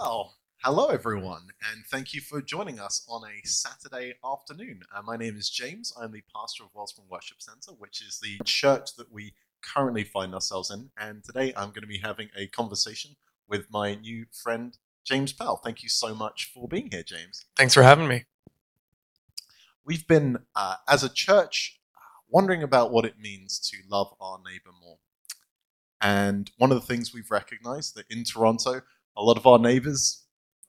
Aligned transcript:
Well, 0.00 0.36
hello 0.62 0.90
everyone, 0.90 1.48
and 1.72 1.84
thank 1.84 2.14
you 2.14 2.20
for 2.20 2.40
joining 2.40 2.78
us 2.78 3.04
on 3.08 3.24
a 3.24 3.44
Saturday 3.44 4.14
afternoon. 4.24 4.82
Uh, 4.94 5.02
my 5.02 5.16
name 5.16 5.36
is 5.36 5.50
James. 5.50 5.92
I'm 6.00 6.12
the 6.12 6.22
pastor 6.32 6.62
of 6.62 6.70
Wellspring 6.72 7.08
Worship 7.10 7.42
Centre, 7.42 7.72
which 7.72 8.00
is 8.00 8.20
the 8.20 8.38
church 8.44 8.94
that 8.94 9.10
we 9.10 9.34
currently 9.60 10.04
find 10.04 10.34
ourselves 10.34 10.70
in. 10.70 10.90
And 10.96 11.24
today 11.24 11.52
I'm 11.56 11.70
going 11.70 11.82
to 11.82 11.88
be 11.88 11.98
having 11.98 12.28
a 12.36 12.46
conversation 12.46 13.16
with 13.48 13.72
my 13.72 13.96
new 13.96 14.26
friend, 14.30 14.78
James 15.02 15.32
Pell. 15.32 15.56
Thank 15.56 15.82
you 15.82 15.88
so 15.88 16.14
much 16.14 16.48
for 16.54 16.68
being 16.68 16.90
here, 16.92 17.02
James. 17.02 17.46
Thanks 17.56 17.74
for 17.74 17.82
having 17.82 18.06
me. 18.06 18.26
We've 19.84 20.06
been, 20.06 20.38
uh, 20.54 20.76
as 20.88 21.02
a 21.02 21.12
church, 21.12 21.80
wondering 22.28 22.62
about 22.62 22.92
what 22.92 23.04
it 23.04 23.18
means 23.18 23.58
to 23.70 23.78
love 23.90 24.14
our 24.20 24.38
neighbour 24.38 24.70
more. 24.80 24.98
And 26.00 26.52
one 26.56 26.70
of 26.70 26.80
the 26.80 26.86
things 26.86 27.12
we've 27.12 27.32
recognized 27.32 27.96
that 27.96 28.06
in 28.08 28.22
Toronto, 28.22 28.82
a 29.18 29.22
lot 29.22 29.36
of 29.36 29.46
our 29.46 29.58
neighbors 29.58 30.24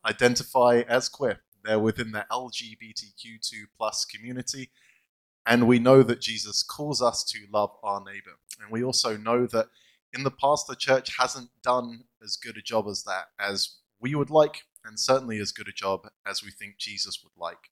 identify 0.05 0.81
as 0.87 1.07
queer. 1.07 1.39
They're 1.63 1.79
within 1.79 2.11
the 2.11 2.25
LGBTQ2 2.31 3.65
plus 3.77 4.05
community. 4.05 4.71
And 5.45 5.67
we 5.67 5.77
know 5.77 6.01
that 6.03 6.19
Jesus 6.19 6.63
calls 6.63 7.01
us 7.01 7.23
to 7.25 7.39
love 7.51 7.71
our 7.83 7.99
neighbor. 7.99 8.37
And 8.59 8.71
we 8.71 8.83
also 8.83 9.15
know 9.15 9.45
that 9.47 9.67
in 10.13 10.23
the 10.23 10.31
past, 10.31 10.65
the 10.67 10.75
church 10.75 11.15
hasn't 11.19 11.49
done 11.63 12.05
as 12.23 12.35
good 12.35 12.57
a 12.57 12.61
job 12.61 12.87
as 12.89 13.03
that 13.03 13.25
as 13.39 13.77
we 14.01 14.15
would 14.15 14.31
like, 14.31 14.63
and 14.83 14.99
certainly 14.99 15.39
as 15.39 15.51
good 15.51 15.67
a 15.67 15.73
job 15.73 16.07
as 16.25 16.43
we 16.43 16.49
think 16.49 16.77
Jesus 16.77 17.19
would 17.23 17.39
like. 17.39 17.69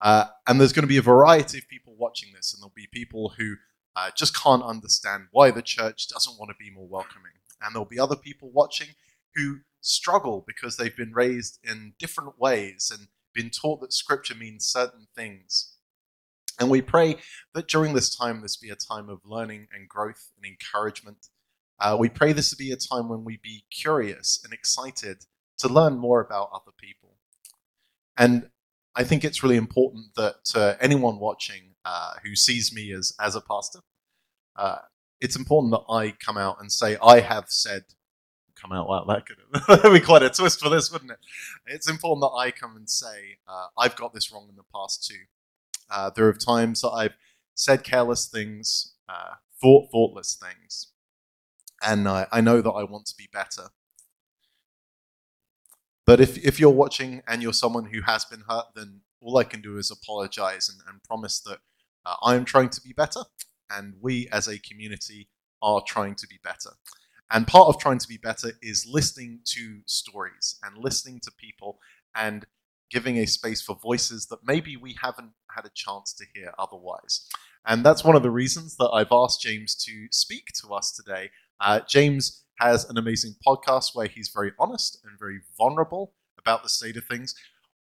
Uh, 0.00 0.26
and 0.46 0.58
there's 0.58 0.72
going 0.72 0.84
to 0.84 0.88
be 0.88 0.96
a 0.96 1.02
variety 1.02 1.58
of 1.58 1.68
people 1.68 1.94
watching 1.98 2.30
this, 2.34 2.54
and 2.54 2.62
there'll 2.62 2.72
be 2.74 2.88
people 2.90 3.34
who 3.36 3.56
uh, 3.96 4.10
just 4.16 4.34
can't 4.34 4.62
understand 4.62 5.26
why 5.32 5.50
the 5.50 5.60
church 5.60 6.08
doesn't 6.08 6.38
want 6.38 6.50
to 6.50 6.56
be 6.58 6.70
more 6.70 6.88
welcoming. 6.88 7.32
And 7.60 7.74
there'll 7.74 7.84
be 7.84 7.98
other 7.98 8.16
people 8.16 8.50
watching 8.50 8.88
who 9.34 9.58
struggle 9.80 10.44
because 10.46 10.76
they've 10.76 10.96
been 10.96 11.12
raised 11.12 11.58
in 11.64 11.94
different 11.98 12.38
ways 12.38 12.92
and 12.92 13.08
been 13.34 13.50
taught 13.50 13.80
that 13.80 13.92
scripture 13.92 14.34
means 14.34 14.66
certain 14.66 15.06
things. 15.14 15.74
And 16.58 16.68
we 16.68 16.82
pray 16.82 17.16
that 17.54 17.68
during 17.68 17.94
this 17.94 18.14
time, 18.14 18.42
this 18.42 18.56
be 18.56 18.70
a 18.70 18.76
time 18.76 19.08
of 19.08 19.20
learning 19.24 19.68
and 19.72 19.88
growth 19.88 20.30
and 20.36 20.44
encouragement. 20.44 21.28
Uh, 21.78 21.96
we 21.98 22.10
pray 22.10 22.32
this 22.32 22.50
to 22.50 22.56
be 22.56 22.70
a 22.70 22.76
time 22.76 23.08
when 23.08 23.24
we 23.24 23.38
be 23.42 23.64
curious 23.70 24.40
and 24.44 24.52
excited 24.52 25.24
to 25.58 25.68
learn 25.68 25.96
more 25.96 26.20
about 26.20 26.50
other 26.52 26.72
people. 26.78 27.16
And 28.16 28.50
I 28.94 29.04
think 29.04 29.24
it's 29.24 29.42
really 29.42 29.56
important 29.56 30.14
that 30.16 30.50
uh, 30.54 30.74
anyone 30.80 31.18
watching 31.18 31.74
uh, 31.84 32.14
who 32.22 32.36
sees 32.36 32.74
me 32.74 32.92
as, 32.92 33.14
as 33.18 33.34
a 33.34 33.40
pastor, 33.40 33.80
uh, 34.56 34.78
it's 35.20 35.36
important 35.36 35.72
that 35.72 35.90
I 35.90 36.14
come 36.22 36.36
out 36.36 36.58
and 36.60 36.70
say, 36.70 36.98
I 37.02 37.20
have 37.20 37.46
said 37.48 37.84
come 38.60 38.72
out. 38.72 38.88
like 38.88 39.06
that 39.06 39.26
could 39.26 39.92
be 39.92 40.00
quite 40.00 40.22
a 40.22 40.30
twist 40.30 40.60
for 40.60 40.68
this, 40.68 40.92
wouldn't 40.92 41.12
it? 41.12 41.18
It's 41.66 41.88
important 41.88 42.22
that 42.22 42.36
I 42.36 42.50
come 42.50 42.76
and 42.76 42.88
say, 42.88 43.38
uh, 43.48 43.66
I've 43.78 43.96
got 43.96 44.12
this 44.12 44.32
wrong 44.32 44.46
in 44.48 44.56
the 44.56 44.62
past 44.74 45.06
too. 45.06 45.24
Uh, 45.90 46.10
there 46.14 46.28
are 46.28 46.32
times 46.32 46.82
that 46.82 46.90
I've 46.90 47.16
said 47.54 47.82
careless 47.84 48.26
things, 48.26 48.94
uh, 49.08 49.34
thought 49.60 49.90
thoughtless 49.90 50.34
things, 50.40 50.88
and 51.82 52.06
I 52.08 52.40
know 52.40 52.60
that 52.60 52.70
I 52.70 52.84
want 52.84 53.06
to 53.06 53.14
be 53.16 53.28
better. 53.32 53.68
But 56.06 56.20
if, 56.20 56.38
if 56.38 56.58
you're 56.58 56.70
watching 56.70 57.22
and 57.26 57.42
you're 57.42 57.52
someone 57.52 57.86
who 57.86 58.02
has 58.02 58.24
been 58.24 58.42
hurt, 58.48 58.66
then 58.74 59.02
all 59.20 59.36
I 59.36 59.44
can 59.44 59.60
do 59.60 59.78
is 59.78 59.90
apologize 59.90 60.68
and, 60.68 60.80
and 60.88 61.02
promise 61.04 61.40
that 61.40 61.58
uh, 62.04 62.16
I 62.22 62.34
am 62.34 62.44
trying 62.44 62.70
to 62.70 62.80
be 62.80 62.92
better, 62.92 63.20
and 63.70 63.94
we 64.00 64.28
as 64.32 64.48
a 64.48 64.58
community 64.58 65.28
are 65.62 65.82
trying 65.86 66.14
to 66.16 66.26
be 66.26 66.38
better. 66.42 66.70
And 67.30 67.46
part 67.46 67.68
of 67.68 67.78
trying 67.78 67.98
to 67.98 68.08
be 68.08 68.16
better 68.16 68.52
is 68.62 68.86
listening 68.90 69.40
to 69.46 69.80
stories 69.86 70.56
and 70.64 70.76
listening 70.76 71.20
to 71.20 71.30
people 71.32 71.78
and 72.14 72.44
giving 72.90 73.18
a 73.18 73.26
space 73.26 73.62
for 73.62 73.76
voices 73.76 74.26
that 74.26 74.40
maybe 74.44 74.76
we 74.76 74.96
haven't 75.00 75.30
had 75.54 75.64
a 75.64 75.70
chance 75.74 76.12
to 76.14 76.24
hear 76.34 76.52
otherwise. 76.58 77.28
And 77.66 77.84
that's 77.84 78.04
one 78.04 78.16
of 78.16 78.22
the 78.22 78.30
reasons 78.30 78.76
that 78.76 78.90
I've 78.92 79.12
asked 79.12 79.42
James 79.42 79.74
to 79.84 80.06
speak 80.10 80.46
to 80.60 80.74
us 80.74 80.90
today. 80.92 81.30
Uh, 81.60 81.80
James 81.88 82.44
has 82.58 82.88
an 82.90 82.98
amazing 82.98 83.36
podcast 83.46 83.94
where 83.94 84.06
he's 84.06 84.30
very 84.34 84.52
honest 84.58 84.98
and 85.04 85.18
very 85.18 85.40
vulnerable 85.56 86.14
about 86.38 86.62
the 86.62 86.68
state 86.68 86.96
of 86.96 87.04
things 87.04 87.34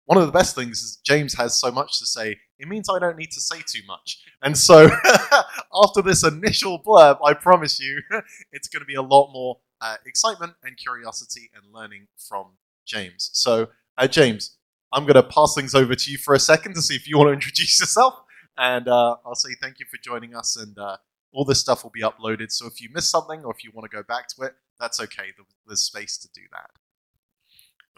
one 0.08 0.18
of 0.18 0.26
the 0.26 0.32
best 0.32 0.56
things 0.56 0.82
is 0.82 0.98
James 1.06 1.34
has 1.36 1.54
so 1.60 1.70
much 1.70 2.00
to 2.00 2.06
say, 2.06 2.38
it 2.60 2.68
means 2.68 2.88
I 2.90 2.98
don't 2.98 3.18
need 3.18 3.32
to 3.32 3.42
say 3.42 3.58
too 3.68 3.82
much. 3.86 4.24
And 4.42 4.58
so 4.58 4.90
after 5.84 6.02
this 6.02 6.26
initial 6.26 6.82
blurb, 6.82 7.18
I 7.24 7.34
promise 7.34 7.78
you, 7.78 8.02
it's 8.54 8.70
going 8.70 8.80
to 8.80 8.86
be 8.86 8.96
a 8.96 9.02
lot 9.02 9.34
more 9.34 9.58
uh, 9.82 9.98
excitement 10.06 10.54
and 10.64 10.78
curiosity 10.78 11.52
and 11.54 11.74
learning 11.74 12.08
from 12.18 12.54
James. 12.86 13.30
So, 13.34 13.68
uh, 13.98 14.08
James, 14.08 14.56
I'm 14.94 15.04
going 15.04 15.16
to 15.16 15.24
pass 15.24 15.54
things 15.54 15.76
over 15.76 15.94
to 15.94 16.12
you 16.12 16.18
for 16.18 16.34
a 16.34 16.40
second 16.40 16.76
to 16.76 16.82
see 16.82 16.96
if 16.96 17.06
you 17.08 17.18
want 17.18 17.28
to 17.28 17.34
introduce 17.40 17.78
yourself. 17.78 18.16
And 18.58 18.88
uh, 18.88 19.18
I'll 19.26 19.36
say 19.36 19.56
thank 19.62 19.80
you 19.80 19.86
for 19.92 19.98
joining 20.02 20.34
us. 20.34 20.56
And 20.56 20.78
uh, 20.80 20.98
all 21.34 21.44
this 21.44 21.60
stuff 21.60 21.84
will 21.84 21.92
be 21.92 22.02
uploaded. 22.02 22.54
So 22.54 22.66
if 22.66 22.82
you 22.82 22.88
miss 22.94 23.10
something 23.10 23.44
or 23.44 23.52
if 23.52 23.62
you 23.62 23.72
want 23.74 23.92
to 23.92 23.96
go 23.96 24.04
back 24.04 24.30
to 24.30 24.44
it, 24.44 24.56
that's 24.80 25.02
okay. 25.02 25.34
There's 25.68 25.82
space 25.82 26.18
to 26.20 26.30
do 26.34 26.42
that. 26.54 26.70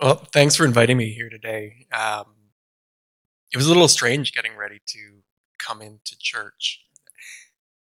Well, 0.01 0.15
thanks 0.31 0.55
for 0.55 0.63
inviting 0.65 0.95
me 0.95 1.11
here 1.11 1.29
today. 1.29 1.85
Um, 1.91 2.25
it 3.51 3.57
was 3.57 3.65
a 3.65 3.69
little 3.69 3.89
strange 3.89 4.31
getting 4.31 4.55
ready 4.55 4.79
to 4.87 5.23
come 5.57 5.81
into 5.81 6.17
church 6.17 6.85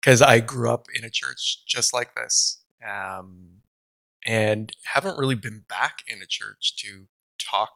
because 0.01 0.23
I 0.23 0.39
grew 0.39 0.71
up 0.71 0.87
in 0.95 1.05
a 1.05 1.11
church 1.11 1.65
just 1.67 1.93
like 1.93 2.15
this 2.15 2.63
um, 2.87 3.63
and 4.25 4.71
haven't 4.85 5.19
really 5.19 5.35
been 5.35 5.65
back 5.69 5.99
in 6.07 6.23
a 6.23 6.27
church 6.27 6.77
to 6.79 7.07
talk 7.41 7.73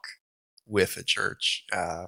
with 0.65 0.97
a 0.97 1.03
church 1.03 1.65
uh, 1.73 2.07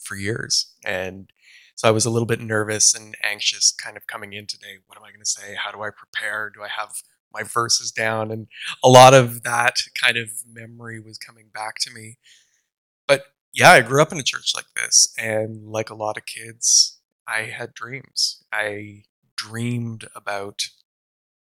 for 0.00 0.16
years. 0.16 0.74
And 0.84 1.30
so 1.76 1.86
I 1.86 1.92
was 1.92 2.04
a 2.04 2.10
little 2.10 2.26
bit 2.26 2.40
nervous 2.40 2.92
and 2.92 3.16
anxious 3.22 3.70
kind 3.72 3.96
of 3.96 4.08
coming 4.08 4.32
in 4.32 4.48
today. 4.48 4.78
What 4.86 4.98
am 4.98 5.04
I 5.04 5.10
going 5.10 5.20
to 5.20 5.26
say? 5.26 5.54
How 5.54 5.70
do 5.70 5.82
I 5.82 5.90
prepare? 5.90 6.50
Do 6.50 6.62
I 6.64 6.68
have 6.76 6.90
my 7.34 7.42
verses 7.42 7.90
down 7.90 8.30
and 8.30 8.46
a 8.84 8.88
lot 8.88 9.14
of 9.14 9.42
that 9.42 9.76
kind 10.00 10.16
of 10.16 10.30
memory 10.50 11.00
was 11.00 11.18
coming 11.18 11.46
back 11.52 11.76
to 11.80 11.90
me. 11.90 12.18
But 13.06 13.24
yeah 13.52 13.70
i 13.70 13.80
grew 13.80 14.00
up 14.00 14.12
in 14.12 14.18
a 14.18 14.22
church 14.22 14.52
like 14.54 14.66
this 14.76 15.12
and 15.18 15.68
like 15.68 15.90
a 15.90 15.94
lot 15.94 16.16
of 16.16 16.26
kids 16.26 16.98
i 17.26 17.42
had 17.42 17.74
dreams. 17.74 18.42
I 18.52 19.04
dreamed 19.36 20.06
about 20.14 20.62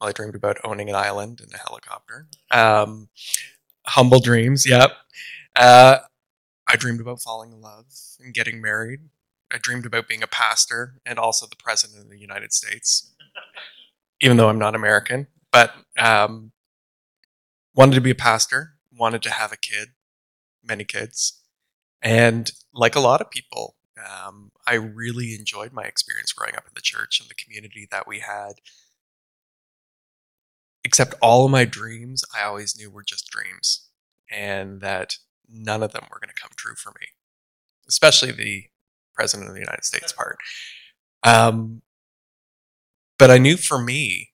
well 0.01 0.11
i 0.11 0.13
dreamed 0.13 0.35
about 0.35 0.59
owning 0.65 0.89
an 0.89 0.95
island 0.95 1.41
and 1.41 1.53
a 1.55 1.59
helicopter. 1.59 2.27
Um, 2.51 3.09
humble 3.87 4.21
dreams 4.21 4.69
yep. 4.69 4.93
Uh, 5.57 5.99
i 6.69 6.77
dreamed 6.77 7.01
about 7.01 7.21
falling 7.21 7.53
in 7.53 7.61
love 7.61 7.87
and 8.21 8.35
getting 8.35 8.61
married. 8.61 9.01
I 9.53 9.59
dreamed 9.61 9.85
about 9.85 10.09
being 10.09 10.23
a 10.23 10.27
pastor 10.27 10.95
and 11.05 11.19
also 11.19 11.47
the 11.47 11.57
president 11.57 12.05
of 12.05 12.11
the 12.11 12.19
united 12.19 12.53
states 12.53 13.13
even 14.21 14.37
though 14.37 14.49
i'm 14.49 14.59
not 14.59 14.75
american 14.75 15.27
but 15.53 15.75
um, 15.99 16.53
wanted 17.75 17.95
to 17.95 18.01
be 18.01 18.11
a 18.11 18.17
pastor, 18.17 18.75
wanted 18.93 19.23
to 19.23 19.31
have 19.31 19.53
a 19.53 19.57
kid, 19.57 19.91
many 20.65 20.85
kids, 20.85 21.41
and 22.01 22.51
like 22.75 22.97
a 22.97 23.01
lot 23.01 23.21
of 23.21 23.31
people, 23.31 23.77
um, 23.99 24.51
I 24.67 24.75
really 24.75 25.35
enjoyed 25.35 25.73
my 25.73 25.85
experience 25.85 26.33
growing 26.33 26.57
up 26.57 26.65
in 26.67 26.73
the 26.75 26.81
church 26.81 27.21
and 27.21 27.29
the 27.29 27.35
community 27.35 27.87
that 27.91 28.07
we 28.09 28.21
had. 28.21 28.55
Except 30.85 31.15
all 31.23 31.45
of 31.45 31.53
my 31.53 31.65
dreams, 31.65 32.25
I 32.37 32.43
always 32.45 32.77
knew 32.77 32.91
were 32.91 33.05
just 33.05 33.31
dreams, 33.31 33.89
and 34.31 34.81
that 34.81 35.19
none 35.49 35.83
of 35.83 35.93
them 35.93 36.07
were 36.11 36.19
going 36.19 36.35
to 36.35 36.41
come 36.41 36.51
true 36.57 36.75
for 36.75 36.91
me, 37.01 37.09
especially 37.89 38.33
the 38.33 38.65
president 39.15 39.49
of 39.49 39.55
the 39.55 39.61
United 39.61 39.85
States 39.85 40.13
part. 40.13 40.39
Um, 41.23 41.83
but 43.19 43.31
I 43.31 43.39
knew 43.39 43.57
for 43.57 43.81
me, 43.81 44.32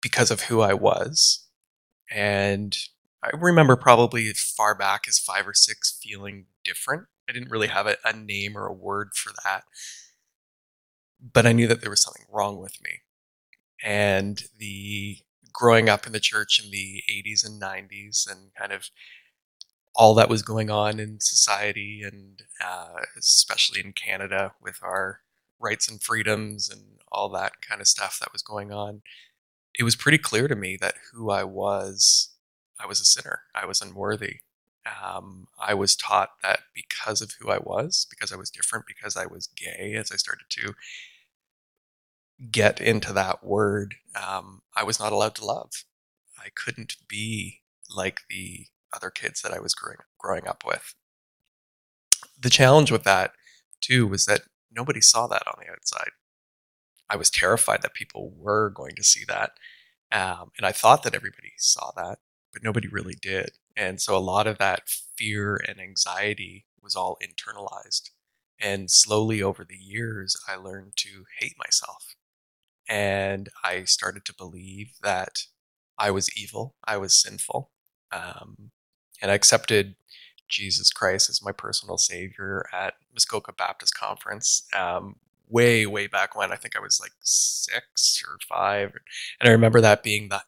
because 0.00 0.30
of 0.30 0.42
who 0.42 0.60
I 0.60 0.74
was. 0.74 1.46
And 2.10 2.76
I 3.22 3.30
remember 3.36 3.76
probably 3.76 4.30
far 4.32 4.74
back 4.74 5.06
as 5.08 5.18
five 5.18 5.46
or 5.46 5.54
six 5.54 5.98
feeling 6.02 6.46
different. 6.64 7.06
I 7.28 7.32
didn't 7.32 7.50
really 7.50 7.68
have 7.68 7.86
a, 7.86 7.96
a 8.04 8.12
name 8.12 8.56
or 8.56 8.66
a 8.66 8.72
word 8.72 9.10
for 9.14 9.32
that. 9.44 9.64
But 11.20 11.46
I 11.46 11.52
knew 11.52 11.66
that 11.66 11.80
there 11.80 11.90
was 11.90 12.02
something 12.02 12.26
wrong 12.30 12.58
with 12.58 12.80
me. 12.82 13.00
And 13.82 14.42
the 14.56 15.18
growing 15.52 15.88
up 15.88 16.06
in 16.06 16.12
the 16.12 16.20
church 16.20 16.62
in 16.62 16.70
the 16.70 17.02
80s 17.10 17.44
and 17.44 17.60
90s 17.60 18.30
and 18.30 18.54
kind 18.54 18.72
of 18.72 18.90
all 19.94 20.14
that 20.14 20.28
was 20.28 20.42
going 20.42 20.70
on 20.70 21.00
in 21.00 21.18
society 21.18 22.02
and 22.04 22.42
uh, 22.64 23.00
especially 23.18 23.80
in 23.80 23.92
Canada 23.92 24.52
with 24.62 24.78
our 24.82 25.20
rights 25.58 25.88
and 25.90 26.00
freedoms 26.00 26.70
and 26.70 27.00
all 27.10 27.28
that 27.28 27.60
kind 27.60 27.80
of 27.80 27.88
stuff 27.88 28.18
that 28.20 28.32
was 28.32 28.42
going 28.42 28.72
on 28.72 29.02
it 29.78 29.84
was 29.84 29.96
pretty 29.96 30.18
clear 30.18 30.48
to 30.48 30.56
me 30.56 30.76
that 30.80 30.94
who 31.12 31.30
I 31.30 31.44
was, 31.44 32.30
I 32.80 32.86
was 32.86 33.00
a 33.00 33.04
sinner. 33.04 33.42
I 33.54 33.64
was 33.64 33.80
unworthy. 33.80 34.40
Um, 35.04 35.46
I 35.58 35.74
was 35.74 35.94
taught 35.94 36.30
that 36.42 36.60
because 36.74 37.20
of 37.20 37.32
who 37.38 37.50
I 37.50 37.58
was, 37.58 38.06
because 38.10 38.32
I 38.32 38.36
was 38.36 38.50
different, 38.50 38.86
because 38.86 39.16
I 39.16 39.26
was 39.26 39.48
gay, 39.48 39.94
as 39.94 40.10
I 40.10 40.16
started 40.16 40.46
to 40.50 40.74
get 42.50 42.80
into 42.80 43.12
that 43.12 43.44
word, 43.44 43.96
um, 44.14 44.62
I 44.76 44.84
was 44.84 44.98
not 44.98 45.12
allowed 45.12 45.34
to 45.36 45.44
love. 45.44 45.70
I 46.38 46.48
couldn't 46.54 46.96
be 47.08 47.60
like 47.94 48.22
the 48.30 48.66
other 48.92 49.10
kids 49.10 49.42
that 49.42 49.52
I 49.52 49.60
was 49.60 49.74
growing 49.74 49.98
growing 50.18 50.46
up 50.46 50.62
with. 50.66 50.94
The 52.40 52.50
challenge 52.50 52.90
with 52.90 53.04
that 53.04 53.32
too 53.80 54.06
was 54.06 54.26
that 54.26 54.42
nobody 54.70 55.00
saw 55.00 55.26
that 55.26 55.46
on 55.46 55.54
the 55.60 55.70
outside. 55.70 56.10
I 57.10 57.16
was 57.16 57.30
terrified 57.30 57.82
that 57.82 57.94
people 57.94 58.32
were 58.36 58.70
going 58.70 58.94
to 58.96 59.04
see 59.04 59.24
that, 59.28 59.52
um, 60.12 60.50
and 60.56 60.66
I 60.66 60.72
thought 60.72 61.02
that 61.02 61.14
everybody 61.14 61.52
saw 61.58 61.90
that, 61.96 62.18
but 62.52 62.62
nobody 62.62 62.88
really 62.88 63.16
did. 63.20 63.52
And 63.76 64.00
so 64.00 64.16
a 64.16 64.18
lot 64.18 64.46
of 64.46 64.58
that 64.58 64.88
fear 65.16 65.60
and 65.68 65.80
anxiety 65.80 66.66
was 66.82 66.96
all 66.96 67.18
internalized. 67.22 68.10
And 68.60 68.90
slowly 68.90 69.42
over 69.42 69.64
the 69.64 69.76
years, 69.76 70.36
I 70.48 70.56
learned 70.56 70.94
to 70.96 71.24
hate 71.38 71.54
myself. 71.58 72.16
And 72.88 73.50
I 73.62 73.84
started 73.84 74.24
to 74.24 74.34
believe 74.34 74.92
that 75.02 75.44
I 75.98 76.10
was 76.10 76.30
evil, 76.36 76.74
I 76.84 76.96
was 76.96 77.14
sinful. 77.14 77.70
Um, 78.10 78.70
and 79.20 79.30
I 79.30 79.34
accepted 79.34 79.96
Jesus 80.48 80.90
Christ 80.90 81.28
as 81.28 81.42
my 81.42 81.52
personal 81.52 81.98
savior 81.98 82.66
at 82.72 82.94
Muskoka 83.12 83.52
Baptist 83.52 83.94
Conference 83.94 84.66
um, 84.74 85.16
way, 85.48 85.86
way 85.86 86.06
back 86.06 86.36
when. 86.36 86.52
I 86.52 86.56
think 86.56 86.76
I 86.76 86.80
was 86.80 87.00
like 87.00 87.12
six 87.20 88.22
or 88.26 88.38
five. 88.48 88.92
And 89.40 89.48
I 89.48 89.52
remember 89.52 89.80
that 89.80 90.02
being 90.02 90.28
the, 90.28 90.42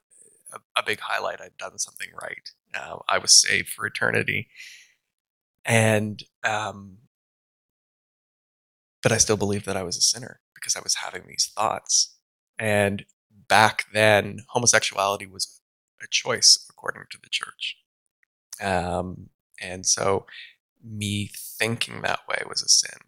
a, 0.53 0.59
a 0.77 0.83
big 0.85 1.01
highlight. 1.01 1.41
I'd 1.41 1.57
done 1.59 1.79
something 1.79 2.09
right. 2.21 2.51
Uh, 2.75 2.99
I 3.09 3.19
was 3.19 3.33
saved 3.33 3.69
for 3.69 3.87
eternity. 3.87 4.49
And, 5.65 6.23
um, 6.45 6.99
but 9.03 9.13
I 9.13 9.19
still 9.19 9.37
believed 9.37 9.67
that 9.67 9.77
I 9.77 9.83
was 9.83 9.97
a 9.97 10.03
sinner 10.03 10.41
because 10.55 10.77
I 10.77 10.81
was 10.83 10.97
having 10.97 11.23
these 11.27 11.51
thoughts. 11.55 12.17
And 12.59 13.05
back 13.49 13.87
then, 13.93 14.41
homosexuality 14.49 15.27
was 15.27 15.61
a 16.03 16.07
choice 16.11 16.67
according 16.71 17.05
to 17.11 17.19
the 17.23 17.29
church. 17.31 17.77
Um, 18.63 19.31
and 19.61 19.87
so 19.87 20.27
me 20.83 21.31
thinking 21.35 22.03
that 22.03 22.21
way 22.29 22.43
was 22.49 22.63
a 22.63 22.69
sin, 22.69 22.99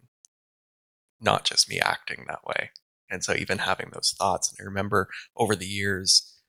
not 1.23 1.45
just 1.45 1.69
me 1.69 1.79
acting 1.79 2.25
that 2.27 2.45
way. 2.45 2.71
And 3.09 3.23
so 3.23 3.33
even 3.33 3.59
having 3.59 3.89
those 3.93 4.13
thoughts, 4.17 4.51
and 4.51 4.63
I 4.63 4.65
remember 4.65 5.09
over 5.35 5.55
the 5.55 5.65
years 5.65 6.39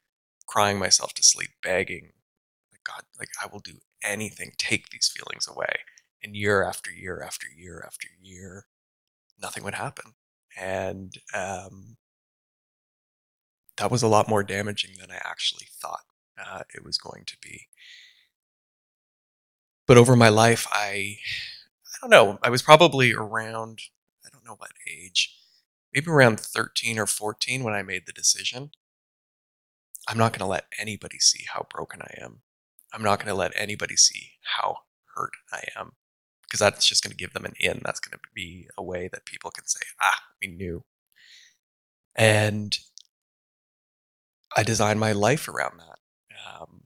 crying 0.46 0.78
myself 0.78 1.14
to 1.14 1.22
sleep, 1.22 1.50
begging, 1.62 2.12
like, 2.72 2.84
God, 2.84 3.02
like, 3.18 3.30
I 3.42 3.46
will 3.50 3.60
do 3.60 3.78
anything, 4.02 4.52
take 4.58 4.90
these 4.90 5.12
feelings 5.14 5.48
away. 5.48 5.80
And 6.22 6.34
year 6.36 6.62
after 6.62 6.90
year 6.90 7.22
after 7.22 7.46
year 7.56 7.82
after 7.86 8.08
year, 8.20 8.66
nothing 9.40 9.62
would 9.64 9.74
happen. 9.74 10.14
And 10.58 11.12
um, 11.34 11.96
that 13.76 13.90
was 13.90 14.02
a 14.02 14.08
lot 14.08 14.28
more 14.28 14.42
damaging 14.42 14.92
than 14.98 15.10
I 15.10 15.20
actually 15.24 15.66
thought 15.80 16.04
uh, 16.38 16.62
it 16.74 16.84
was 16.84 16.98
going 16.98 17.24
to 17.26 17.36
be. 17.42 17.68
But 19.86 19.98
over 19.98 20.16
my 20.16 20.30
life, 20.30 20.66
I, 20.70 21.18
I 21.18 21.96
don't 22.00 22.10
know, 22.10 22.38
I 22.42 22.50
was 22.50 22.62
probably 22.62 23.12
around, 23.12 23.80
know 24.44 24.56
what 24.56 24.72
age, 24.90 25.36
maybe 25.92 26.10
around 26.10 26.40
13 26.40 26.98
or 26.98 27.06
14 27.06 27.62
when 27.62 27.74
I 27.74 27.82
made 27.82 28.02
the 28.06 28.12
decision. 28.12 28.70
I'm 30.08 30.18
not 30.18 30.32
going 30.32 30.40
to 30.40 30.46
let 30.46 30.66
anybody 30.78 31.18
see 31.18 31.46
how 31.52 31.66
broken 31.70 32.02
I 32.02 32.22
am. 32.22 32.42
I'm 32.92 33.02
not 33.02 33.18
going 33.18 33.28
to 33.28 33.34
let 33.34 33.52
anybody 33.56 33.96
see 33.96 34.32
how 34.42 34.78
hurt 35.14 35.32
I 35.52 35.64
am 35.78 35.92
because 36.42 36.60
that's 36.60 36.86
just 36.86 37.02
going 37.02 37.10
to 37.10 37.16
give 37.16 37.32
them 37.32 37.44
an 37.44 37.54
in. 37.58 37.80
That's 37.84 38.00
going 38.00 38.12
to 38.12 38.18
be 38.34 38.68
a 38.76 38.82
way 38.82 39.08
that 39.12 39.24
people 39.24 39.50
can 39.50 39.66
say, 39.66 39.80
ah, 40.00 40.20
we 40.40 40.48
knew. 40.48 40.84
And 42.14 42.78
I 44.56 44.62
designed 44.62 45.00
my 45.00 45.12
life 45.12 45.48
around 45.48 45.80
that. 45.80 45.98
Um, 46.46 46.84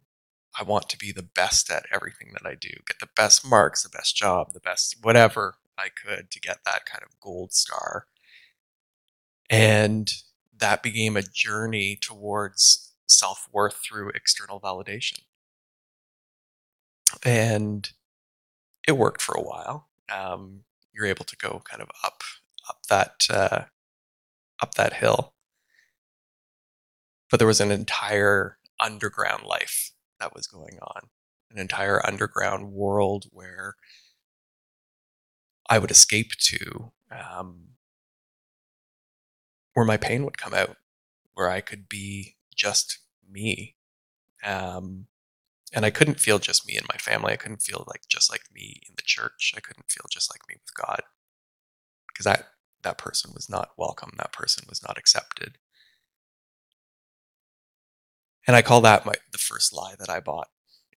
I 0.59 0.63
want 0.63 0.89
to 0.89 0.99
be 0.99 1.13
the 1.13 1.23
best 1.23 1.71
at 1.71 1.87
everything 1.93 2.33
that 2.33 2.49
I 2.49 2.55
do, 2.55 2.71
get 2.87 2.99
the 3.01 3.09
best 3.15 3.47
marks, 3.47 3.83
the 3.83 3.91
best 3.91 4.17
job, 4.17 4.53
the 4.53 4.61
best 4.61 4.97
whatever 5.03 5.57
I 5.79 5.89
could 5.89 6.31
to 6.31 6.41
get 6.41 6.59
that 6.65 6.85
kind 6.85 7.05
of 7.05 7.21
gold 7.21 7.53
star. 7.53 8.07
And 9.49 10.13
that 10.57 10.83
became 10.83 11.17
a 11.17 11.23
journey 11.23 11.97
towards 12.01 12.93
self 13.07 13.49
worth 13.53 13.77
through 13.83 14.11
external 14.11 14.61
validation. 14.61 15.21
And 17.25 17.89
it 18.87 18.93
worked 18.93 19.23
for 19.23 19.35
a 19.35 19.43
while. 19.43 19.89
Um, 20.15 20.61
you're 20.93 21.07
able 21.07 21.25
to 21.25 21.37
go 21.37 21.63
kind 21.65 21.83
of 21.83 21.89
up 22.05 22.23
up 22.69 22.83
that 22.89 23.27
uh, 23.31 23.65
up 24.61 24.75
that 24.75 24.95
hill, 24.95 25.35
but 27.31 27.39
there 27.39 27.47
was 27.47 27.61
an 27.61 27.71
entire 27.71 28.59
underground 28.81 29.45
life 29.45 29.93
that 30.21 30.35
was 30.35 30.47
going 30.47 30.79
on, 30.83 31.09
an 31.51 31.59
entire 31.59 32.05
underground 32.05 32.73
world 32.73 33.27
where 33.31 33.77
I 35.69 35.79
would 35.79 35.91
escape 35.91 36.33
to, 36.39 36.93
um, 37.11 37.69
where 39.75 39.87
my 39.87 39.97
pain 39.97 40.25
would 40.25 40.39
come 40.39 40.55
out, 40.55 40.77
where 41.35 41.49
I 41.49 41.61
could 41.61 41.89
be 41.89 42.37
just 42.55 42.99
me. 43.29 43.77
Um, 44.45 45.07
and 45.73 45.85
I 45.85 45.91
couldn't 45.91 46.21
feel 46.21 46.39
just 46.39 46.67
me 46.67 46.77
and 46.77 46.87
my 46.89 46.99
family. 46.99 47.33
I 47.33 47.37
couldn't 47.37 47.63
feel 47.63 47.85
like 47.89 48.03
just 48.09 48.31
like 48.31 48.43
me 48.55 48.81
in 48.89 48.95
the 48.97 49.03
church. 49.05 49.53
I 49.57 49.61
couldn't 49.61 49.91
feel 49.91 50.07
just 50.11 50.33
like 50.33 50.41
me 50.49 50.57
with 50.57 50.75
God 50.75 51.03
because 52.09 52.25
that 52.25 52.49
that 52.83 52.99
person 52.99 53.33
was 53.35 53.49
not 53.49 53.71
welcome. 53.77 54.13
That 54.19 54.33
person 54.33 54.65
was 54.69 54.83
not 54.83 54.99
accepted. 54.99 55.59
And 58.47 58.57
I 58.57 58.63
call 58.63 58.81
that 58.83 59.07
my 59.07 59.15
the 59.33 59.39
first 59.39 59.73
lie 59.73 59.95
that 59.99 60.11
I 60.11 60.21
bought 60.21 60.49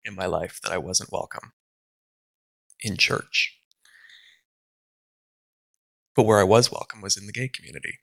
in 0.06 0.16
my 0.16 0.26
life 0.26 0.60
that 0.64 0.72
I 0.72 0.78
wasn't 0.78 1.12
welcome 1.12 1.54
in 2.82 2.98
church. 2.98 3.61
But 6.16 6.24
where 6.24 6.40
I 6.40 6.44
was 6.44 6.72
welcome 6.72 7.02
was 7.02 7.18
in 7.18 7.26
the 7.26 7.32
gay 7.32 7.48
community. 7.48 8.00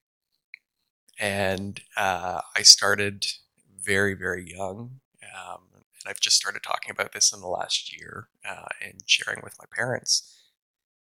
And 1.18 1.80
uh, 1.96 2.40
I 2.56 2.62
started 2.62 3.26
very, 3.80 4.14
very 4.14 4.50
young. 4.50 5.00
Um, 5.22 5.60
and 5.72 5.82
I've 6.06 6.20
just 6.20 6.36
started 6.36 6.62
talking 6.62 6.90
about 6.90 7.12
this 7.12 7.32
in 7.32 7.40
the 7.40 7.48
last 7.48 7.96
year 7.96 8.28
uh, 8.48 8.68
and 8.82 9.02
sharing 9.06 9.40
with 9.42 9.56
my 9.58 9.64
parents 9.70 10.38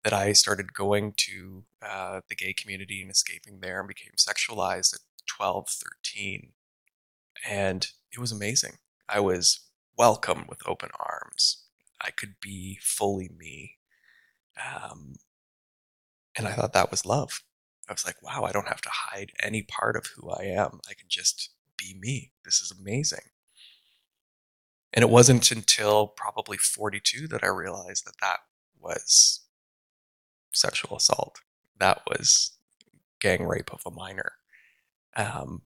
that 0.05 0.13
I 0.13 0.33
started 0.33 0.73
going 0.73 1.13
to 1.17 1.65
uh, 1.83 2.21
the 2.29 2.35
gay 2.35 2.53
community 2.53 3.03
and 3.03 3.11
escaping 3.11 3.61
there 3.61 3.81
and 3.81 3.89
became 3.89 4.13
sexualized 4.17 4.95
at 4.95 5.01
12, 5.27 5.69
13. 5.69 6.53
And 7.49 7.87
it 8.13 8.19
was 8.19 8.33
amazing. 8.33 8.79
I 9.09 9.21
was 9.21 9.61
welcomed 9.97 10.47
with 10.49 10.67
open 10.67 10.91
arms. 10.99 11.65
I 12.01 12.11
could 12.11 12.35
be 12.41 12.79
fully 12.81 13.31
me. 13.37 13.77
Um, 14.57 15.15
and 16.39 16.47
I 16.47 16.53
thought 16.53 16.73
that 16.73 16.91
was 16.91 17.05
love. 17.05 17.43
I 17.89 17.93
was 17.93 18.07
like, 18.07 18.23
wow, 18.23 18.45
I 18.45 18.53
don't 18.53 18.69
have 18.69 18.81
to 18.83 18.91
hide 18.91 19.33
any 19.43 19.63
part 19.63 19.97
of 19.97 20.07
who 20.15 20.31
I 20.31 20.45
am. 20.45 20.81
I 20.89 20.95
can 20.95 21.09
just 21.09 21.51
be 21.77 21.97
me. 21.99 22.33
This 22.45 22.61
is 22.61 22.73
amazing. 22.79 23.31
And 24.93 25.03
it 25.03 25.11
wasn't 25.11 25.51
until 25.51 26.07
probably 26.07 26.57
42 26.57 27.29
that 27.29 27.45
I 27.45 27.49
realized 27.49 28.07
that 28.07 28.21
that 28.21 28.41
was 28.79 29.41
sexual 30.53 30.97
assault. 30.97 31.41
That 31.79 32.03
was 32.07 32.57
gang 33.21 33.47
rape 33.47 33.73
of 33.73 33.83
a 33.87 33.91
minor. 33.91 34.33
Um, 35.17 35.63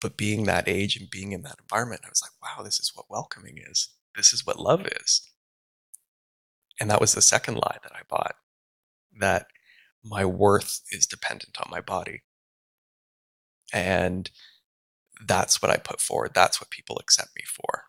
but 0.00 0.16
being 0.16 0.44
that 0.44 0.68
age 0.68 0.96
and 0.96 1.08
being 1.10 1.32
in 1.32 1.42
that 1.42 1.58
environment, 1.60 2.02
I 2.04 2.08
was 2.08 2.22
like, 2.22 2.32
wow, 2.42 2.62
this 2.64 2.78
is 2.78 2.92
what 2.94 3.10
welcoming 3.10 3.58
is. 3.58 3.88
This 4.16 4.32
is 4.32 4.46
what 4.46 4.58
love 4.58 4.86
is. 5.00 5.30
And 6.80 6.90
that 6.90 7.00
was 7.00 7.14
the 7.14 7.22
second 7.22 7.54
lie 7.54 7.78
that 7.82 7.92
I 7.94 8.00
bought 8.08 8.34
that 9.20 9.46
my 10.04 10.24
worth 10.24 10.80
is 10.90 11.06
dependent 11.06 11.58
on 11.60 11.70
my 11.70 11.80
body. 11.80 12.22
And 13.72 14.30
that's 15.26 15.62
what 15.62 15.70
I 15.70 15.76
put 15.76 16.00
forward. 16.00 16.32
That's 16.34 16.60
what 16.60 16.70
people 16.70 16.98
accept 16.98 17.30
me 17.36 17.44
for. 17.46 17.84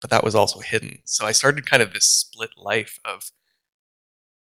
But 0.00 0.10
that 0.10 0.24
was 0.24 0.34
also 0.34 0.60
hidden. 0.60 0.98
So 1.04 1.26
I 1.26 1.32
started 1.32 1.66
kind 1.66 1.82
of 1.82 1.92
this 1.92 2.06
split 2.06 2.50
life 2.56 2.98
of 3.04 3.30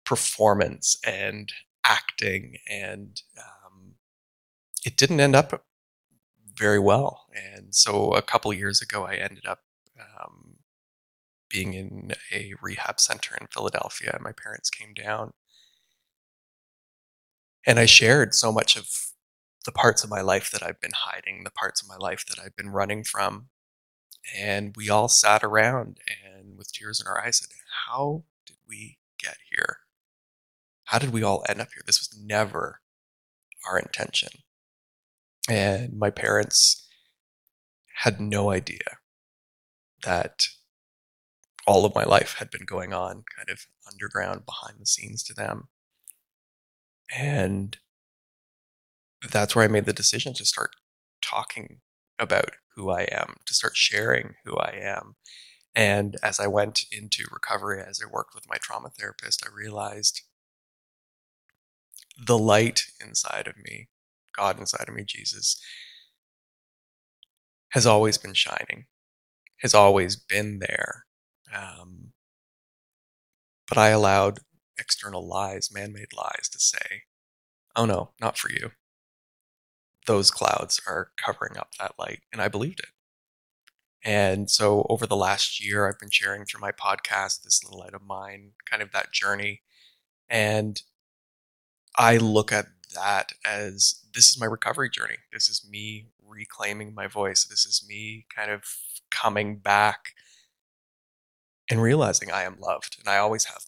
performance 0.05 0.97
and 1.07 1.53
acting. 1.85 2.57
And 2.69 3.21
um, 3.39 3.95
it 4.85 4.97
didn't 4.97 5.21
end 5.21 5.37
up 5.37 5.65
very 6.55 6.79
well. 6.79 7.27
And 7.35 7.75
so 7.75 8.13
a 8.13 8.23
couple 8.23 8.53
years 8.53 8.83
ago, 8.83 9.05
I 9.05 9.15
ended 9.15 9.47
up 9.47 9.61
um, 9.99 10.57
being 11.49 11.75
in 11.75 12.13
a 12.33 12.55
rehab 12.61 12.99
center 12.99 13.37
in 13.41 13.47
Philadelphia. 13.49 14.19
My 14.21 14.33
parents 14.33 14.71
came 14.71 14.95
down. 14.95 15.33
And 17.67 17.79
I 17.79 17.87
shared 17.87 18.35
so 18.35 18.51
much 18.51 18.77
of 18.77 18.89
the 19.65 19.73
parts 19.73 20.03
of 20.03 20.11
my 20.11 20.21
life 20.21 20.51
that 20.51 20.63
I've 20.63 20.81
been 20.81 20.93
hiding, 20.95 21.45
the 21.45 21.51
parts 21.51 21.81
of 21.81 21.89
my 21.89 21.97
life 21.97 22.25
that 22.27 22.43
I've 22.43 22.57
been 22.57 22.71
running 22.71 23.05
from. 23.05 23.49
And 24.37 24.75
we 24.77 24.89
all 24.91 25.09
sat 25.09 25.45
around 25.45 25.99
and 26.07 26.57
with 26.57 26.73
tears 26.73 27.01
in 27.01 27.07
our 27.07 27.25
eyes 27.25 27.39
said, 27.39 27.51
How 27.89 28.25
did 28.47 28.57
we 28.69 28.99
get 29.23 29.37
here? 29.51 29.79
How 30.85 30.99
did 30.99 31.13
we 31.13 31.23
all 31.23 31.45
end 31.49 31.61
up 31.61 31.69
here? 31.75 31.83
This 31.87 32.01
was 32.01 32.19
never 32.21 32.81
our 33.67 33.79
intention. 33.79 34.31
And 35.49 35.99
my 35.99 36.11
parents 36.11 36.87
had 37.97 38.21
no 38.21 38.51
idea 38.51 38.99
that 40.03 40.47
all 41.67 41.85
of 41.85 41.95
my 41.95 42.05
life 42.05 42.35
had 42.39 42.51
been 42.51 42.65
going 42.67 42.93
on 42.93 43.25
kind 43.37 43.49
of 43.49 43.67
underground 43.91 44.45
behind 44.45 44.81
the 44.81 44.87
scenes 44.87 45.23
to 45.25 45.35
them. 45.35 45.69
And 47.11 47.77
that's 49.31 49.55
where 49.55 49.65
I 49.65 49.69
made 49.69 49.85
the 49.85 49.93
decision 49.93 50.35
to 50.35 50.45
start 50.45 50.77
talking 51.23 51.81
about 52.19 52.51
who 52.75 52.91
I 52.91 53.03
am, 53.03 53.37
to 53.47 53.55
start 53.55 53.77
sharing 53.77 54.35
who 54.45 54.57
I 54.57 54.79
am. 54.83 55.17
And 55.75 56.17
as 56.23 56.39
I 56.39 56.47
went 56.47 56.81
into 56.91 57.25
recovery, 57.33 57.83
as 57.83 58.01
I 58.03 58.11
worked 58.11 58.35
with 58.35 58.49
my 58.49 58.57
trauma 58.61 58.91
therapist, 58.91 59.45
I 59.45 59.55
realized 59.55 60.23
the 62.19 62.39
light 62.39 62.85
inside 63.05 63.47
of 63.47 63.55
me, 63.57 63.89
God 64.37 64.59
inside 64.59 64.89
of 64.89 64.95
me, 64.95 65.05
Jesus, 65.07 65.61
has 67.71 67.87
always 67.87 68.19
been 68.19 68.35
shining, 68.35 68.87
has 69.61 69.75
always 69.75 70.17
been 70.17 70.59
there. 70.59 71.07
Um, 71.55 72.13
but 73.67 73.79
I 73.79 73.89
allowed 73.89 74.41
external 74.83 75.27
lies, 75.27 75.73
man 75.73 75.93
made 75.93 76.13
lies, 76.13 76.49
to 76.51 76.59
say, 76.59 77.05
oh 77.75 77.87
no, 77.87 78.11
not 78.21 78.37
for 78.37 78.51
you. 78.51 78.73
Those 80.07 80.33
clouds 80.33 80.81
are 80.87 81.13
covering 81.17 81.57
up 81.57 81.71
that 81.79 81.95
light. 81.99 82.21
And 82.33 82.43
I 82.43 82.49
believed 82.49 82.81
it. 82.81 82.91
And 84.05 84.51
so 84.51 84.85
over 84.91 85.07
the 85.07 85.17
last 85.17 85.65
year, 85.65 85.89
I've 85.89 86.01
been 86.01 86.11
sharing 86.11 86.45
through 86.45 86.61
my 86.61 86.73
podcast, 86.73 87.43
This 87.43 87.63
Little 87.63 87.79
Light 87.79 87.95
of 87.95 88.03
Mine, 88.03 88.51
kind 88.69 88.83
of 88.83 88.91
that 88.91 89.13
journey. 89.13 89.63
And 90.29 90.83
I 91.97 92.17
look 92.17 92.51
at 92.51 92.67
that 92.97 93.33
as 93.45 94.05
this 94.13 94.29
is 94.29 94.41
my 94.41 94.47
recovery 94.47 94.91
journey. 94.91 95.19
This 95.33 95.49
is 95.49 95.65
me 95.71 96.09
reclaiming 96.27 96.95
my 96.95 97.07
voice. 97.07 97.45
This 97.45 97.65
is 97.65 97.87
me 97.89 98.27
kind 98.35 98.51
of 98.51 98.65
coming 99.11 99.59
back 99.59 100.15
and 101.71 101.81
realizing 101.81 102.31
I 102.31 102.43
am 102.43 102.59
loved, 102.59 102.97
and 102.99 103.09
I 103.09 103.19
always 103.19 103.45
have. 103.45 103.63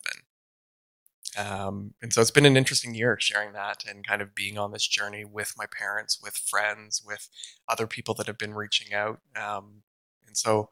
Um, 1.37 1.95
and 2.01 2.13
so 2.13 2.21
it's 2.21 2.31
been 2.31 2.47
an 2.47 2.57
interesting 2.57 2.95
year 2.95 3.17
sharing 3.19 3.53
that 3.53 3.85
and 3.89 4.07
kind 4.07 4.23
of 4.23 4.35
being 4.35 4.57
on 4.59 4.73
this 4.73 4.87
journey 4.87 5.25
with 5.25 5.55
my 5.57 5.67
parents, 5.67 6.21
with 6.23 6.37
friends, 6.37 7.03
with 7.05 7.29
other 7.69 7.87
people 7.87 8.15
that 8.15 8.27
have 8.27 8.39
been 8.39 8.55
reaching 8.55 8.95
out. 8.95 9.21
Um, 9.37 9.83
and 10.27 10.37
so 10.37 10.71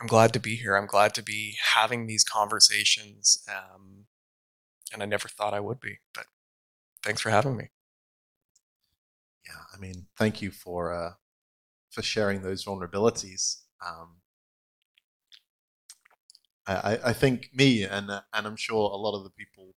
I'm 0.00 0.08
glad 0.08 0.32
to 0.32 0.40
be 0.40 0.56
here. 0.56 0.76
I'm 0.76 0.86
glad 0.86 1.14
to 1.14 1.22
be 1.22 1.56
having 1.74 2.06
these 2.06 2.24
conversations. 2.24 3.46
Um, 3.48 4.06
and 4.92 5.02
I 5.02 5.06
never 5.06 5.28
thought 5.28 5.54
I 5.54 5.60
would 5.60 5.80
be, 5.80 5.98
but 6.14 6.26
thanks 7.02 7.20
for 7.20 7.30
having 7.30 7.56
me. 7.56 7.70
Yeah, 9.46 9.62
I 9.74 9.78
mean, 9.78 10.06
thank 10.18 10.42
you 10.42 10.50
for 10.50 10.92
uh, 10.92 11.12
for 11.90 12.02
sharing 12.02 12.42
those 12.42 12.64
vulnerabilities. 12.64 13.62
Um, 13.84 14.16
I, 16.66 16.98
I 17.04 17.12
think 17.12 17.50
me 17.54 17.84
and 17.84 18.10
uh, 18.10 18.22
and 18.32 18.46
I'm 18.46 18.56
sure 18.56 18.90
a 18.90 18.96
lot 18.96 19.16
of 19.16 19.22
the 19.22 19.30
people 19.30 19.74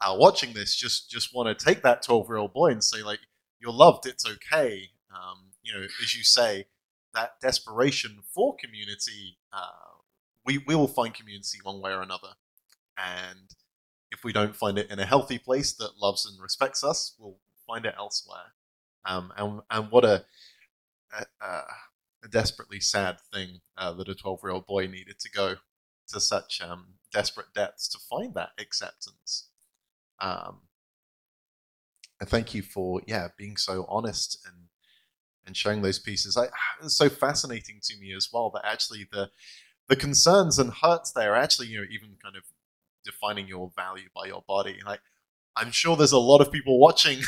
are 0.00 0.18
watching 0.18 0.52
this 0.52 0.74
just 0.76 1.10
just 1.10 1.34
want 1.34 1.58
to 1.58 1.64
take 1.64 1.82
that 1.82 2.02
12 2.02 2.28
year 2.28 2.36
old 2.36 2.52
boy 2.52 2.70
and 2.70 2.84
say 2.84 3.02
like 3.02 3.20
you're 3.60 3.72
loved, 3.72 4.06
it's 4.06 4.26
okay. 4.26 4.90
Um, 5.10 5.52
you 5.62 5.74
know, 5.74 5.86
as 6.02 6.14
you 6.14 6.22
say, 6.22 6.66
that 7.14 7.40
desperation 7.40 8.18
for 8.34 8.54
community, 8.54 9.38
uh, 9.52 9.96
we 10.44 10.58
we 10.58 10.74
will 10.74 10.88
find 10.88 11.14
community 11.14 11.58
one 11.62 11.80
way 11.80 11.92
or 11.92 12.02
another, 12.02 12.34
and 12.98 13.54
if 14.10 14.22
we 14.24 14.32
don't 14.32 14.54
find 14.56 14.78
it 14.78 14.90
in 14.90 14.98
a 14.98 15.06
healthy 15.06 15.38
place 15.38 15.72
that 15.74 15.98
loves 16.00 16.26
and 16.26 16.40
respects 16.40 16.84
us, 16.84 17.14
we'll 17.18 17.38
find 17.66 17.84
it 17.86 17.94
elsewhere. 17.98 18.52
Um, 19.04 19.32
and 19.36 19.60
and 19.70 19.90
what 19.90 20.04
a 20.04 20.24
a, 21.40 21.46
a 22.24 22.28
desperately 22.30 22.80
sad 22.80 23.18
thing 23.32 23.60
uh, 23.76 23.92
that 23.94 24.08
a 24.08 24.14
12 24.14 24.40
year 24.42 24.52
old 24.52 24.66
boy 24.66 24.86
needed 24.86 25.18
to 25.20 25.30
go 25.30 25.56
to 26.08 26.20
such 26.20 26.60
um, 26.60 26.94
desperate 27.12 27.52
depths 27.54 27.88
to 27.88 27.98
find 27.98 28.34
that 28.34 28.50
acceptance. 28.58 29.48
Um, 30.20 30.60
and 32.20 32.28
thank 32.28 32.54
you 32.54 32.62
for 32.62 33.02
yeah 33.06 33.28
being 33.36 33.56
so 33.56 33.84
honest 33.88 34.38
and 34.46 34.56
and 35.46 35.56
showing 35.56 35.82
those 35.82 35.98
pieces. 35.98 36.36
I, 36.36 36.46
it's 36.82 36.96
so 36.96 37.08
fascinating 37.08 37.80
to 37.84 37.96
me 37.98 38.14
as 38.14 38.28
well 38.32 38.50
that 38.54 38.64
actually 38.64 39.06
the 39.12 39.30
the 39.88 39.96
concerns 39.96 40.58
and 40.58 40.72
hurts 40.72 41.12
there 41.12 41.36
actually 41.36 41.68
you 41.68 41.78
know 41.78 41.86
even 41.90 42.16
kind 42.22 42.36
of 42.36 42.42
defining 43.04 43.46
your 43.46 43.70
value 43.76 44.08
by 44.14 44.26
your 44.26 44.42
body. 44.46 44.78
Like 44.84 45.00
I'm 45.56 45.70
sure 45.70 45.96
there's 45.96 46.12
a 46.12 46.18
lot 46.18 46.42
of 46.42 46.52
people 46.52 46.78
watching. 46.78 47.20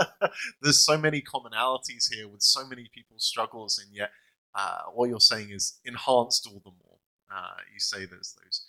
there's 0.62 0.84
so 0.84 0.98
many 0.98 1.22
commonalities 1.22 2.12
here 2.12 2.26
with 2.26 2.42
so 2.42 2.66
many 2.66 2.90
people's 2.92 3.24
struggles, 3.24 3.78
and 3.78 3.94
yet 3.94 4.10
uh, 4.54 4.82
what 4.92 5.08
you're 5.08 5.20
saying 5.20 5.50
is 5.50 5.78
enhanced 5.84 6.46
all 6.46 6.60
the 6.64 6.72
more. 6.82 6.98
Uh, 7.32 7.60
you 7.72 7.78
say 7.78 7.98
there's 7.98 8.34
those, 8.42 8.64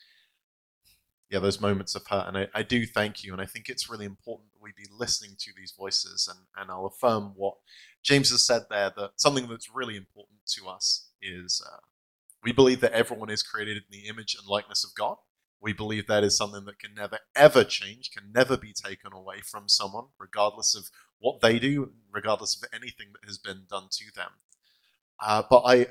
yeah, 1.30 1.40
those 1.40 1.62
moments 1.62 1.96
of 1.96 2.08
hurt, 2.08 2.28
and 2.28 2.38
I, 2.38 2.48
I, 2.56 2.64
do 2.64 2.86
thank 2.86 3.24
you, 3.24 3.34
and 3.34 3.42
I 3.42 3.46
think 3.46 3.70
it's 3.70 3.90
really 3.90 4.06
important 4.06 4.52
that 4.52 4.62
we 4.62 4.72
be 4.76 4.90
listening 4.92 5.36
to 5.40 5.52
these 5.56 5.74
voices, 5.78 6.28
and 6.28 6.40
and 6.58 6.72
I'll 6.72 6.88
affirm 6.88 7.34
what 7.36 7.56
James 8.04 8.32
has 8.32 8.46
said 8.46 8.64
there 8.70 8.92
that 8.98 9.12
something 9.18 9.48
that's 9.48 9.74
really 9.74 9.96
important 9.96 10.40
to 10.56 10.68
us 10.68 11.10
is 11.22 11.62
uh, 11.66 11.82
we 12.44 12.52
believe 12.52 12.82
that 12.82 12.94
everyone 12.94 13.30
is 13.30 13.44
created 13.44 13.78
in 13.78 13.84
the 13.92 14.08
image 14.08 14.36
and 14.36 14.48
likeness 14.48 14.84
of 14.84 14.96
God, 14.96 15.18
we 15.62 15.74
believe 15.74 16.08
that 16.08 16.24
is 16.24 16.38
something 16.38 16.66
that 16.66 16.80
can 16.80 16.94
never 16.96 17.20
ever 17.36 17.64
change, 17.64 18.12
can 18.12 18.32
never 18.34 18.58
be 18.58 18.74
taken 18.74 19.14
away 19.14 19.42
from 19.42 19.68
someone, 19.68 20.06
regardless 20.18 20.76
of 20.76 20.90
what 21.20 21.42
they 21.42 21.60
do, 21.60 21.92
regardless 22.12 22.56
of 22.56 22.68
anything 22.74 23.08
that 23.14 23.28
has 23.28 23.38
been 23.38 23.64
done 23.70 23.88
to 23.92 24.06
them. 24.16 24.32
Uh, 25.22 25.44
but 25.50 25.64
I, 25.66 25.88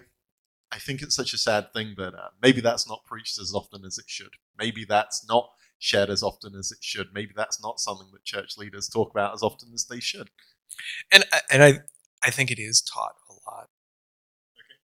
I 0.70 0.78
think 0.78 1.02
it's 1.02 1.14
such 1.16 1.32
a 1.32 1.38
sad 1.38 1.72
thing 1.72 1.94
that 1.96 2.14
uh, 2.14 2.28
maybe 2.42 2.60
that's 2.60 2.88
not 2.88 3.04
preached 3.04 3.38
as 3.38 3.52
often 3.54 3.84
as 3.84 3.98
it 3.98 4.04
should. 4.06 4.34
Maybe 4.58 4.84
that's 4.84 5.26
not 5.28 5.50
shared 5.78 6.10
as 6.10 6.22
often 6.22 6.54
as 6.54 6.70
it 6.70 6.78
should. 6.82 7.08
Maybe 7.14 7.32
that's 7.34 7.62
not 7.62 7.80
something 7.80 8.08
that 8.12 8.24
church 8.24 8.58
leaders 8.58 8.88
talk 8.88 9.10
about 9.10 9.32
as 9.34 9.42
often 9.42 9.70
as 9.74 9.86
they 9.86 10.00
should. 10.00 10.30
And 11.12 11.24
and 11.50 11.62
I 11.62 11.80
I 12.22 12.30
think 12.30 12.50
it 12.50 12.58
is 12.58 12.82
taught 12.82 13.14
a 13.30 13.34
lot. 13.50 13.68
Okay. 14.58 14.78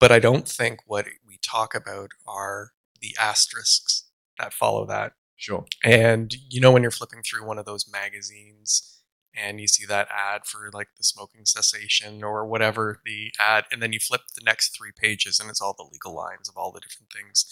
But 0.00 0.12
I 0.12 0.18
don't 0.18 0.48
think 0.48 0.80
what 0.86 1.06
we 1.26 1.38
talk 1.38 1.74
about 1.74 2.10
are 2.26 2.72
the 3.00 3.16
asterisks 3.20 4.10
that 4.38 4.52
follow 4.52 4.86
that. 4.86 5.12
Sure. 5.36 5.64
And 5.84 6.34
you 6.50 6.60
know 6.60 6.72
when 6.72 6.82
you're 6.82 6.90
flipping 6.90 7.22
through 7.22 7.46
one 7.46 7.58
of 7.58 7.66
those 7.66 7.90
magazines 7.90 8.91
and 9.36 9.60
you 9.60 9.68
see 9.68 9.86
that 9.86 10.08
ad 10.10 10.42
for 10.44 10.70
like 10.72 10.88
the 10.96 11.04
smoking 11.04 11.44
cessation 11.44 12.22
or 12.22 12.46
whatever 12.46 13.00
the 13.04 13.32
ad 13.38 13.64
and 13.72 13.82
then 13.82 13.92
you 13.92 13.98
flip 14.00 14.22
the 14.34 14.44
next 14.44 14.76
3 14.76 14.90
pages 14.96 15.40
and 15.40 15.48
it's 15.50 15.60
all 15.60 15.74
the 15.76 15.88
legal 15.90 16.14
lines 16.14 16.48
of 16.48 16.56
all 16.56 16.72
the 16.72 16.80
different 16.80 17.10
things 17.12 17.46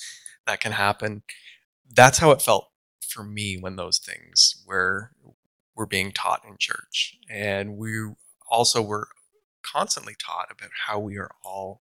that 0.47 0.61
can 0.61 0.73
happen. 0.73 1.23
That's 1.93 2.19
how 2.19 2.31
it 2.31 2.43
felt 2.43 2.71
for 3.09 3.25
me 3.25 3.57
when 3.59 3.77
those 3.77 3.99
things 3.99 4.63
were 4.67 5.13
were 5.75 5.87
being 5.87 6.13
taught 6.13 6.45
in 6.45 6.57
church. 6.59 7.17
And 7.31 7.77
we 7.77 8.11
also 8.51 8.83
were 8.83 9.09
constantly 9.63 10.15
taught 10.19 10.49
about 10.51 10.71
how 10.87 10.99
we 10.99 11.17
are 11.17 11.31
all 11.45 11.83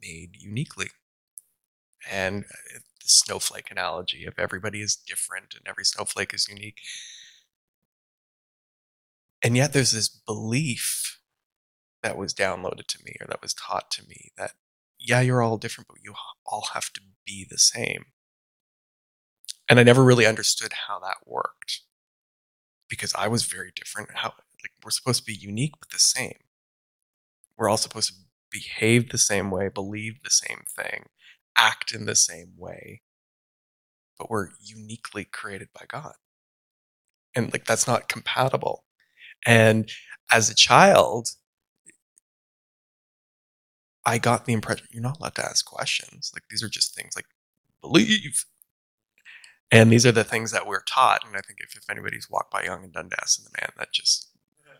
made 0.00 0.36
uniquely. 0.38 0.88
And 2.10 2.44
uh, 2.44 2.78
the 3.00 3.08
snowflake 3.08 3.70
analogy 3.70 4.24
of 4.24 4.38
everybody 4.38 4.80
is 4.80 4.96
different 4.96 5.54
and 5.54 5.66
every 5.66 5.84
snowflake 5.84 6.34
is 6.34 6.48
unique. 6.48 6.80
And 9.42 9.56
yet 9.56 9.72
there's 9.72 9.92
this 9.92 10.08
belief 10.08 11.18
that 12.02 12.16
was 12.16 12.34
downloaded 12.34 12.86
to 12.88 12.98
me 13.04 13.16
or 13.20 13.26
that 13.28 13.42
was 13.42 13.54
taught 13.54 13.90
to 13.92 14.06
me 14.06 14.32
that, 14.36 14.52
yeah, 14.98 15.20
you're 15.20 15.42
all 15.42 15.58
different, 15.58 15.88
but 15.88 15.98
you 16.02 16.14
all 16.46 16.68
have 16.74 16.92
to 16.92 17.00
be 17.26 17.46
the 17.48 17.58
same. 17.58 18.06
And 19.68 19.80
I 19.80 19.82
never 19.82 20.04
really 20.04 20.26
understood 20.26 20.72
how 20.88 20.98
that 21.00 21.18
worked 21.26 21.80
because 22.88 23.14
I 23.14 23.28
was 23.28 23.44
very 23.44 23.72
different. 23.74 24.10
How, 24.14 24.34
like, 24.62 24.72
we're 24.84 24.90
supposed 24.90 25.20
to 25.20 25.26
be 25.26 25.34
unique 25.34 25.74
but 25.80 25.90
the 25.90 25.98
same. 25.98 26.38
We're 27.56 27.68
all 27.68 27.76
supposed 27.76 28.10
to 28.10 28.14
behave 28.50 29.10
the 29.10 29.18
same 29.18 29.50
way, 29.50 29.68
believe 29.68 30.22
the 30.22 30.30
same 30.30 30.64
thing, 30.68 31.06
act 31.56 31.92
in 31.92 32.04
the 32.04 32.14
same 32.14 32.52
way, 32.56 33.02
but 34.18 34.30
we're 34.30 34.48
uniquely 34.60 35.24
created 35.24 35.68
by 35.74 35.86
God. 35.88 36.14
And 37.34 37.52
like 37.52 37.64
that's 37.64 37.86
not 37.86 38.08
compatible. 38.08 38.84
And 39.46 39.90
as 40.30 40.50
a 40.50 40.54
child, 40.54 41.30
I 44.04 44.18
got 44.18 44.46
the 44.46 44.52
impression 44.52 44.86
you're 44.90 45.02
not 45.02 45.18
allowed 45.18 45.34
to 45.36 45.44
ask 45.44 45.64
questions. 45.64 46.32
Like 46.34 46.44
these 46.50 46.62
are 46.62 46.68
just 46.68 46.94
things 46.94 47.14
like 47.14 47.26
believe. 47.80 48.44
And 49.70 49.90
these 49.90 50.04
are 50.04 50.12
the 50.12 50.24
things 50.24 50.50
that 50.50 50.66
we're 50.66 50.82
taught. 50.82 51.24
And 51.26 51.36
I 51.36 51.40
think 51.40 51.60
if, 51.60 51.76
if 51.76 51.88
anybody's 51.88 52.28
walked 52.28 52.50
by 52.50 52.64
Yonge 52.64 52.84
and 52.84 52.92
Dundas 52.92 53.38
and 53.38 53.46
the 53.46 53.58
man 53.60 53.70
that 53.78 53.92
just 53.92 54.28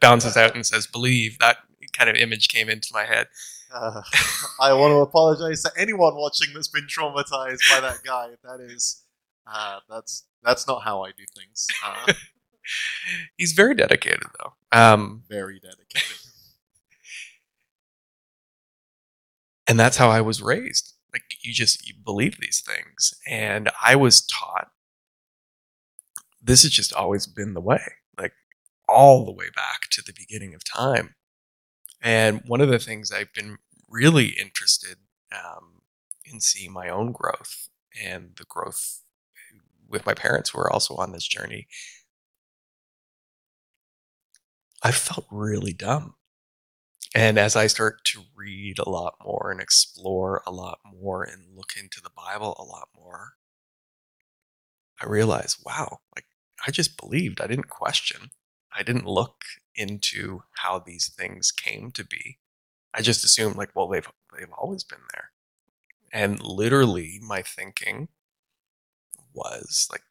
bounces 0.01 0.37
out 0.37 0.55
and 0.55 0.67
says 0.67 0.87
believe, 0.87 1.39
that 1.39 1.59
kind 1.93 2.11
of 2.11 2.17
image 2.17 2.49
came 2.49 2.69
into 2.69 2.89
my 2.93 3.05
head. 3.05 3.29
Uh, 3.73 4.03
I 4.61 4.73
want 4.75 4.93
to 4.93 4.99
apologize 4.99 5.63
to 5.63 5.71
anyone 5.79 6.15
watching 6.15 6.49
that's 6.53 6.69
been 6.69 6.87
traumatized 6.87 7.61
by 7.71 7.81
that 7.81 8.01
guy. 8.05 8.31
That 8.45 8.61
is, 8.61 9.03
uh, 9.47 9.79
that's 9.89 10.25
that's 10.43 10.67
not 10.67 10.83
how 10.83 11.03
I 11.05 11.11
do 11.11 11.25
things. 11.37 11.69
Uh, 11.85 12.13
He's 13.37 13.53
very 13.53 13.75
dedicated, 13.75 14.27
though. 14.39 14.53
Um, 14.73 15.25
very 15.29 15.61
dedicated. 15.61 16.19
And 19.69 19.79
that's 19.79 19.97
how 19.97 20.11
I 20.11 20.21
was 20.21 20.43
raised. 20.43 20.95
Like 21.13 21.23
you 21.43 21.53
just 21.53 21.87
you 21.87 21.95
believe 21.95 22.39
these 22.39 22.61
things. 22.67 23.15
And 23.27 23.71
I 23.83 23.97
was 23.97 24.21
taught 24.27 24.69
this 26.43 26.63
has 26.63 26.73
just 26.73 26.93
always 26.93 27.27
been 27.27 27.55
the 27.55 27.61
way, 27.61 27.81
like 28.19 28.33
all 28.89 29.25
the 29.25 29.33
way 29.33 29.47
back 29.55 29.83
to 29.93 30.03
the 30.03 30.13
beginning 30.13 30.55
of 30.55 30.65
time. 30.65 31.15
And 32.03 32.43
one 32.47 32.61
of 32.61 32.69
the 32.69 32.79
things 32.79 33.13
I've 33.13 33.33
been 33.33 33.59
really 33.89 34.29
interested 34.29 34.97
um, 35.33 35.83
in 36.25 36.41
seeing 36.41 36.73
my 36.73 36.89
own 36.89 37.13
growth 37.13 37.69
and 38.03 38.31
the 38.37 38.45
growth 38.45 39.03
with 39.89 40.07
my 40.07 40.15
parents 40.15 40.51
who 40.51 40.59
are 40.59 40.73
also 40.73 40.97
on 40.97 41.13
this 41.13 41.27
journey. 41.27 41.69
I 44.83 44.91
felt 44.91 45.27
really 45.31 45.73
dumb. 45.73 46.15
And 47.15 47.39
as 47.39 47.57
I 47.57 47.67
start 47.67 48.05
to 48.07 48.23
read 48.35 48.79
a 48.79 48.89
lot 48.89 49.17
more 49.23 49.51
and 49.51 49.61
explore 49.61 50.43
a 50.47 50.51
lot 50.51 50.79
more 50.85 51.23
and 51.23 51.55
look 51.55 51.73
into 51.79 52.01
the 52.03 52.11
Bible 52.11 52.57
a 52.59 52.65
lot 52.65 52.89
more, 52.97 53.35
I 55.01 55.07
realize, 55.07 55.59
wow, 55.65 55.99
like 56.17 56.27
I 56.67 56.71
just 56.71 56.97
believed. 56.97 57.41
I 57.41 57.47
didn't 57.47 57.69
question. 57.69 58.31
I 58.75 58.83
didn't 58.83 59.07
look 59.07 59.45
into 59.75 60.43
how 60.57 60.79
these 60.79 61.09
things 61.09 61.51
came 61.51 61.91
to 61.93 62.05
be. 62.05 62.39
I 62.95 63.03
just 63.03 63.25
assumed 63.25 63.57
like, 63.57 63.75
well, 63.75 63.89
they've 63.89 64.09
they've 64.37 64.53
always 64.57 64.85
been 64.85 65.01
there. 65.13 65.31
And 66.13 66.43
literally 66.43 67.21
my 67.23 67.43
thinking 67.43 68.09
was 69.35 69.89
like, 69.91 70.03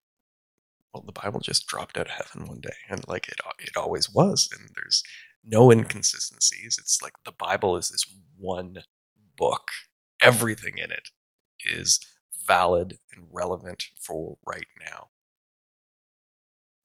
well, 0.94 1.04
the 1.06 1.12
Bible 1.14 1.40
just 1.40 1.68
dropped 1.68 1.98
out 1.98 2.08
of 2.08 2.14
heaven 2.14 2.48
one 2.48 2.60
day, 2.62 2.76
and 2.90 3.08
like 3.08 3.28
it 3.28 3.40
it 3.60 3.78
always 3.78 4.10
was, 4.14 4.50
and 4.58 4.70
there's 4.76 5.04
no 5.44 5.72
inconsistencies. 5.72 6.78
It's 6.80 7.02
like 7.02 7.14
the 7.26 7.32
Bible 7.32 7.78
is 7.78 7.90
this 7.90 8.06
one 8.38 8.84
book. 9.38 9.70
Everything 10.22 10.78
in 10.78 10.92
it 10.92 11.10
is 11.66 12.00
valid 12.48 13.00
and 13.14 13.28
relevant 13.32 13.86
for 14.00 14.38
right 14.46 14.68
now. 14.80 15.10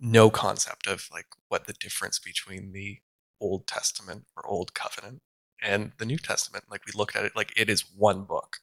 No 0.01 0.31
concept 0.31 0.87
of 0.87 1.09
like 1.13 1.27
what 1.49 1.67
the 1.67 1.73
difference 1.75 2.19
between 2.19 2.73
the 2.73 2.99
Old 3.41 3.67
Testament 3.67 4.27
or 4.37 4.47
Old 4.47 4.75
Covenant 4.75 5.23
and 5.63 5.93
the 5.99 6.07
New 6.07 6.19
Testament. 6.19 6.65
Like 6.71 6.85
we 6.87 6.93
looked 6.95 7.17
at 7.17 7.25
it 7.25 7.37
like 7.37 7.53
it 7.57 7.69
is 7.71 7.85
one 7.97 8.25
book, 8.25 8.59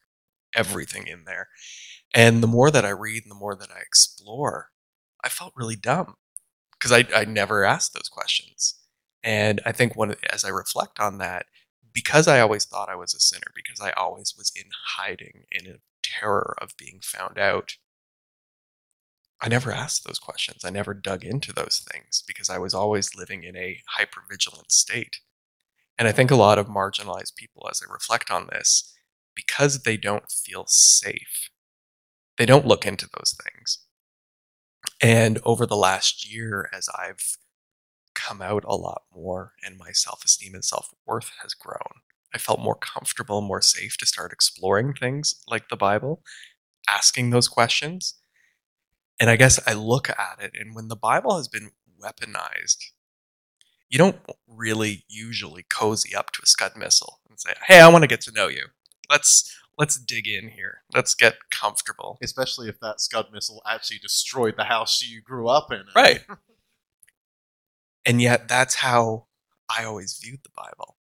everything 0.55 1.07
in 1.07 1.25
there. 1.25 1.50
And 2.13 2.43
the 2.43 2.47
more 2.47 2.71
that 2.71 2.85
I 2.85 2.91
read 2.91 3.23
and 3.23 3.31
the 3.31 3.35
more 3.35 3.55
that 3.55 3.71
I 3.71 3.79
explore, 3.79 4.71
I 5.24 5.30
felt 5.30 5.53
really 5.56 5.75
dumb 5.75 6.15
because 6.74 6.92
I, 6.92 7.06
I 7.15 7.25
never 7.25 7.63
asked 7.63 7.94
those 7.94 8.10
questions. 8.10 8.75
And 9.24 9.62
I 9.65 9.72
think 9.72 9.96
when, 9.96 10.15
as 10.32 10.44
I 10.44 10.50
reflect 10.50 11.00
on 11.00 11.18
that, 11.20 11.46
because 11.94 12.27
I 12.27 12.39
always 12.39 12.65
thought 12.65 12.89
I 12.89 12.96
was 12.96 13.13
a 13.13 13.20
sinner, 13.20 13.51
because 13.56 13.80
I 13.80 13.92
always 13.92 14.34
was 14.38 14.51
in 14.56 14.70
hiding 14.98 15.46
in 15.51 15.68
a 15.68 15.77
terror 16.03 16.56
of 16.62 16.75
being 16.77 17.00
found 17.01 17.38
out, 17.38 17.75
I 19.42 19.50
never 19.50 19.72
asked 19.72 20.06
those 20.06 20.20
questions. 20.20 20.63
I 20.63 20.70
never 20.70 20.94
dug 20.94 21.24
into 21.24 21.53
those 21.53 21.86
things 21.92 22.24
because 22.25 22.50
I 22.50 22.58
was 22.58 22.74
always 22.74 23.15
living 23.15 23.44
in 23.44 23.56
a 23.58 23.82
hypervigilant 24.00 24.72
state. 24.72 25.18
And 25.98 26.08
I 26.08 26.12
think 26.12 26.32
a 26.32 26.36
lot 26.36 26.58
of 26.60 26.68
marginalized 26.68 27.36
people, 27.36 27.68
as 27.70 27.82
I 27.82 27.92
reflect 27.92 28.32
on 28.32 28.48
this, 28.48 28.94
because 29.36 29.84
they 29.84 29.98
don't 29.98 30.32
feel 30.32 30.65
safe, 30.68 31.50
they 32.38 32.46
don't 32.46 32.68
look 32.68 32.86
into 32.86 33.08
those 33.08 33.36
things. 33.44 33.83
And 35.03 35.39
over 35.43 35.65
the 35.65 35.75
last 35.75 36.31
year, 36.31 36.69
as 36.74 36.88
I've 36.98 37.38
come 38.15 38.41
out 38.41 38.63
a 38.65 38.75
lot 38.75 39.03
more 39.13 39.53
and 39.63 39.77
my 39.77 39.91
self 39.91 40.24
esteem 40.24 40.53
and 40.53 40.63
self 40.63 40.93
worth 41.05 41.31
has 41.41 41.53
grown, 41.53 42.01
I 42.33 42.38
felt 42.38 42.62
more 42.62 42.75
comfortable, 42.75 43.41
more 43.41 43.62
safe 43.62 43.98
to 43.98 44.05
start 44.05 44.31
exploring 44.31 44.93
things 44.93 45.36
like 45.48 45.67
the 45.67 45.75
Bible, 45.75 46.24
asking 46.88 47.31
those 47.31 47.50
questions. 47.50 48.15
And 49.19 49.29
I 49.29 49.36
guess 49.36 49.60
I 49.67 49.74
look 49.74 50.10
at 50.10 50.39
it, 50.41 50.53
and 50.60 50.74
when 50.74 50.88
the 50.88 50.95
Bible 50.95 51.36
has 51.38 51.50
been 51.50 51.72
weaponized, 52.01 52.78
you 53.89 53.99
don't 53.99 54.17
really 54.47 55.04
usually 55.10 55.63
cozy 55.63 56.15
up 56.15 56.32
to 56.32 56.41
a 56.43 56.47
Scud 56.47 56.78
missile 56.78 57.19
and 57.30 57.39
say, 57.39 57.54
"Hey, 57.67 57.82
I 57.82 57.89
want 57.89 58.04
to 58.04 58.08
get 58.08 58.21
to 58.21 58.32
know 58.32 58.47
you. 58.47 58.67
Let's 59.10 59.54
let's 59.77 59.97
dig 59.97 60.27
in 60.27 60.49
here. 60.49 60.83
Let's 60.93 61.15
get 61.15 61.49
comfortable." 61.49 62.17
Especially 62.21 62.69
if 62.69 62.79
that 62.79 63.01
Scud 63.01 63.27
missile 63.31 63.62
actually 63.67 63.99
destroyed 63.99 64.55
the 64.57 64.65
house 64.65 65.01
you 65.01 65.21
grew 65.21 65.47
up 65.47 65.71
in. 65.71 65.83
Right. 65.95 66.23
and 68.05 68.21
yet 68.21 68.47
that's 68.47 68.75
how 68.75 69.27
I 69.69 69.83
always 69.83 70.17
viewed 70.21 70.43
the 70.43 70.49
Bible. 70.55 70.97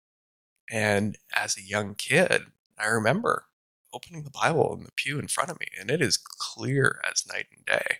And 0.70 1.18
as 1.35 1.56
a 1.56 1.62
young 1.62 1.94
kid, 1.94 2.46
I 2.78 2.87
remember 2.87 3.46
opening 3.92 4.22
the 4.22 4.30
Bible 4.30 4.74
in 4.74 4.85
the 4.85 4.92
pew 4.92 5.18
in 5.18 5.28
front 5.28 5.50
of 5.50 5.61
me, 5.61 5.66
and 5.78 5.90
it 5.90 6.00
is 6.00 6.16
clear 6.16 7.00
as 7.11 7.26
night 7.26 7.46
and 7.54 7.64
day. 7.66 7.98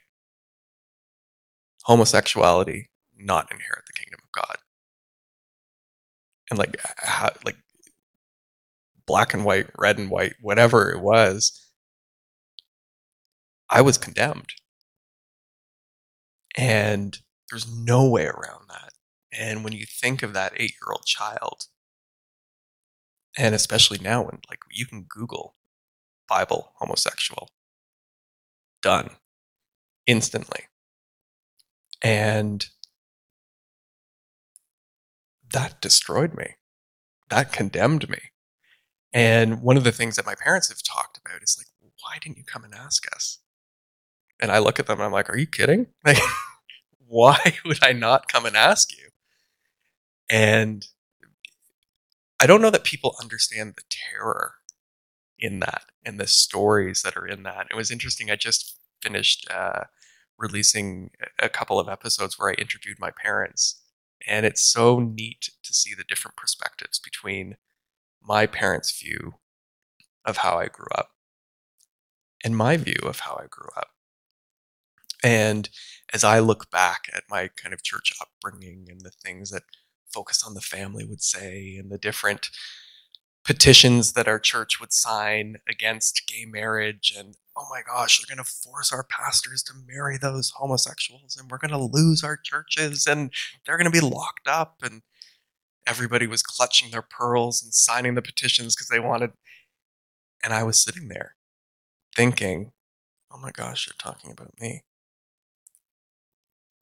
Homosexuality 1.85 2.91
not 3.17 3.51
inherit 3.53 3.85
the 3.87 3.93
kingdom 3.93 4.21
of 4.23 4.33
God 4.33 4.57
and 6.53 6.59
like 6.59 6.77
how, 6.99 7.31
like 7.45 7.57
black 9.07 9.35
and 9.35 9.45
white, 9.45 9.69
red 9.79 9.99
and 9.99 10.11
white, 10.11 10.35
whatever 10.41 10.91
it 10.91 11.01
was, 11.01 11.61
I 13.71 13.81
was 13.81 13.99
condemned. 13.99 14.53
And 16.57 17.19
there's 17.51 17.67
no 17.71 18.09
way 18.09 18.27
around 18.27 18.69
that. 18.69 18.93
And 19.33 19.65
when 19.65 19.73
you 19.73 19.87
think 19.87 20.23
of 20.23 20.35
that 20.35 20.53
eight 20.57 20.73
year 20.73 20.93
old 20.93 21.07
child, 21.07 21.67
and 23.39 23.55
especially 23.55 23.99
now 23.99 24.23
when 24.23 24.41
like 24.49 24.61
you 24.71 24.87
can 24.87 25.05
Google 25.05 25.57
Bible 26.29 26.73
homosexual, 26.77 27.51
done 28.83 29.11
instantly. 30.07 30.67
And 32.03 32.67
that 35.53 35.81
destroyed 35.81 36.35
me. 36.35 36.57
That 37.31 37.53
condemned 37.53 38.09
me. 38.09 38.32
And 39.13 39.63
one 39.63 39.77
of 39.77 39.85
the 39.85 39.93
things 39.93 40.17
that 40.17 40.27
my 40.27 40.35
parents 40.35 40.69
have 40.69 40.83
talked 40.83 41.19
about 41.19 41.43
is 41.43 41.57
like, 41.59 41.67
why 42.03 42.19
didn't 42.21 42.39
you 42.39 42.45
come 42.45 42.65
and 42.65 42.75
ask 42.75 43.07
us? 43.15 43.39
And 44.41 44.51
I 44.51 44.59
look 44.59 44.79
at 44.79 44.87
them 44.87 44.99
and 44.99 45.05
I'm 45.05 45.13
like, 45.13 45.31
are 45.31 45.39
you 45.39 45.47
kidding? 45.47 45.89
Like, 46.05 46.19
why 47.07 47.59
would 47.67 47.85
I 47.85 47.93
not 47.93 48.27
come 48.27 48.47
and 48.47 48.57
ask 48.57 48.91
you? 48.97 49.09
And 50.31 50.87
I 52.41 52.47
don't 52.47 52.63
know 52.63 52.71
that 52.71 52.85
people 52.85 53.15
understand 53.21 53.75
the 53.77 53.83
terror 53.91 54.55
in 55.39 55.61
that 55.61 55.83
and 56.05 56.19
the 56.19 56.27
stories 56.27 57.03
that 57.03 57.17
are 57.17 57.27
in 57.27 57.43
that. 57.43 57.67
It 57.71 57.77
was 57.77 57.91
interesting. 57.91 58.31
I 58.31 58.37
just 58.37 58.79
finished 59.03 59.47
uh, 59.51 59.85
releasing 60.39 61.11
a 61.39 61.51
couple 61.51 61.79
of 61.79 61.89
episodes 61.89 62.39
where 62.39 62.51
I 62.51 62.55
interviewed 62.55 62.99
my 62.99 63.11
parents 63.11 63.83
and 64.27 64.47
it's 64.47 64.63
so 64.63 65.01
neat 65.01 65.51
to 65.63 65.75
see 65.75 65.95
the 65.95 66.05
different 66.05 66.37
perspectives 66.37 66.99
between 66.99 67.57
my 68.27 68.47
parents' 68.47 68.99
view 69.01 69.35
of 70.25 70.39
how 70.39 70.59
I 70.59 70.69
grew 70.69 70.87
up 70.95 71.11
and 72.45 72.57
my 72.57 72.77
view 72.77 72.99
of 73.05 73.21
how 73.21 73.35
I 73.43 73.47
grew 73.49 73.69
up. 73.77 73.89
And 75.23 75.69
as 76.13 76.25
I 76.25 76.41
look 76.41 76.71
back 76.71 77.05
at 77.15 77.25
my 77.31 77.49
kind 77.49 77.73
of 77.73 77.83
church 77.83 78.13
upbringing 78.21 78.87
and 78.91 79.01
the 79.03 79.11
things 79.11 79.51
that 79.51 79.63
Focus 80.13 80.45
on 80.47 80.55
the 80.55 80.61
Family 80.61 81.05
would 81.05 81.23
say 81.23 81.77
and 81.79 81.91
the 81.91 81.99
different 81.99 82.51
petitions 83.45 84.13
that 84.13 84.29
our 84.29 84.39
church 84.39 84.81
would 84.81 84.93
sign 84.93 85.57
against 85.69 86.29
gay 86.29 86.45
marriage 86.45 87.13
and 87.17 87.37
oh 87.57 87.67
my 87.71 87.83
gosh 87.85 88.21
they're 88.21 88.37
going 88.37 88.45
to 88.45 88.51
force 88.51 88.93
our 88.93 89.05
pastors 89.05 89.63
to 89.65 89.73
marry 89.87 90.17
those 90.17 90.53
homosexuals 90.57 91.37
and 91.37 91.51
we're 91.51 91.59
going 91.59 91.73
to 91.73 91.77
lose 91.93 92.23
our 92.23 92.39
churches 92.41 93.07
and 93.07 93.33
they're 93.67 93.77
going 93.77 93.91
to 93.91 94.01
be 94.01 94.01
locked 94.01 94.47
up 94.47 94.77
and 94.83 95.03
everybody 95.87 96.27
was 96.27 96.43
clutching 96.43 96.91
their 96.91 97.03
pearls 97.03 97.63
and 97.63 97.75
signing 97.75 98.15
the 98.15 98.23
petitions 98.23 98.75
because 98.75 98.89
they 98.89 99.01
wanted 99.01 99.31
and 100.43 100.53
i 100.53 100.63
was 100.63 100.83
sitting 100.83 101.09
there 101.09 101.37
thinking 102.17 102.73
oh 103.31 103.39
my 103.39 103.51
gosh 103.51 103.87
you're 103.87 103.95
talking 103.99 104.31
about 104.31 104.53
me 104.61 104.83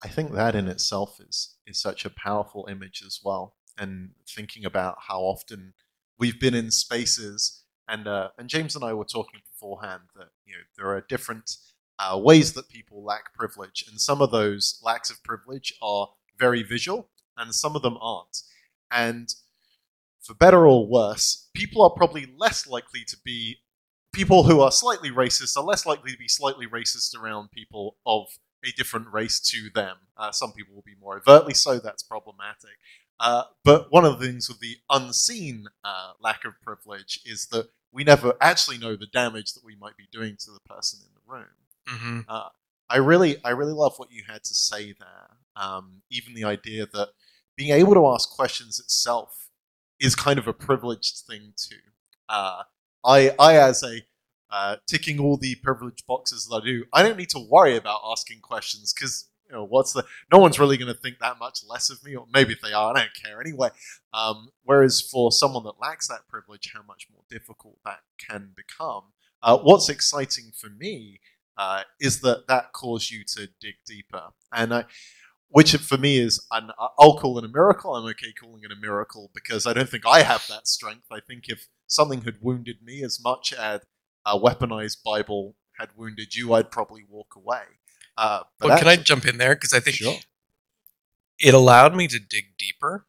I 0.03 0.07
think 0.07 0.33
that 0.33 0.55
in 0.55 0.67
itself 0.67 1.19
is 1.19 1.57
is 1.67 1.79
such 1.79 2.05
a 2.05 2.09
powerful 2.09 2.67
image 2.69 3.03
as 3.05 3.19
well. 3.23 3.55
And 3.77 4.11
thinking 4.27 4.65
about 4.65 4.97
how 5.07 5.21
often 5.21 5.73
we've 6.19 6.39
been 6.39 6.53
in 6.53 6.71
spaces 6.71 7.63
and 7.87 8.07
uh, 8.07 8.29
and 8.37 8.49
James 8.49 8.75
and 8.75 8.83
I 8.83 8.93
were 8.93 9.05
talking 9.05 9.41
beforehand 9.51 10.03
that 10.15 10.29
you 10.45 10.53
know 10.53 10.61
there 10.77 10.87
are 10.87 11.01
different 11.07 11.55
uh, 11.99 12.17
ways 12.17 12.53
that 12.53 12.69
people 12.69 13.03
lack 13.03 13.33
privilege, 13.33 13.85
and 13.89 13.99
some 13.99 14.21
of 14.21 14.31
those 14.31 14.79
lacks 14.83 15.09
of 15.09 15.23
privilege 15.23 15.73
are 15.81 16.09
very 16.37 16.63
visual, 16.63 17.09
and 17.37 17.53
some 17.53 17.75
of 17.75 17.81
them 17.81 17.97
aren't. 18.01 18.41
And 18.91 19.33
for 20.21 20.33
better 20.35 20.67
or 20.67 20.87
worse, 20.87 21.49
people 21.53 21.81
are 21.83 21.89
probably 21.89 22.33
less 22.37 22.67
likely 22.67 23.03
to 23.07 23.17
be 23.23 23.57
people 24.13 24.43
who 24.43 24.61
are 24.61 24.71
slightly 24.71 25.09
racist 25.09 25.57
are 25.57 25.63
less 25.63 25.85
likely 25.85 26.11
to 26.11 26.17
be 26.17 26.27
slightly 26.27 26.67
racist 26.67 27.17
around 27.17 27.49
people 27.51 27.97
of 28.05 28.27
a 28.65 28.71
different 28.73 29.07
race 29.11 29.39
to 29.39 29.69
them. 29.73 29.97
Uh, 30.17 30.31
some 30.31 30.51
people 30.51 30.75
will 30.75 30.83
be 30.85 30.95
more 31.01 31.17
overtly 31.17 31.53
so. 31.53 31.79
That's 31.79 32.03
problematic. 32.03 32.77
Uh, 33.19 33.43
but 33.63 33.91
one 33.91 34.05
of 34.05 34.19
the 34.19 34.25
things 34.25 34.49
with 34.49 34.59
the 34.59 34.77
unseen 34.89 35.67
uh, 35.83 36.11
lack 36.21 36.45
of 36.45 36.53
privilege 36.61 37.19
is 37.25 37.47
that 37.47 37.69
we 37.91 38.03
never 38.03 38.33
actually 38.41 38.77
know 38.77 38.95
the 38.95 39.07
damage 39.07 39.53
that 39.53 39.63
we 39.63 39.75
might 39.75 39.97
be 39.97 40.07
doing 40.11 40.35
to 40.39 40.51
the 40.51 40.59
person 40.73 40.99
in 41.03 41.09
the 41.13 41.33
room. 41.33 41.45
hmm 41.87 42.19
Uh, 42.27 42.49
I 42.89 42.97
really, 42.97 43.37
I 43.43 43.51
really 43.51 43.73
love 43.73 43.93
what 43.97 44.11
you 44.11 44.23
had 44.27 44.43
to 44.43 44.53
say 44.53 44.93
there. 44.99 45.29
Um, 45.55 46.01
even 46.09 46.33
the 46.33 46.43
idea 46.43 46.85
that 46.93 47.09
being 47.55 47.71
able 47.71 47.93
to 47.93 48.07
ask 48.07 48.29
questions 48.29 48.79
itself 48.79 49.49
is 49.99 50.15
kind 50.15 50.39
of 50.39 50.47
a 50.47 50.53
privileged 50.53 51.21
thing 51.27 51.53
too. 51.55 51.75
Uh, 52.27 52.63
I, 53.05 53.31
I 53.39 53.57
as 53.57 53.83
a 53.83 54.01
uh, 54.51 54.77
ticking 54.87 55.19
all 55.19 55.37
the 55.37 55.55
privileged 55.55 56.05
boxes 56.05 56.47
that 56.47 56.61
I 56.61 56.65
do, 56.65 56.85
I 56.91 57.03
don't 57.03 57.17
need 57.17 57.29
to 57.29 57.47
worry 57.49 57.77
about 57.77 58.01
asking 58.11 58.41
questions 58.41 58.93
because 58.93 59.29
you 59.47 59.55
know 59.55 59.65
what's 59.65 59.93
the 59.93 60.03
no 60.31 60.39
one's 60.39 60.59
really 60.59 60.77
going 60.77 60.93
to 60.93 60.99
think 60.99 61.19
that 61.19 61.39
much 61.39 61.59
less 61.67 61.89
of 61.89 62.03
me, 62.03 62.15
or 62.15 62.25
maybe 62.33 62.53
if 62.53 62.61
they 62.61 62.73
are, 62.73 62.95
I 62.95 62.99
don't 62.99 63.13
care 63.13 63.41
anyway. 63.41 63.69
Um, 64.13 64.49
whereas 64.63 65.01
for 65.01 65.31
someone 65.31 65.63
that 65.63 65.79
lacks 65.79 66.07
that 66.07 66.27
privilege, 66.27 66.71
how 66.73 66.83
much 66.83 67.07
more 67.11 67.23
difficult 67.29 67.77
that 67.85 67.99
can 68.17 68.51
become. 68.55 69.03
Uh, 69.43 69.57
what's 69.57 69.89
exciting 69.89 70.51
for 70.55 70.69
me 70.69 71.19
uh, 71.57 71.83
is 71.99 72.21
that 72.21 72.47
that 72.47 72.73
caused 72.73 73.11
you 73.11 73.23
to 73.35 73.49
dig 73.59 73.75
deeper, 73.85 74.29
and 74.53 74.73
I, 74.73 74.85
which 75.51 75.75
for 75.75 75.97
me 75.97 76.17
is 76.17 76.45
an, 76.51 76.71
I'll 76.99 77.17
call 77.17 77.37
it 77.37 77.45
a 77.45 77.49
miracle. 77.49 77.95
I'm 77.95 78.05
okay 78.11 78.33
calling 78.33 78.63
it 78.63 78.71
a 78.71 78.75
miracle 78.75 79.29
because 79.33 79.67
I 79.67 79.73
don't 79.73 79.89
think 79.89 80.05
I 80.05 80.23
have 80.23 80.45
that 80.47 80.67
strength. 80.67 81.05
I 81.11 81.19
think 81.19 81.49
if 81.49 81.67
something 81.87 82.21
had 82.21 82.37
wounded 82.41 82.77
me 82.83 83.03
as 83.03 83.19
much 83.23 83.53
as 83.53 83.81
a 84.25 84.39
weaponized 84.39 85.03
Bible 85.03 85.55
had 85.77 85.89
wounded 85.95 86.35
you, 86.35 86.53
I'd 86.53 86.71
probably 86.71 87.03
walk 87.07 87.35
away. 87.35 87.63
Uh, 88.17 88.43
but 88.59 88.69
Well, 88.69 88.79
can 88.79 88.87
I 88.87 88.95
jump 88.95 89.25
in 89.25 89.37
there? 89.37 89.55
Because 89.55 89.73
I 89.73 89.79
think 89.79 89.97
Sure. 89.97 90.17
it 91.39 91.53
allowed 91.53 91.95
me 91.95 92.07
to 92.07 92.19
dig 92.19 92.57
deeper 92.57 93.05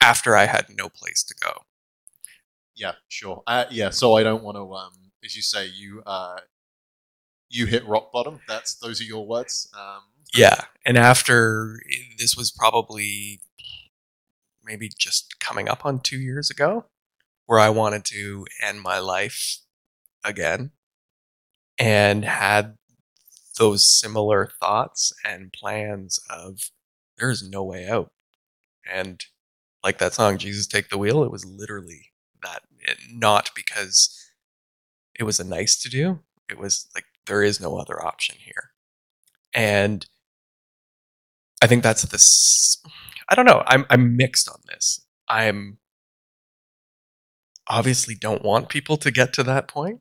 after 0.00 0.36
I 0.36 0.46
had 0.46 0.66
no 0.70 0.88
place 0.88 1.22
to 1.24 1.34
go. 1.40 1.62
Yeah, 2.74 2.92
sure. 3.08 3.42
Uh, 3.46 3.64
yeah, 3.70 3.90
so 3.90 4.14
I 4.16 4.22
don't 4.22 4.42
want 4.42 4.56
to, 4.56 4.72
um, 4.74 4.92
as 5.24 5.34
you 5.34 5.42
say, 5.42 5.66
you 5.66 6.02
uh, 6.06 6.38
you 7.48 7.66
hit 7.66 7.84
rock 7.86 8.12
bottom. 8.12 8.40
That's 8.46 8.74
those 8.76 9.00
are 9.00 9.04
your 9.04 9.26
words. 9.26 9.68
Um, 9.76 10.02
Yeah. 10.34 10.64
And 10.84 10.96
after 10.96 11.80
this 12.18 12.36
was 12.36 12.50
probably 12.50 13.40
maybe 14.64 14.90
just 14.96 15.40
coming 15.40 15.68
up 15.68 15.84
on 15.84 16.00
two 16.00 16.18
years 16.18 16.50
ago, 16.50 16.86
where 17.46 17.58
I 17.58 17.70
wanted 17.70 18.04
to 18.06 18.46
end 18.62 18.82
my 18.82 18.98
life 18.98 19.58
again 20.22 20.72
and 21.78 22.24
had 22.24 22.76
those 23.58 23.98
similar 23.98 24.50
thoughts 24.60 25.12
and 25.24 25.52
plans 25.52 26.18
of 26.28 26.70
there's 27.18 27.48
no 27.48 27.64
way 27.64 27.88
out. 27.88 28.12
And 28.90 29.24
like 29.82 29.98
that 29.98 30.14
song, 30.14 30.38
Jesus 30.38 30.66
Take 30.66 30.88
the 30.88 30.98
Wheel, 30.98 31.22
it 31.22 31.30
was 31.30 31.44
literally 31.44 32.12
that. 32.42 32.62
It, 32.80 32.98
not 33.10 33.50
because 33.54 34.30
it 35.18 35.24
was 35.24 35.40
a 35.40 35.44
nice 35.44 35.80
to 35.82 35.88
do, 35.88 36.20
it 36.48 36.58
was 36.58 36.88
like 36.94 37.04
there 37.26 37.42
is 37.42 37.60
no 37.60 37.76
other 37.76 38.04
option 38.04 38.36
here. 38.38 38.70
And 39.52 40.06
I 41.62 41.66
think 41.66 41.82
that's 41.82 42.02
this. 42.02 42.82
I 43.28 43.34
don't 43.34 43.44
know. 43.46 43.62
I'm 43.66 43.84
I'm 43.90 44.16
mixed 44.16 44.48
on 44.48 44.60
this. 44.68 45.04
I'm 45.28 45.78
obviously 47.68 48.14
don't 48.14 48.42
want 48.44 48.68
people 48.68 48.96
to 48.98 49.10
get 49.10 49.32
to 49.34 49.42
that 49.44 49.68
point, 49.68 50.00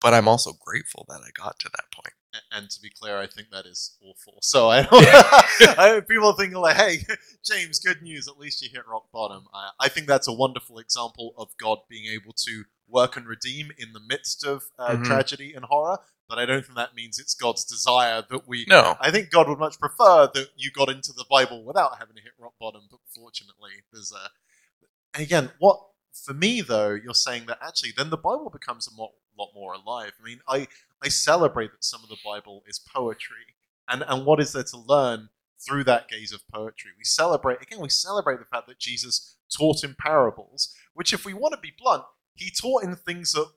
but 0.00 0.12
I'm 0.14 0.28
also 0.28 0.52
grateful 0.64 1.06
that 1.08 1.20
I 1.24 1.30
got 1.34 1.58
to 1.60 1.68
that 1.70 1.84
point. 1.94 2.14
and 2.52 2.70
to 2.70 2.80
be 2.80 2.90
clear, 2.90 3.18
I 3.18 3.26
think 3.26 3.48
that 3.50 3.66
is 3.66 3.96
awful. 4.02 4.38
So 4.42 4.68
I 4.68 4.82
don't. 4.82 4.92
I, 5.78 6.00
people 6.06 6.32
think 6.34 6.54
like, 6.54 6.76
"Hey, 6.76 6.98
James, 7.44 7.78
good 7.78 8.02
news. 8.02 8.28
At 8.28 8.38
least 8.38 8.62
you 8.62 8.68
hit 8.72 8.86
rock 8.86 9.10
bottom." 9.12 9.44
I, 9.54 9.70
I 9.80 9.88
think 9.88 10.06
that's 10.06 10.28
a 10.28 10.32
wonderful 10.32 10.78
example 10.78 11.34
of 11.38 11.48
God 11.60 11.78
being 11.88 12.06
able 12.12 12.32
to 12.46 12.64
work 12.88 13.16
and 13.16 13.26
redeem 13.26 13.70
in 13.78 13.92
the 13.92 14.00
midst 14.00 14.44
of 14.44 14.64
uh, 14.78 14.96
Mhm. 14.96 15.04
tragedy 15.04 15.54
and 15.54 15.64
horror. 15.64 15.98
But 16.30 16.38
I 16.38 16.46
don't 16.46 16.64
think 16.64 16.76
that 16.76 16.94
means 16.94 17.18
it's 17.18 17.34
God's 17.34 17.64
desire 17.64 18.22
that 18.30 18.46
we 18.46 18.64
No, 18.68 18.96
I 19.00 19.10
think 19.10 19.30
God 19.30 19.48
would 19.48 19.58
much 19.58 19.80
prefer 19.80 20.30
that 20.32 20.50
you 20.56 20.70
got 20.70 20.88
into 20.88 21.12
the 21.12 21.24
Bible 21.28 21.64
without 21.64 21.98
having 21.98 22.14
to 22.14 22.22
hit 22.22 22.32
rock 22.38 22.54
bottom. 22.60 22.82
But 22.88 23.00
fortunately, 23.04 23.72
there's 23.92 24.12
a. 24.12 25.20
Again, 25.20 25.50
what 25.58 25.80
for 26.14 26.32
me 26.32 26.60
though, 26.60 26.90
you're 26.90 27.14
saying 27.14 27.46
that 27.46 27.58
actually 27.60 27.92
then 27.96 28.10
the 28.10 28.16
Bible 28.16 28.48
becomes 28.48 28.86
a 28.86 28.94
lot, 28.98 29.10
lot 29.36 29.50
more 29.56 29.74
alive. 29.74 30.12
I 30.20 30.24
mean, 30.24 30.38
I 30.46 30.68
I 31.02 31.08
celebrate 31.08 31.72
that 31.72 31.82
some 31.82 32.04
of 32.04 32.08
the 32.08 32.18
Bible 32.24 32.62
is 32.64 32.78
poetry, 32.78 33.56
and 33.88 34.04
and 34.06 34.24
what 34.24 34.38
is 34.38 34.52
there 34.52 34.62
to 34.62 34.78
learn 34.78 35.30
through 35.58 35.82
that 35.84 36.08
gaze 36.08 36.32
of 36.32 36.46
poetry? 36.46 36.92
We 36.96 37.04
celebrate 37.04 37.60
again. 37.60 37.80
We 37.80 37.88
celebrate 37.88 38.38
the 38.38 38.44
fact 38.44 38.68
that 38.68 38.78
Jesus 38.78 39.34
taught 39.52 39.82
in 39.82 39.96
parables, 39.98 40.72
which, 40.94 41.12
if 41.12 41.24
we 41.24 41.34
want 41.34 41.54
to 41.54 41.60
be 41.60 41.72
blunt, 41.76 42.04
he 42.34 42.52
taught 42.52 42.84
in 42.84 42.94
things 42.94 43.32
that 43.32 43.48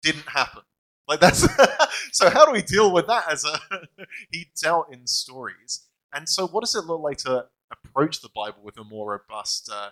didn't 0.00 0.28
happen. 0.28 0.62
Like 1.10 1.18
that's 1.18 1.44
so. 2.12 2.30
How 2.30 2.46
do 2.46 2.52
we 2.52 2.62
deal 2.62 2.92
with 2.92 3.08
that? 3.08 3.24
As 3.28 3.44
a 3.44 3.58
he 4.30 4.52
dealt 4.62 4.94
in 4.94 5.08
stories, 5.08 5.88
and 6.14 6.28
so 6.28 6.46
what 6.46 6.60
does 6.60 6.76
it 6.76 6.84
look 6.86 7.00
like 7.00 7.16
to 7.18 7.46
approach 7.72 8.20
the 8.20 8.28
Bible 8.32 8.60
with 8.62 8.78
a 8.78 8.84
more 8.84 9.10
robust 9.10 9.68
uh, 9.70 9.90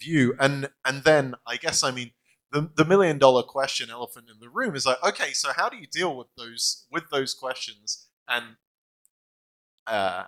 view? 0.00 0.36
And 0.38 0.70
and 0.84 1.02
then 1.02 1.34
I 1.44 1.56
guess 1.56 1.82
I 1.82 1.90
mean 1.90 2.12
the 2.52 2.70
the 2.76 2.84
million 2.84 3.18
dollar 3.18 3.42
question, 3.42 3.90
elephant 3.90 4.28
in 4.32 4.38
the 4.38 4.48
room, 4.48 4.76
is 4.76 4.86
like 4.86 5.02
okay, 5.02 5.32
so 5.32 5.50
how 5.52 5.68
do 5.68 5.76
you 5.76 5.88
deal 5.88 6.16
with 6.16 6.28
those 6.38 6.86
with 6.92 7.10
those 7.10 7.34
questions? 7.34 8.06
And 8.28 8.54
uh, 9.88 10.26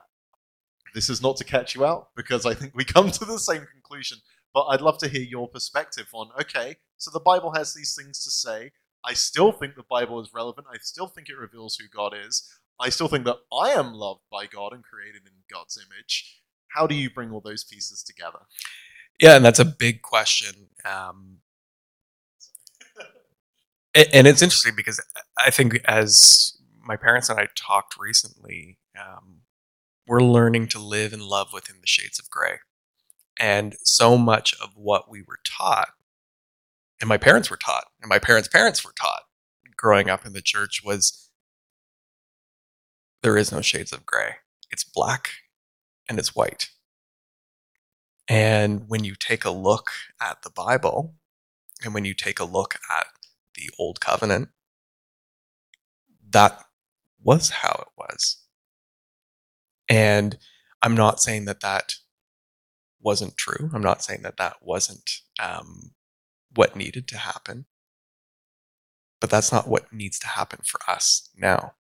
this 0.93 1.09
is 1.09 1.23
not 1.23 1.37
to 1.37 1.45
catch 1.45 1.77
you 1.77 1.85
out 1.85 2.09
because 2.17 2.45
I 2.45 2.55
think 2.55 2.75
we 2.75 2.85
come 2.97 3.13
to 3.13 3.25
the 3.25 3.39
same 3.39 3.65
conclusion. 3.73 4.19
But 4.53 4.65
I'd 4.65 4.81
love 4.81 4.99
to 4.99 5.09
hear 5.09 5.23
your 5.23 5.47
perspective 5.49 6.09
on 6.13 6.31
okay, 6.41 6.79
so 6.97 7.13
the 7.13 7.21
Bible 7.21 7.53
has 7.53 7.75
these 7.75 7.95
things 7.95 8.25
to 8.25 8.31
say. 8.33 8.73
I 9.05 9.15
still 9.15 9.53
think 9.53 9.75
the 9.75 9.85
Bible 9.89 10.21
is 10.21 10.33
relevant. 10.33 10.67
I 10.73 10.79
still 10.81 11.09
think 11.09 11.29
it 11.29 11.37
reveals 11.37 11.77
who 11.77 11.89
God 11.89 12.15
is. 12.15 12.49
I 12.81 12.89
still 12.89 13.09
think 13.09 13.25
that 13.25 13.39
I 13.53 13.71
am 13.71 13.93
loved 13.95 14.23
by 14.31 14.47
God 14.47 14.73
and 14.73 14.83
created 14.83 15.23
in 15.27 15.33
God's 15.53 15.79
image. 15.79 16.43
How 16.69 16.87
do 16.87 16.95
you 16.95 17.11
bring 17.11 17.31
all 17.31 17.41
those 17.41 17.65
pieces 17.65 18.03
together? 18.03 18.41
yeah, 19.21 19.37
and 19.37 19.45
that's 19.45 19.61
a 19.61 19.65
big 19.65 20.03
question. 20.03 20.69
Um, 20.85 21.39
and 23.95 24.27
it's 24.27 24.43
interesting 24.43 24.75
because 24.75 25.01
I 25.39 25.51
think 25.51 25.81
as 25.85 26.59
my 26.83 26.97
parents 26.97 27.29
and 27.29 27.39
I 27.39 27.49
talked 27.55 27.97
recently, 27.99 28.79
um, 28.99 29.43
we're 30.07 30.23
learning 30.23 30.69
to 30.69 30.79
live 30.79 31.13
and 31.13 31.23
love 31.23 31.53
within 31.53 31.77
the 31.81 31.87
shades 31.87 32.19
of 32.19 32.31
gray. 32.31 32.59
And 33.39 33.77
so 33.83 34.19
much 34.19 34.55
of 34.61 34.71
what 34.77 35.11
we 35.11 35.23
were 35.23 35.39
taught, 35.45 35.91
and 37.03 37.09
my 37.09 37.19
parents 37.19 37.51
were 37.51 37.59
taught, 37.59 37.85
and 38.01 38.09
my 38.09 38.21
parents' 38.21 38.49
parents 38.49 38.85
were 38.85 38.95
taught 38.99 39.25
growing 39.77 40.09
up 40.09 40.25
in 40.25 40.33
the 40.33 40.41
church 40.41 40.83
was 40.85 41.29
there 43.23 43.37
is 43.37 43.51
no 43.51 43.61
shades 43.61 43.93
of 43.93 44.07
gray. 44.07 44.37
It's 44.71 44.85
black 44.85 45.31
and 46.09 46.19
it's 46.19 46.37
white. 46.37 46.71
And 48.29 48.89
when 48.89 49.03
you 49.03 49.17
take 49.17 49.45
a 49.45 49.51
look 49.51 49.91
at 50.21 50.43
the 50.43 50.51
Bible, 50.51 51.17
and 51.85 51.93
when 51.93 52.05
you 52.05 52.15
take 52.15 52.39
a 52.39 52.45
look 52.45 52.77
at 52.89 53.09
the 53.57 53.69
Old 53.79 54.01
Covenant, 54.01 54.51
that 56.31 56.65
was 57.21 57.51
how 57.51 57.85
it 57.85 57.89
was. 57.99 58.39
And 59.89 60.39
I'm 60.81 60.95
not 60.95 61.21
saying 61.21 61.47
that 61.47 61.61
that 61.61 61.97
wasn't 63.01 63.37
true. 63.37 63.71
I'm 63.75 63.83
not 63.83 64.05
saying 64.05 64.23
that 64.23 64.37
that 64.37 64.59
wasn't 64.63 65.11
um, 65.41 65.91
what 66.55 66.77
needed 66.77 67.07
to 67.09 67.19
happen. 67.19 67.67
But 69.21 69.31
that's 69.31 69.53
not 69.53 69.69
what 69.69 69.93
needs 69.93 70.19
to 70.21 70.29
happen 70.29 70.61
for 70.65 70.81
us 70.89 71.29
now. 71.37 71.75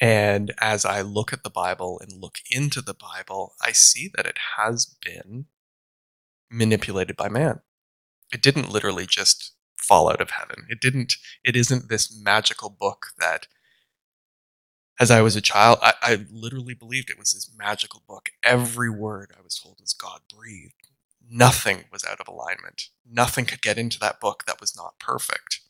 And 0.00 0.52
as 0.60 0.84
I 0.84 1.00
look 1.00 1.32
at 1.32 1.44
the 1.44 1.50
Bible 1.50 2.00
and 2.00 2.20
look 2.20 2.38
into 2.50 2.82
the 2.82 2.94
Bible, 2.94 3.54
I 3.62 3.72
see 3.72 4.10
that 4.16 4.26
it 4.26 4.36
has 4.56 4.84
been 4.84 5.46
manipulated 6.50 7.16
by 7.16 7.28
man. 7.28 7.60
It 8.32 8.42
didn't 8.42 8.70
literally 8.70 9.06
just 9.06 9.52
fall 9.76 10.10
out 10.10 10.20
of 10.20 10.30
heaven. 10.30 10.66
It 10.68 10.80
didn't, 10.80 11.14
it 11.44 11.56
isn't 11.56 11.88
this 11.88 12.14
magical 12.20 12.68
book 12.68 13.08
that, 13.18 13.46
as 15.00 15.10
I 15.10 15.22
was 15.22 15.36
a 15.36 15.40
child, 15.40 15.78
I, 15.82 15.94
I 16.02 16.26
literally 16.30 16.74
believed 16.74 17.08
it 17.08 17.18
was 17.18 17.32
this 17.32 17.50
magical 17.56 18.02
book. 18.06 18.30
Every 18.42 18.90
word 18.90 19.32
I 19.36 19.42
was 19.42 19.58
told 19.58 19.78
was 19.80 19.94
God 19.94 20.20
breathed. 20.34 20.81
Nothing 21.30 21.84
was 21.90 22.04
out 22.04 22.20
of 22.20 22.28
alignment. 22.28 22.88
Nothing 23.10 23.44
could 23.44 23.62
get 23.62 23.78
into 23.78 23.98
that 24.00 24.20
book 24.20 24.44
that 24.46 24.60
was 24.60 24.76
not 24.76 24.98
perfect. 24.98 25.60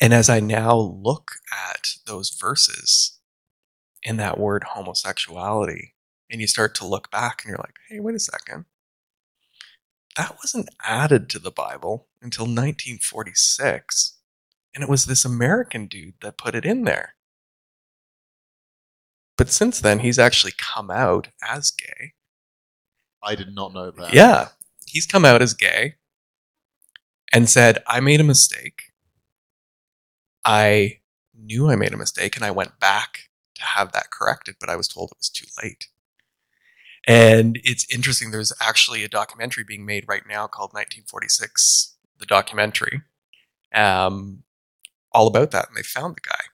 And 0.00 0.14
as 0.14 0.28
I 0.30 0.40
now 0.40 0.76
look 0.76 1.32
at 1.52 1.88
those 2.06 2.30
verses 2.30 3.18
in 4.02 4.16
that 4.16 4.38
word 4.38 4.64
homosexuality, 4.72 5.94
and 6.30 6.40
you 6.40 6.46
start 6.46 6.74
to 6.76 6.86
look 6.86 7.10
back 7.10 7.42
and 7.42 7.50
you're 7.50 7.58
like, 7.58 7.76
hey, 7.88 8.00
wait 8.00 8.14
a 8.14 8.20
second. 8.20 8.64
That 10.16 10.36
wasn't 10.36 10.70
added 10.82 11.28
to 11.30 11.38
the 11.38 11.50
Bible 11.50 12.08
until 12.22 12.44
1946. 12.44 14.18
And 14.74 14.84
it 14.84 14.90
was 14.90 15.04
this 15.04 15.24
American 15.24 15.86
dude 15.86 16.14
that 16.22 16.38
put 16.38 16.54
it 16.54 16.64
in 16.64 16.84
there. 16.84 17.14
But 19.36 19.50
since 19.50 19.80
then, 19.80 20.00
he's 20.00 20.18
actually 20.18 20.52
come 20.56 20.90
out 20.90 21.28
as 21.42 21.70
gay. 21.70 22.12
I 23.22 23.34
did 23.34 23.54
not 23.54 23.74
know 23.74 23.90
that. 23.90 24.14
Yeah, 24.14 24.48
he's 24.86 25.06
come 25.06 25.24
out 25.24 25.42
as 25.42 25.54
gay. 25.54 25.96
and 27.32 27.48
said, 27.48 27.82
I 27.86 28.00
made 28.00 28.20
a 28.20 28.24
mistake. 28.24 28.92
I 30.44 31.00
knew 31.34 31.70
I 31.70 31.76
made 31.76 31.92
a 31.92 31.98
mistake 31.98 32.36
and 32.36 32.44
I 32.44 32.50
went 32.50 32.80
back 32.80 33.28
to 33.54 33.62
have 33.64 33.92
that 33.92 34.10
corrected, 34.10 34.56
but 34.60 34.68
I 34.68 34.76
was 34.76 34.88
told 34.88 35.10
it 35.10 35.18
was 35.18 35.28
too 35.28 35.46
late. 35.62 35.88
And 37.06 37.58
it's 37.64 37.86
interesting, 37.92 38.30
there's 38.30 38.52
actually 38.60 39.04
a 39.04 39.08
documentary 39.08 39.64
being 39.64 39.86
made 39.86 40.04
right 40.08 40.22
now 40.28 40.46
called 40.46 40.70
1946, 40.70 41.96
the 42.18 42.26
documentary, 42.26 43.02
um, 43.74 44.42
all 45.12 45.26
about 45.26 45.50
that. 45.52 45.68
And 45.68 45.76
they 45.76 45.82
found 45.82 46.16
the 46.16 46.28
guy 46.28 46.44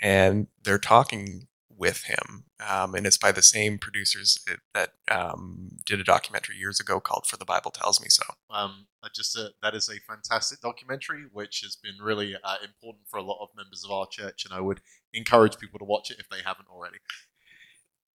and 0.00 0.48
they're 0.62 0.78
talking 0.78 1.46
with 1.68 2.04
him. 2.04 2.44
Um, 2.66 2.94
and 2.94 3.06
it's 3.06 3.18
by 3.18 3.32
the 3.32 3.42
same 3.42 3.78
producers 3.78 4.42
that 4.74 4.90
um, 5.10 5.72
did 5.84 6.00
a 6.00 6.04
documentary 6.04 6.56
years 6.56 6.80
ago 6.80 7.00
called 7.00 7.26
For 7.26 7.36
the 7.36 7.44
Bible 7.44 7.70
Tells 7.70 8.00
Me 8.00 8.08
So. 8.08 8.24
Um, 8.50 8.86
just 9.14 9.36
a, 9.36 9.50
that 9.62 9.74
is 9.74 9.88
a 9.88 10.00
fantastic 10.10 10.60
documentary, 10.60 11.24
which 11.32 11.60
has 11.62 11.76
been 11.76 12.02
really 12.02 12.34
uh, 12.42 12.56
important 12.64 13.04
for 13.08 13.18
a 13.18 13.22
lot 13.22 13.42
of 13.42 13.50
members 13.56 13.84
of 13.84 13.90
our 13.90 14.06
church, 14.06 14.44
and 14.44 14.54
I 14.54 14.60
would 14.60 14.80
encourage 15.12 15.58
people 15.58 15.78
to 15.78 15.84
watch 15.84 16.10
it 16.10 16.18
if 16.18 16.28
they 16.28 16.42
haven't 16.44 16.68
already. 16.68 16.98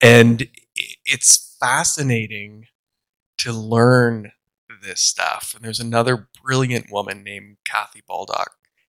And 0.01 0.49
it's 1.05 1.57
fascinating 1.61 2.67
to 3.39 3.53
learn 3.53 4.33
this 4.83 5.01
stuff. 5.01 5.53
And 5.55 5.65
there's 5.65 5.81
another 5.81 6.29
brilliant 6.43 6.87
woman 6.91 7.23
named 7.23 7.59
Kathy 7.65 8.03
Baldock, 8.07 8.53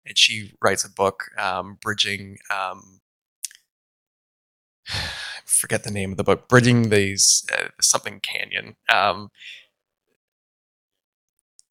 and 0.06 0.16
she 0.16 0.52
writes 0.62 0.84
a 0.84 0.90
book, 0.90 1.24
um, 1.38 1.78
Bridging. 1.82 2.38
Um, 2.50 3.01
forget 5.44 5.84
the 5.84 5.90
name 5.90 6.12
of 6.12 6.16
the 6.16 6.24
book, 6.24 6.48
Bridging 6.48 6.90
these 6.90 7.44
uh, 7.52 7.68
something 7.80 8.20
Canyon. 8.20 8.76
Um, 8.92 9.30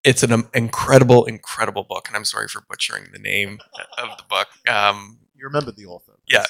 it's 0.03 0.23
an 0.23 0.47
incredible, 0.53 1.25
incredible 1.25 1.83
book, 1.83 2.07
and 2.07 2.15
I'm 2.15 2.25
sorry 2.25 2.47
for 2.47 2.63
butchering 2.67 3.07
the 3.13 3.19
name 3.19 3.59
of 3.97 4.17
the 4.17 4.23
book. 4.27 4.47
Um, 4.67 5.19
you 5.35 5.45
remember 5.45 5.71
the 5.71 5.85
author? 5.85 6.19
Yeah. 6.27 6.45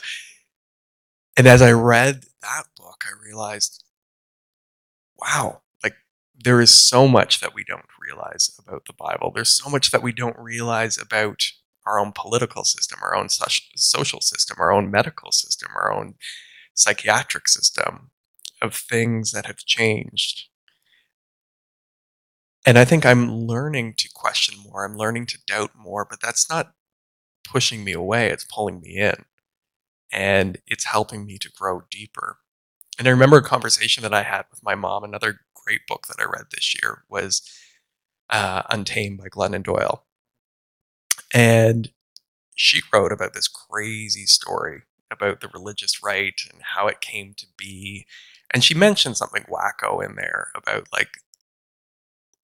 And 1.38 1.47
as 1.47 1.62
I 1.62 1.71
read 1.71 2.25
that 2.41 2.63
book, 2.77 3.03
I 3.05 3.12
realized, 3.25 3.84
wow, 5.17 5.62
like 5.84 5.95
there 6.38 6.62
is 6.62 6.71
so 6.71 7.07
much 7.07 7.41
that 7.41 7.53
we 7.53 7.63
don't 7.63 7.86
realize 7.99 8.57
about 8.65 8.86
the 8.86 8.93
Bible. 8.93 9.31
There's 9.34 9.51
so 9.51 9.69
much 9.69 9.91
that 9.91 10.03
we 10.03 10.12
don't 10.12 10.38
realize 10.38 10.97
about 10.97 11.43
our 11.86 11.99
own 11.99 12.12
political 12.13 12.63
system, 12.63 12.99
our 13.01 13.15
own 13.15 13.27
social 13.29 14.21
system, 14.21 14.57
our 14.60 14.71
own 14.71 14.91
medical 14.91 15.31
system, 15.31 15.71
our 15.75 15.91
own 15.91 16.15
psychiatric 16.73 17.47
system 17.47 18.12
of 18.62 18.75
things 18.75 19.31
that 19.31 19.45
have 19.45 19.57
changed 19.57 20.49
and 22.65 22.77
I 22.77 22.86
think 22.86 23.05
I'm 23.05 23.31
learning 23.31 23.95
to 23.97 24.10
question 24.13 24.55
more. 24.63 24.86
I'm 24.86 24.95
learning 24.95 25.25
to 25.27 25.39
doubt 25.47 25.71
more, 25.75 26.05
but 26.07 26.21
that's 26.21 26.49
not 26.49 26.73
pushing 27.43 27.84
me 27.84 27.91
away. 27.91 28.29
It's 28.29 28.45
pulling 28.45 28.81
me 28.81 28.97
in. 28.97 29.25
And 30.12 30.60
it's 30.67 30.86
helping 30.86 31.25
me 31.25 31.38
to 31.39 31.49
grow 31.49 31.84
deeper. 31.89 32.38
And 32.99 33.07
I 33.07 33.12
remember 33.12 33.38
a 33.38 33.43
conversation 33.43 34.03
that 34.03 34.13
I 34.13 34.23
had 34.23 34.45
with 34.51 34.63
my 34.63 34.75
mom. 34.75 35.03
Another 35.03 35.39
great 35.55 35.81
book 35.88 36.07
that 36.07 36.19
I 36.19 36.25
read 36.25 36.47
this 36.51 36.75
year 36.75 37.03
was 37.10 37.41
uh, 38.29 38.63
Untamed 38.69 39.17
by 39.17 39.29
Glennon 39.29 39.63
Doyle. 39.63 40.05
And 41.34 41.91
she 42.55 42.81
wrote 42.93 43.12
about 43.12 43.34
this 43.34 43.47
crazy 43.47 44.25
story 44.25 44.84
about 45.12 45.41
the 45.41 45.50
religious 45.54 46.02
right 46.04 46.39
and 46.52 46.62
how 46.76 46.88
it 46.88 47.02
came 47.02 47.34
to 47.38 47.45
be. 47.58 48.06
And 48.54 48.63
she 48.63 48.74
mentioned 48.74 49.17
something 49.17 49.45
wacko 49.50 50.04
in 50.04 50.15
there 50.15 50.47
about 50.56 50.88
like 50.91 51.10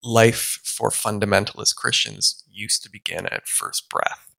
life 0.02 0.60
for 0.64 0.90
fundamentalist 0.90 1.76
Christians 1.76 2.44
used 2.50 2.82
to 2.82 2.90
begin 2.90 3.26
at 3.26 3.48
first 3.48 3.88
breath. 3.88 4.30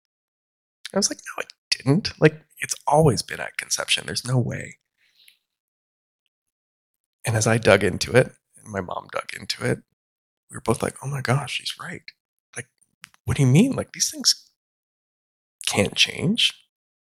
I 0.93 0.97
was 0.97 1.09
like, 1.09 1.19
no, 1.19 1.41
it 1.41 1.53
didn't. 1.69 2.13
Like, 2.19 2.45
it's 2.59 2.75
always 2.87 3.21
been 3.21 3.39
at 3.41 3.57
conception. 3.57 4.05
There's 4.05 4.25
no 4.25 4.37
way. 4.37 4.77
And 7.25 7.35
as 7.35 7.45
I 7.45 7.57
dug 7.57 7.83
into 7.83 8.13
it, 8.13 8.31
and 8.55 8.71
my 8.71 8.79
mom 8.79 9.07
dug 9.11 9.33
into 9.37 9.65
it, 9.65 9.79
we 10.49 10.55
were 10.55 10.61
both 10.61 10.81
like, 10.81 10.95
oh 11.03 11.07
my 11.07 11.21
gosh, 11.21 11.55
she's 11.55 11.75
right. 11.79 12.03
Like, 12.55 12.67
what 13.25 13.35
do 13.35 13.43
you 13.43 13.49
mean? 13.49 13.73
Like, 13.73 13.91
these 13.91 14.09
things 14.09 14.49
can't 15.65 15.95
change. 15.95 16.53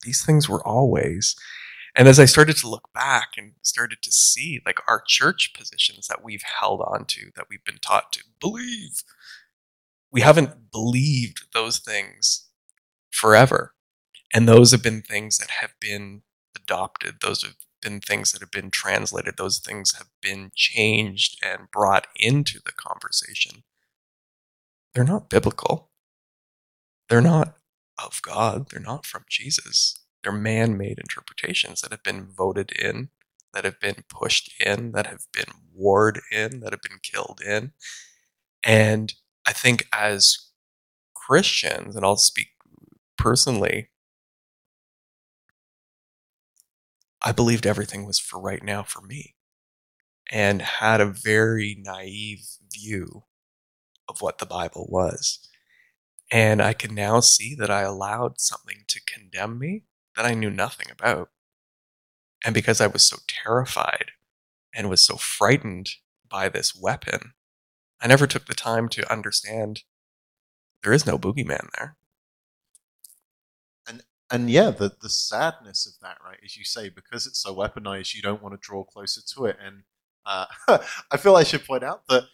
These 0.02 0.24
things 0.24 0.48
were 0.48 0.66
always. 0.66 1.36
And 1.94 2.08
as 2.08 2.18
I 2.18 2.24
started 2.24 2.56
to 2.58 2.68
look 2.68 2.88
back 2.94 3.32
and 3.36 3.52
started 3.62 3.98
to 4.02 4.12
see 4.12 4.60
like 4.64 4.78
our 4.88 5.02
church 5.06 5.52
positions 5.56 6.06
that 6.06 6.24
we've 6.24 6.42
held 6.42 6.80
on 6.80 7.04
to, 7.06 7.30
that 7.36 7.46
we've 7.50 7.64
been 7.64 7.78
taught 7.78 8.12
to 8.12 8.24
believe, 8.40 9.02
we 10.10 10.22
haven't 10.22 10.70
believed 10.70 11.46
those 11.52 11.78
things 11.78 12.48
forever. 13.10 13.74
And 14.32 14.48
those 14.48 14.70
have 14.72 14.82
been 14.82 15.02
things 15.02 15.36
that 15.38 15.50
have 15.50 15.72
been 15.80 16.22
adopted. 16.56 17.16
Those 17.20 17.42
have 17.42 17.56
been 17.82 18.00
things 18.00 18.32
that 18.32 18.40
have 18.40 18.50
been 18.50 18.70
translated. 18.70 19.36
Those 19.36 19.58
things 19.58 19.96
have 19.98 20.08
been 20.22 20.50
changed 20.54 21.38
and 21.44 21.70
brought 21.70 22.06
into 22.16 22.60
the 22.64 22.72
conversation. 22.72 23.64
They're 24.94 25.04
not 25.04 25.28
biblical. 25.28 25.90
They're 27.08 27.20
not 27.20 27.56
of 28.04 28.22
God. 28.22 28.68
They're 28.70 28.80
not 28.80 29.06
from 29.06 29.24
Jesus. 29.28 29.98
They're 30.22 30.32
man 30.32 30.76
made 30.76 30.98
interpretations 30.98 31.80
that 31.80 31.90
have 31.90 32.02
been 32.02 32.26
voted 32.26 32.72
in, 32.72 33.08
that 33.52 33.64
have 33.64 33.80
been 33.80 34.04
pushed 34.08 34.52
in, 34.64 34.92
that 34.92 35.06
have 35.06 35.26
been 35.32 35.52
warred 35.74 36.20
in, 36.30 36.60
that 36.60 36.72
have 36.72 36.82
been 36.82 37.00
killed 37.02 37.40
in. 37.44 37.72
And 38.64 39.14
I 39.46 39.52
think 39.52 39.86
as 39.92 40.50
Christians, 41.14 41.96
and 41.96 42.04
I'll 42.04 42.16
speak 42.16 42.48
personally, 43.18 43.90
I 47.22 47.32
believed 47.32 47.66
everything 47.66 48.04
was 48.04 48.18
for 48.18 48.40
right 48.40 48.62
now 48.62 48.82
for 48.82 49.00
me 49.00 49.34
and 50.30 50.62
had 50.62 51.00
a 51.00 51.06
very 51.06 51.76
naive 51.78 52.46
view 52.72 53.24
of 54.08 54.20
what 54.20 54.38
the 54.38 54.46
Bible 54.46 54.86
was. 54.90 55.48
And 56.32 56.62
I 56.62 56.72
can 56.72 56.94
now 56.94 57.20
see 57.20 57.54
that 57.56 57.70
I 57.70 57.82
allowed 57.82 58.40
something 58.40 58.84
to 58.88 59.02
condemn 59.06 59.58
me 59.58 59.84
that 60.16 60.24
I 60.24 60.32
knew 60.32 60.50
nothing 60.50 60.86
about. 60.90 61.28
And 62.42 62.54
because 62.54 62.80
I 62.80 62.86
was 62.86 63.02
so 63.02 63.18
terrified 63.28 64.12
and 64.74 64.88
was 64.88 65.04
so 65.04 65.16
frightened 65.16 65.90
by 66.28 66.48
this 66.48 66.74
weapon, 66.74 67.34
I 68.00 68.06
never 68.06 68.26
took 68.26 68.46
the 68.46 68.54
time 68.54 68.88
to 68.90 69.12
understand 69.12 69.82
there 70.82 70.94
is 70.94 71.06
no 71.06 71.18
boogeyman 71.18 71.68
there. 71.76 71.96
And 73.86 74.02
and 74.30 74.50
yeah, 74.50 74.70
the 74.70 74.90
the 75.00 75.10
sadness 75.10 75.86
of 75.86 76.00
that, 76.00 76.16
right, 76.24 76.38
as 76.42 76.56
you 76.56 76.64
say, 76.64 76.88
because 76.88 77.26
it's 77.26 77.42
so 77.42 77.54
weaponized, 77.54 78.14
you 78.14 78.22
don't 78.22 78.42
want 78.42 78.54
to 78.54 78.66
draw 78.66 78.84
closer 78.84 79.20
to 79.34 79.44
it. 79.44 79.58
And 79.62 79.82
uh, 80.24 80.46
I 81.10 81.16
feel 81.18 81.36
I 81.36 81.44
should 81.44 81.66
point 81.66 81.84
out 81.84 82.08
that 82.08 82.24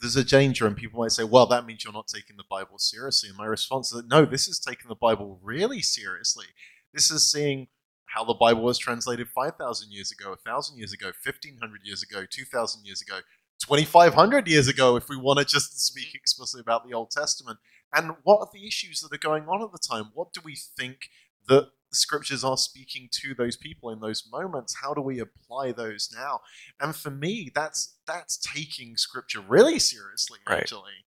there's 0.00 0.16
a 0.16 0.24
danger, 0.24 0.66
and 0.66 0.76
people 0.76 1.00
might 1.00 1.12
say, 1.12 1.24
well, 1.24 1.46
that 1.46 1.66
means 1.66 1.84
you're 1.84 1.92
not 1.92 2.06
taking 2.06 2.36
the 2.36 2.44
Bible 2.48 2.78
seriously. 2.78 3.28
And 3.28 3.38
my 3.38 3.46
response 3.46 3.92
is 3.92 3.96
that 3.96 4.08
no, 4.08 4.24
this 4.24 4.46
is 4.46 4.60
taking 4.60 4.88
the 4.88 4.94
Bible 4.94 5.40
really 5.42 5.82
seriously. 5.82 6.46
This 6.94 7.10
is 7.10 7.30
seeing 7.30 7.68
how 8.06 8.24
the 8.24 8.34
Bible 8.34 8.62
was 8.62 8.78
translated 8.78 9.28
5,000 9.28 9.90
years 9.92 10.10
ago, 10.12 10.30
1,000 10.30 10.78
years 10.78 10.92
ago, 10.92 11.06
1,500 11.06 11.80
years 11.84 12.02
ago, 12.02 12.24
2,000 12.30 12.86
years 12.86 13.02
ago, 13.02 13.20
2,500 13.60 14.48
years 14.48 14.68
ago, 14.68 14.96
if 14.96 15.08
we 15.08 15.16
want 15.16 15.38
to 15.38 15.44
just 15.44 15.78
speak 15.80 16.08
mm-hmm. 16.08 16.16
explicitly 16.16 16.60
about 16.60 16.86
the 16.86 16.94
Old 16.94 17.10
Testament. 17.10 17.58
And 17.92 18.12
what 18.22 18.40
are 18.40 18.48
the 18.52 18.66
issues 18.66 19.00
that 19.00 19.12
are 19.12 19.18
going 19.18 19.48
on 19.48 19.62
at 19.62 19.72
the 19.72 19.78
time? 19.78 20.10
What 20.14 20.32
do 20.32 20.40
we 20.44 20.56
think 20.56 21.10
that 21.48 21.70
the 21.90 21.96
scriptures 21.96 22.44
are 22.44 22.56
speaking 22.56 23.08
to 23.12 23.34
those 23.34 23.56
people 23.56 23.90
in 23.90 24.00
those 24.00 24.28
moments 24.30 24.76
how 24.82 24.94
do 24.94 25.00
we 25.00 25.18
apply 25.20 25.72
those 25.72 26.10
now? 26.14 26.40
And 26.80 26.94
for 26.94 27.10
me 27.10 27.50
that's 27.54 27.96
that's 28.06 28.36
taking 28.36 28.96
scripture 28.96 29.40
really 29.40 29.78
seriously 29.78 30.38
right. 30.48 30.60
actually. 30.60 31.04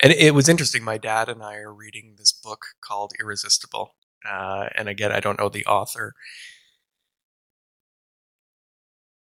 And 0.00 0.12
it 0.12 0.34
was 0.34 0.48
interesting 0.48 0.84
my 0.84 0.98
dad 0.98 1.28
and 1.28 1.42
i 1.42 1.56
are 1.56 1.72
reading 1.72 2.14
this 2.18 2.32
book 2.32 2.66
called 2.80 3.12
irresistible 3.20 3.94
uh, 4.28 4.68
and 4.74 4.88
again 4.88 5.12
i 5.12 5.20
don't 5.20 5.38
know 5.38 5.48
the 5.48 5.66
author. 5.66 6.14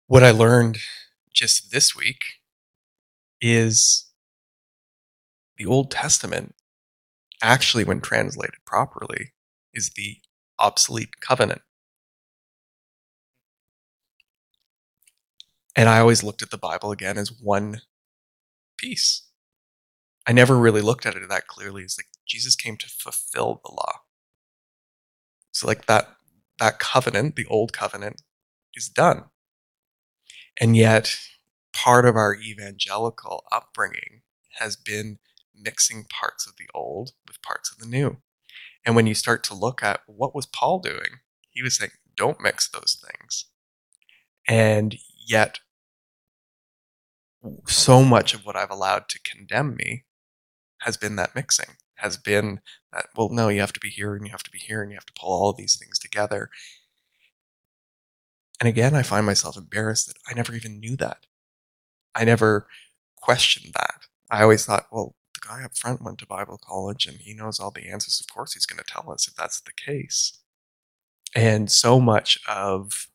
What 0.08 0.24
i 0.24 0.32
learned 0.32 0.80
just 1.34 1.72
this 1.72 1.96
week 1.96 2.22
is 3.42 4.12
the 5.58 5.66
old 5.66 5.92
testament 5.92 6.56
actually 7.42 7.84
when 7.84 8.00
translated 8.00 8.56
properly 8.66 9.34
is 9.74 9.92
the 9.96 10.18
obsolete 10.60 11.20
covenant. 11.20 11.62
And 15.76 15.90
I 15.90 16.00
always 16.00 16.24
looked 16.24 16.42
at 16.42 16.52
the 16.52 16.58
Bible 16.58 16.92
again 16.92 17.18
as 17.18 17.32
one 17.32 17.82
piece. 18.78 19.28
I 20.28 20.32
never 20.32 20.58
really 20.58 20.82
looked 20.82 21.06
at 21.06 21.16
it 21.16 21.28
that 21.28 21.48
clearly. 21.48 21.84
It's 21.84 21.98
like 21.98 22.08
Jesus 22.28 22.56
came 22.56 22.78
to 22.78 22.88
fulfill 22.88 23.62
the 23.64 23.72
law. 23.72 24.02
So 25.52 25.68
like 25.68 25.86
that 25.88 26.10
that 26.60 26.80
covenant, 26.80 27.36
the 27.36 27.46
old 27.48 27.74
covenant, 27.74 28.22
is 28.76 28.88
done. 28.88 29.26
And 30.60 30.78
yet 30.78 31.18
part 31.74 32.06
of 32.06 32.16
our 32.16 32.36
evangelical 32.36 33.44
upbringing 33.52 34.22
has 34.60 34.76
been 34.76 35.18
mixing 35.56 36.06
parts 36.06 36.48
of 36.48 36.54
the 36.58 36.68
old 36.74 37.12
with 37.28 37.42
parts 37.42 37.72
of 37.72 37.80
the 37.80 37.88
new. 37.88 38.18
And 38.86 38.96
when 38.96 39.08
you 39.08 39.14
start 39.14 39.44
to 39.46 39.54
look 39.54 39.82
at 39.82 40.02
what 40.08 40.36
was 40.36 40.46
Paul 40.46 40.80
doing, 40.80 41.20
he 41.50 41.62
was 41.62 41.78
saying, 41.78 41.92
don't 42.16 42.42
mix 42.42 42.68
those 42.68 43.02
things. 43.02 43.46
And 44.48 44.98
yet, 45.26 45.60
so 47.68 48.04
much 48.04 48.34
of 48.34 48.46
what 48.46 48.56
I've 48.56 48.72
allowed 48.72 49.10
to 49.10 49.20
condemn 49.20 49.76
me 49.76 50.06
has 50.82 50.98
been 50.98 51.16
that 51.16 51.36
mixing, 51.36 51.78
has 51.96 52.18
been 52.18 52.60
that, 52.92 53.08
well, 53.16 53.30
no, 53.30 53.50
you 53.50 53.62
have 53.62 53.74
to 53.74 53.80
be 53.80 53.90
here 53.90 54.16
and 54.16 54.26
you 54.26 54.32
have 54.32 54.44
to 54.44 54.52
be 54.52 54.60
here 54.60 54.82
and 54.82 54.92
you 54.92 54.96
have 54.96 55.06
to 55.06 55.14
pull 55.20 55.32
all 55.32 55.50
of 55.50 55.58
these 55.58 55.78
things 55.78 55.98
together. 55.98 56.50
And 58.60 58.68
again, 58.68 58.96
I 58.96 59.04
find 59.04 59.26
myself 59.26 59.58
embarrassed 59.58 60.08
that 60.08 60.18
I 60.28 60.34
never 60.34 60.54
even 60.54 60.80
knew 60.80 60.96
that. 60.98 61.26
I 62.16 62.24
never 62.26 62.68
questioned 63.18 63.74
that. 63.74 64.08
I 64.30 64.44
always 64.44 64.66
thought, 64.66 64.88
well, 64.92 65.16
guy 65.46 65.64
up 65.64 65.78
front 65.78 66.02
went 66.02 66.20
to 66.20 66.28
Bible 66.28 66.60
college 66.64 67.06
and 67.06 67.18
he 67.18 67.34
knows 67.34 67.60
all 67.60 67.72
the 67.72 67.90
answers. 67.90 68.20
Of 68.20 68.34
course, 68.34 68.54
he's 68.54 68.66
going 68.66 68.84
to 68.84 68.92
tell 68.92 69.12
us 69.12 69.28
if 69.28 69.36
that's 69.36 69.62
the 69.62 69.72
case. 69.74 70.40
And 71.36 71.72
so 71.72 72.00
much 72.00 72.40
of 72.48 73.08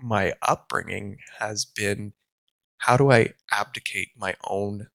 my 0.00 0.34
upbringing 0.42 1.18
has 1.38 1.64
been 1.64 2.12
how 2.78 2.96
do 2.96 3.10
I 3.10 3.32
abdicate 3.50 4.10
my 4.16 4.34
own 4.44 4.88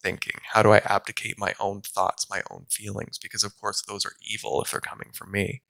thinking? 0.00 0.40
How 0.52 0.62
do 0.62 0.72
I 0.72 0.78
abdicate 0.78 1.38
my 1.38 1.54
own 1.58 1.80
thoughts, 1.80 2.30
my 2.30 2.42
own 2.50 2.66
feelings? 2.70 3.18
Because, 3.18 3.42
of 3.42 3.58
course, 3.58 3.82
those 3.82 4.06
are 4.06 4.12
evil 4.22 4.62
if 4.62 4.70
they're 4.70 4.80
coming 4.80 5.10
from 5.12 5.32
me. 5.32 5.62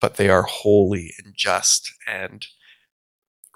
But 0.00 0.16
they 0.16 0.28
are 0.28 0.42
holy 0.42 1.14
and 1.22 1.34
just 1.36 1.92
and 2.06 2.46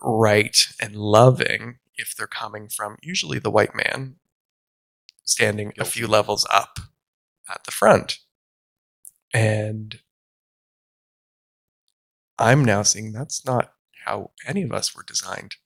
right 0.03 0.57
and 0.81 0.97
loving 0.97 1.79
if 1.95 2.17
they're 2.17 2.27
coming 2.27 2.69
from 2.69 2.97
usually 3.03 3.39
the 3.39 3.51
white 3.51 3.75
man 3.77 4.17
standing 5.25 5.73
a 5.79 5.85
few 5.85 6.07
levels 6.07 6.47
up 6.51 6.79
at 7.49 7.63
the 7.65 7.71
front. 7.71 8.19
And 9.35 10.01
I'm 12.39 12.65
now 12.65 12.83
seeing 12.83 13.13
that's 13.13 13.45
not 13.45 13.73
how 14.05 14.33
any 14.47 14.63
of 14.63 14.73
us 14.73 14.95
were 14.95 15.05
designed. 15.05 15.57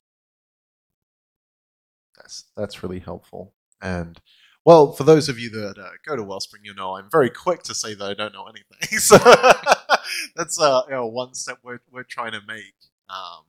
That's 2.15 2.45
that's 2.55 2.83
really 2.83 2.99
helpful. 2.99 3.53
And 3.81 4.19
well, 4.65 4.91
for 4.91 5.03
those 5.03 5.29
of 5.29 5.39
you 5.39 5.49
that 5.51 5.77
uh, 5.77 5.91
go 6.05 6.15
to 6.15 6.23
Wellspring, 6.23 6.63
you 6.65 6.73
know 6.73 6.95
I'm 6.95 7.09
very 7.09 7.29
quick 7.29 7.63
to 7.63 7.73
say 7.73 7.93
that 7.93 8.05
I 8.09 8.13
don't 8.13 8.33
know 8.33 8.47
anything. 8.47 8.99
so 8.99 9.17
that's 10.35 10.59
uh, 10.59 10.81
you 10.87 10.93
know, 10.93 11.07
one 11.07 11.33
step 11.33 11.59
we're 11.63 11.79
we're 11.91 12.03
trying 12.03 12.33
to 12.33 12.41
make. 12.47 12.75
Um, 13.09 13.43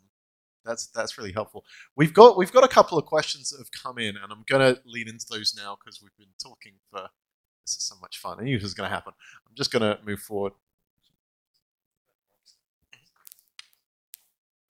that's 0.68 0.86
that's 0.88 1.16
really 1.18 1.32
helpful. 1.32 1.64
We've 1.96 2.12
got 2.12 2.36
we've 2.36 2.52
got 2.52 2.64
a 2.64 2.68
couple 2.68 2.98
of 2.98 3.06
questions 3.06 3.50
that 3.50 3.58
have 3.58 3.72
come 3.72 3.98
in, 3.98 4.16
and 4.16 4.30
I'm 4.30 4.44
going 4.46 4.74
to 4.74 4.80
lean 4.84 5.08
into 5.08 5.26
those 5.30 5.54
now 5.56 5.76
because 5.82 6.02
we've 6.02 6.16
been 6.16 6.34
talking 6.42 6.74
for. 6.90 7.08
This 7.64 7.76
is 7.76 7.84
so 7.84 7.96
much 8.00 8.18
fun. 8.18 8.38
I 8.40 8.44
knew 8.44 8.56
this 8.56 8.62
was 8.62 8.74
going 8.74 8.88
to 8.88 8.94
happen. 8.94 9.12
I'm 9.46 9.54
just 9.54 9.70
going 9.70 9.82
to 9.82 9.98
move 10.02 10.20
forward. 10.20 10.54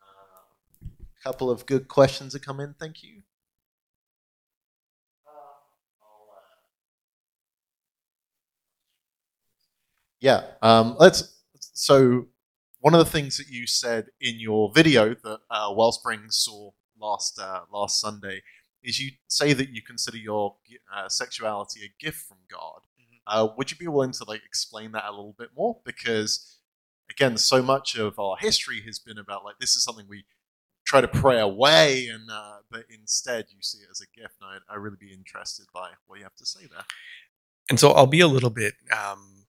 A 0.03 1.23
couple 1.23 1.49
of 1.49 1.65
good 1.65 1.87
questions 1.87 2.33
that 2.33 2.43
come 2.45 2.59
in. 2.59 2.75
Thank 2.79 3.03
you. 3.05 3.23
Yeah, 10.21 10.43
um, 10.63 10.97
let's. 10.99 11.37
So, 11.61 12.27
one 12.81 12.95
of 12.95 12.99
the 12.99 13.11
things 13.11 13.37
that 13.39 13.49
you 13.49 13.67
said 13.67 14.09
in 14.21 14.39
your 14.39 14.73
video 14.73 15.15
that 15.15 15.41
uh, 15.51 15.73
Wellspring 15.75 16.31
saw 16.31 16.71
last 17.01 17.39
uh, 17.39 17.61
last 17.73 18.01
Sunday 18.01 18.43
is 18.83 19.01
you 19.01 19.13
say 19.29 19.53
that 19.53 19.71
you 19.71 19.83
consider 19.83 20.17
your 20.17 20.57
uh, 20.95 21.09
sexuality 21.09 21.81
a 21.85 22.05
gift 22.05 22.19
from 22.19 22.39
God. 22.51 22.81
Mm-hmm. 23.01 23.57
would 23.57 23.71
you 23.71 23.77
be 23.77 23.89
willing 23.89 24.13
to 24.13 24.25
like 24.25 24.45
explain 24.45 24.93
that 24.93 25.05
a 25.07 25.11
little 25.11 25.35
bit 25.39 25.51
more? 25.57 25.79
Because 25.85 26.59
again, 27.11 27.37
so 27.37 27.63
much 27.63 27.97
of 27.97 28.19
our 28.19 28.37
history 28.39 28.83
has 28.87 28.99
been 28.99 29.19
about 29.19 29.45
like 29.45 29.59
this 29.59 29.75
is 29.75 29.83
something 29.83 30.07
we 30.09 30.25
try 30.85 31.01
to 31.01 31.09
pray 31.09 31.39
away, 31.39 32.09
and 32.09 32.31
uh, 32.31 32.59
but 32.71 32.85
instead 32.89 33.47
you 33.51 33.59
see 33.61 33.79
it 33.79 33.89
as 33.91 34.01
a 34.01 34.21
gift. 34.21 34.35
And 34.41 34.51
I'd, 34.51 34.75
I'd 34.75 34.81
really 34.81 34.97
be 34.99 35.13
interested 35.13 35.67
by 35.75 35.91
what 36.07 36.19
you 36.19 36.25
have 36.25 36.37
to 36.37 36.47
say 36.47 36.61
there. 36.71 36.85
And 37.71 37.79
so 37.79 37.91
I'll 37.91 38.07
be 38.07 38.21
a 38.21 38.29
little 38.29 38.51
bit 38.51 38.75
um, 38.91 39.45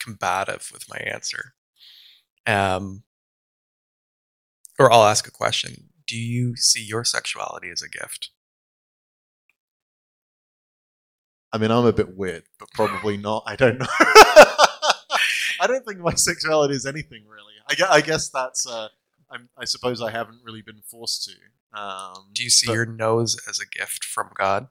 combative 0.00 0.70
with 0.72 0.88
my 0.88 0.96
answer, 0.98 1.54
um, 2.46 3.02
or 4.78 4.92
I'll 4.92 5.04
ask 5.04 5.26
a 5.26 5.30
question: 5.30 5.90
Do 6.06 6.16
you 6.16 6.56
see 6.56 6.82
your 6.82 7.04
sexuality 7.04 7.70
as 7.70 7.82
a 7.82 7.88
gift? 7.88 8.30
I 11.52 11.58
mean, 11.58 11.70
I'm 11.70 11.86
a 11.86 11.92
bit 11.92 12.16
weird, 12.16 12.44
but 12.58 12.68
probably 12.74 13.16
not. 13.28 13.44
I 13.46 13.56
don't 13.56 13.78
know. 13.78 13.86
I 15.58 15.66
don't 15.66 15.84
think 15.86 16.00
my 16.00 16.14
sexuality 16.14 16.74
is 16.74 16.84
anything 16.84 17.24
really. 17.26 17.54
I, 17.68 17.96
I 17.96 18.00
guess 18.00 18.28
that's 18.28 18.66
uh, 18.66 18.88
I'm, 19.30 19.48
i 19.56 19.64
suppose 19.64 20.02
I 20.02 20.10
haven't 20.10 20.40
really 20.44 20.62
been 20.62 20.82
forced 20.82 21.24
to. 21.24 21.80
Um, 21.80 22.30
Do 22.32 22.44
you 22.44 22.50
see 22.50 22.72
your 22.72 22.86
nose 22.86 23.36
as 23.48 23.58
a 23.58 23.66
gift 23.66 24.04
from 24.04 24.30
God? 24.36 24.68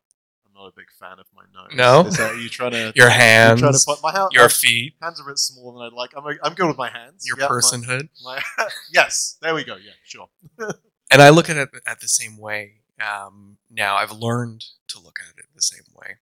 I'm 0.55 0.63
not 0.63 0.69
a 0.69 0.73
big 0.75 0.89
fan 0.99 1.19
of 1.19 1.25
my 1.35 1.43
nose. 1.53 1.71
No, 1.75 2.07
is 2.07 2.17
that 2.17 2.31
are 2.31 2.37
you 2.37 2.49
trying 2.49 2.71
to 2.71 2.93
your 2.95 3.09
hands? 3.09 3.61
Trying 3.61 3.73
to 3.73 3.83
put 3.85 4.01
my 4.01 4.11
hand, 4.11 4.29
your 4.31 4.49
feet. 4.49 4.93
Hands 5.01 5.19
are 5.19 5.23
a 5.23 5.31
bit 5.31 5.39
smaller 5.39 5.73
than 5.73 5.87
I'd 5.87 5.95
like. 5.95 6.11
I'm, 6.15 6.25
a, 6.25 6.35
I'm 6.43 6.53
good 6.53 6.67
with 6.67 6.77
my 6.77 6.89
hands. 6.89 7.25
Your 7.25 7.39
yep, 7.39 7.49
personhood. 7.49 8.09
My, 8.23 8.41
my 8.57 8.67
yes, 8.93 9.37
there 9.41 9.53
we 9.53 9.63
go. 9.63 9.75
Yeah, 9.75 9.93
sure. 10.03 10.29
and 11.11 11.21
I 11.21 11.29
look 11.29 11.49
at 11.49 11.57
it 11.57 11.69
at 11.85 11.99
the 11.99 12.07
same 12.07 12.37
way. 12.37 12.75
Um, 13.01 13.57
now 13.69 13.95
I've 13.95 14.11
learned 14.11 14.63
to 14.89 14.99
look 14.99 15.19
at 15.21 15.37
it 15.37 15.45
the 15.53 15.61
same 15.61 15.83
way, 15.93 16.17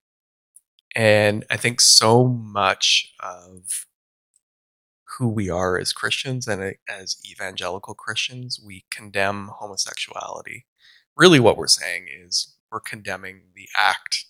and 0.95 1.45
I 1.51 1.57
think 1.57 1.79
so 1.79 2.25
much 2.27 3.13
of 3.19 3.85
who 5.19 5.27
we 5.27 5.47
are 5.47 5.77
as 5.77 5.93
Christians 5.93 6.47
and 6.47 6.73
as 6.89 7.17
evangelical 7.29 7.93
Christians, 7.93 8.59
we 8.63 8.85
condemn 8.89 9.51
homosexuality. 9.59 10.65
Really, 11.15 11.39
what 11.39 11.55
we're 11.55 11.67
saying 11.67 12.07
is 12.11 12.52
we're 12.73 12.79
condemning 12.79 13.43
the 13.55 13.69
act 13.77 14.25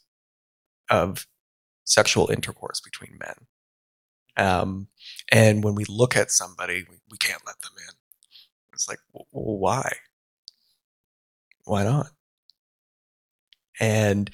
of 0.90 1.26
sexual 1.86 2.30
intercourse 2.30 2.82
between 2.82 3.18
men. 3.18 3.48
Um, 4.36 4.88
and 5.32 5.64
when 5.64 5.76
we 5.76 5.86
look 5.88 6.18
at 6.18 6.32
somebody, 6.32 6.86
we, 6.90 6.98
we 7.10 7.18
can't 7.18 7.46
let 7.46 7.62
them 7.62 7.72
in. 7.78 7.96
It's 8.74 8.90
like, 8.90 9.00
well, 9.14 9.26
why? 9.32 9.92
Why 11.66 11.84
not? 11.84 12.08
And 13.80 14.30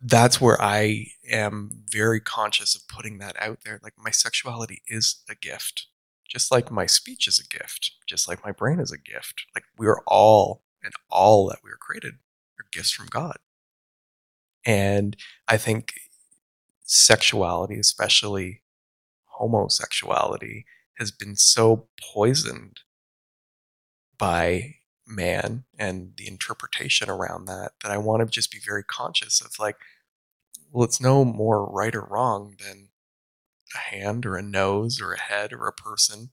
that's 0.00 0.40
where 0.40 0.60
I 0.60 1.06
am 1.30 1.70
very 1.90 2.20
conscious 2.20 2.74
of 2.74 2.86
putting 2.88 3.18
that 3.18 3.36
out 3.40 3.60
there. 3.64 3.80
Like 3.82 3.94
my 3.96 4.10
sexuality 4.10 4.82
is 4.86 5.22
a 5.30 5.34
gift, 5.34 5.86
just 6.28 6.52
like 6.52 6.70
my 6.70 6.84
speech 6.84 7.26
is 7.26 7.38
a 7.38 7.56
gift, 7.56 7.92
just 8.06 8.28
like 8.28 8.44
my 8.44 8.52
brain 8.52 8.80
is 8.80 8.92
a 8.92 8.98
gift. 8.98 9.46
Like 9.54 9.64
we 9.78 9.86
are 9.86 10.02
all 10.06 10.63
and 10.84 10.92
all 11.10 11.48
that 11.48 11.60
we 11.64 11.70
are 11.70 11.78
created 11.80 12.14
are 12.60 12.66
gifts 12.72 12.92
from 12.92 13.06
God. 13.06 13.38
And 14.66 15.16
I 15.48 15.56
think 15.56 15.94
sexuality, 16.84 17.78
especially 17.78 18.62
homosexuality, 19.26 20.64
has 20.98 21.10
been 21.10 21.36
so 21.36 21.88
poisoned 22.14 22.80
by 24.18 24.76
man 25.06 25.64
and 25.78 26.12
the 26.16 26.26
interpretation 26.28 27.10
around 27.10 27.46
that 27.46 27.72
that 27.82 27.90
I 27.92 27.98
want 27.98 28.22
to 28.22 28.26
just 28.26 28.50
be 28.50 28.60
very 28.64 28.82
conscious 28.84 29.40
of 29.40 29.58
like 29.58 29.76
well, 30.72 30.84
it's 30.84 31.00
no 31.00 31.24
more 31.24 31.66
right 31.66 31.94
or 31.94 32.06
wrong 32.10 32.56
than 32.58 32.88
a 33.74 33.78
hand 33.78 34.26
or 34.26 34.36
a 34.36 34.42
nose 34.42 35.00
or 35.00 35.12
a 35.12 35.20
head 35.20 35.52
or 35.52 35.66
a 35.66 35.72
person, 35.72 36.30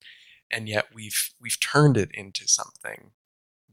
and 0.52 0.70
yet 0.70 0.88
we've 0.94 1.32
we've 1.40 1.60
turned 1.60 1.98
it 1.98 2.10
into 2.14 2.48
something 2.48 3.12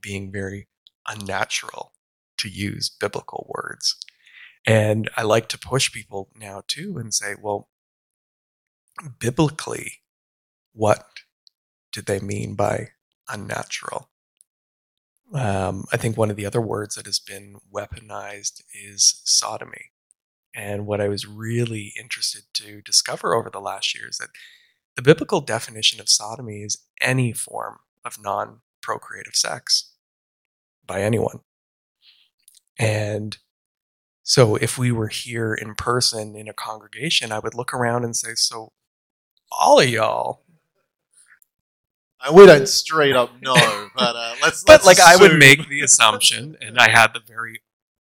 being 0.00 0.32
very 0.32 0.68
unnatural 1.06 1.92
to 2.38 2.48
use 2.48 2.88
biblical 2.88 3.50
words. 3.54 3.96
And 4.66 5.10
I 5.16 5.22
like 5.22 5.48
to 5.48 5.58
push 5.58 5.92
people 5.92 6.30
now 6.36 6.62
too 6.66 6.98
and 6.98 7.12
say, 7.12 7.34
well, 7.40 7.68
biblically, 9.18 10.02
what 10.72 11.06
did 11.92 12.06
they 12.06 12.20
mean 12.20 12.54
by 12.54 12.90
unnatural? 13.28 14.10
Um, 15.32 15.84
I 15.92 15.96
think 15.96 16.16
one 16.16 16.30
of 16.30 16.36
the 16.36 16.46
other 16.46 16.60
words 16.60 16.94
that 16.94 17.06
has 17.06 17.18
been 17.18 17.56
weaponized 17.72 18.62
is 18.72 19.20
sodomy. 19.24 19.92
And 20.54 20.86
what 20.86 21.00
I 21.00 21.08
was 21.08 21.26
really 21.26 21.92
interested 21.98 22.42
to 22.54 22.80
discover 22.80 23.34
over 23.34 23.50
the 23.50 23.60
last 23.60 23.94
year 23.94 24.08
is 24.08 24.18
that 24.18 24.30
the 24.96 25.02
biblical 25.02 25.40
definition 25.40 26.00
of 26.00 26.08
sodomy 26.08 26.62
is 26.62 26.78
any 27.00 27.32
form 27.32 27.78
of 28.04 28.20
non 28.20 28.60
procreative 28.88 29.34
sex 29.34 29.92
by 30.86 31.02
anyone. 31.02 31.40
And 32.78 33.36
so 34.22 34.56
if 34.56 34.78
we 34.78 34.90
were 34.90 35.08
here 35.08 35.52
in 35.52 35.74
person 35.74 36.34
in 36.34 36.48
a 36.48 36.54
congregation, 36.54 37.30
I 37.30 37.38
would 37.38 37.54
look 37.54 37.74
around 37.74 38.04
and 38.04 38.16
say, 38.16 38.30
So, 38.34 38.72
all 39.52 39.78
of 39.78 39.88
y'all. 39.90 40.42
And 42.24 42.34
We 42.34 42.46
don't 42.46 42.66
straight 42.66 43.14
up 43.14 43.30
know, 43.42 43.88
but 43.94 44.16
uh, 44.16 44.34
let's. 44.42 44.64
but 44.64 44.84
let's 44.84 44.86
like, 44.86 44.98
assume. 44.98 45.08
I 45.08 45.16
would 45.16 45.38
make 45.38 45.68
the 45.68 45.82
assumption, 45.82 46.56
and 46.62 46.78
I 46.78 46.90
had 46.90 47.12
the 47.12 47.20
very 47.20 47.60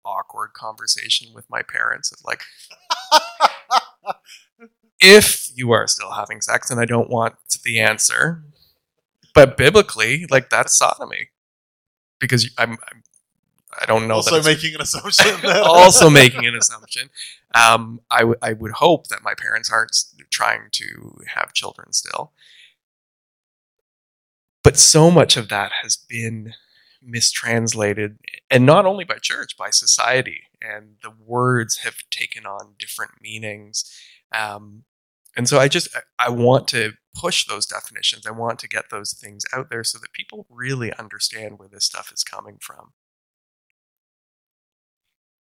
awkward 0.03 0.53
conversation 0.53 1.31
with 1.31 1.47
my 1.47 1.61
parents 1.61 2.11
of 2.11 2.17
like, 2.25 2.41
if 4.99 5.47
you 5.55 5.71
are 5.71 5.85
still 5.85 6.11
having 6.11 6.41
sex, 6.41 6.71
and 6.71 6.79
I 6.79 6.85
don't 6.85 7.09
want 7.09 7.35
the 7.63 7.79
answer, 7.79 8.43
but 9.33 9.57
biblically, 9.57 10.25
like 10.29 10.49
that's 10.49 10.77
sodomy, 10.77 11.29
because 12.19 12.49
I'm, 12.57 12.71
I'm 12.71 13.03
I 13.79 13.85
don't 13.85 14.07
know. 14.07 14.15
also 14.15 14.43
making 14.43 14.75
an 14.75 14.81
assumption. 14.81 15.35
also 15.63 16.09
making 16.21 16.45
an 16.45 16.55
assumption. 16.55 17.09
Um, 17.53 18.01
I, 18.09 18.19
w- 18.19 18.37
I 18.41 18.53
would 18.53 18.73
hope 18.73 19.07
that 19.07 19.23
my 19.23 19.33
parents 19.33 19.71
aren't 19.71 19.95
trying 20.29 20.69
to 20.73 21.19
have 21.35 21.53
children 21.53 21.93
still. 21.93 22.33
But 24.63 24.77
so 24.77 25.09
much 25.09 25.37
of 25.37 25.49
that 25.49 25.71
has 25.81 25.95
been 25.95 26.53
mistranslated, 27.01 28.19
and 28.49 28.65
not 28.65 28.85
only 28.85 29.03
by 29.03 29.15
church, 29.15 29.57
by 29.57 29.69
society. 29.69 30.43
And 30.61 30.97
the 31.01 31.11
words 31.11 31.77
have 31.77 31.95
taken 32.11 32.45
on 32.45 32.75
different 32.77 33.13
meanings. 33.21 33.91
Um, 34.31 34.83
and 35.37 35.49
so 35.49 35.59
I 35.59 35.67
just 35.67 35.89
I- 36.19 36.29
want 36.29 36.67
to 36.69 36.93
push 37.15 37.45
those 37.47 37.65
definitions. 37.65 38.25
I 38.27 38.31
want 38.31 38.59
to 38.59 38.67
get 38.69 38.85
those 38.91 39.13
things 39.13 39.43
out 39.53 39.69
there 39.69 39.83
so 39.83 39.99
that 39.99 40.13
people 40.13 40.47
really 40.49 40.93
understand 40.93 41.59
where 41.59 41.69
this 41.69 41.85
stuff 41.85 42.11
is 42.13 42.23
coming 42.23 42.57
from. 42.61 42.91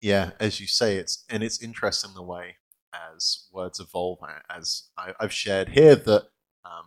yeah, 0.02 0.32
as 0.40 0.60
you 0.60 0.68
say, 0.68 0.96
it's 0.98 1.24
and 1.30 1.42
it's 1.44 1.62
interesting 1.62 2.12
the 2.14 2.22
way 2.22 2.58
as 2.94 3.48
words 3.52 3.80
evolve. 3.80 4.20
As 4.50 4.84
I, 4.98 5.14
I've 5.20 5.34
shared 5.34 5.70
here, 5.70 5.96
that 5.96 6.24
um, 6.64 6.86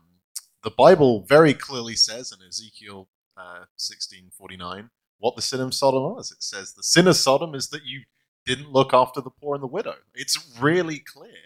the 0.63 0.71
Bible 0.71 1.25
very 1.27 1.55
clearly 1.55 1.95
says 1.95 2.33
in 2.33 2.47
Ezekiel 2.47 3.09
uh, 3.37 3.65
sixteen 3.77 4.31
forty 4.37 4.57
nine 4.57 4.91
what 5.19 5.35
the 5.37 5.43
sin 5.43 5.61
of 5.61 5.75
Sodom 5.75 6.03
was. 6.15 6.31
It 6.31 6.43
says 6.43 6.73
the 6.73 6.83
sin 6.83 7.07
of 7.09 7.17
Sodom 7.17 7.55
is 7.55 7.69
that 7.69 7.85
you 7.85 8.03
didn't 8.47 8.71
look 8.73 8.93
after 8.95 9.21
the 9.21 9.31
poor 9.31 9.55
and 9.55 9.63
the 9.63 9.67
widow. 9.67 9.95
It's 10.15 10.57
really 10.61 10.99
clear, 10.99 11.42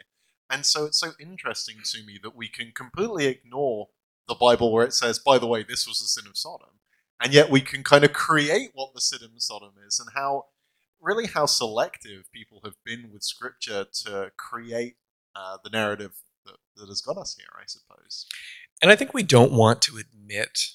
and 0.50 0.66
so 0.66 0.86
it's 0.86 1.00
so 1.00 1.12
interesting 1.20 1.78
to 1.84 2.04
me 2.04 2.20
that 2.24 2.36
we 2.36 2.48
can 2.48 2.72
completely 2.74 3.28
ignore 3.28 3.90
the 4.28 4.36
Bible 4.36 4.72
where 4.72 4.86
it 4.86 4.94
says, 4.94 5.20
by 5.20 5.38
the 5.38 5.48
way, 5.48 5.64
this 5.64 5.88
was 5.88 6.00
the 6.00 6.06
sin 6.06 6.30
of 6.30 6.38
Sodom, 6.38 6.80
and 7.22 7.34
yet 7.34 7.50
we 7.50 7.62
can 7.62 7.84
kind 7.84 8.04
of 8.04 8.14
create 8.14 8.72
what 8.74 8.94
the 8.94 9.02
sin 9.02 9.20
of 9.24 9.32
Sodom 9.38 9.74
is 9.86 10.00
and 10.00 10.10
how 10.16 10.46
really 11.02 11.28
how 11.28 11.46
selective 11.46 12.32
people 12.32 12.62
have 12.64 12.76
been 12.84 13.12
with 13.14 13.24
scripture 13.24 13.86
to 13.94 14.32
create 14.38 14.96
uh, 15.36 15.58
the 15.64 15.70
narrative 15.70 16.14
that, 16.46 16.58
that 16.76 16.88
has 16.88 17.02
got 17.02 17.18
us 17.18 17.36
here, 17.38 17.48
I 17.56 17.66
suppose. 17.68 18.26
And 18.82 18.92
I 18.92 18.96
think 18.96 19.14
we 19.14 19.24
don't 19.24 19.52
want 19.52 19.82
to 19.84 19.98
admit 19.98 20.72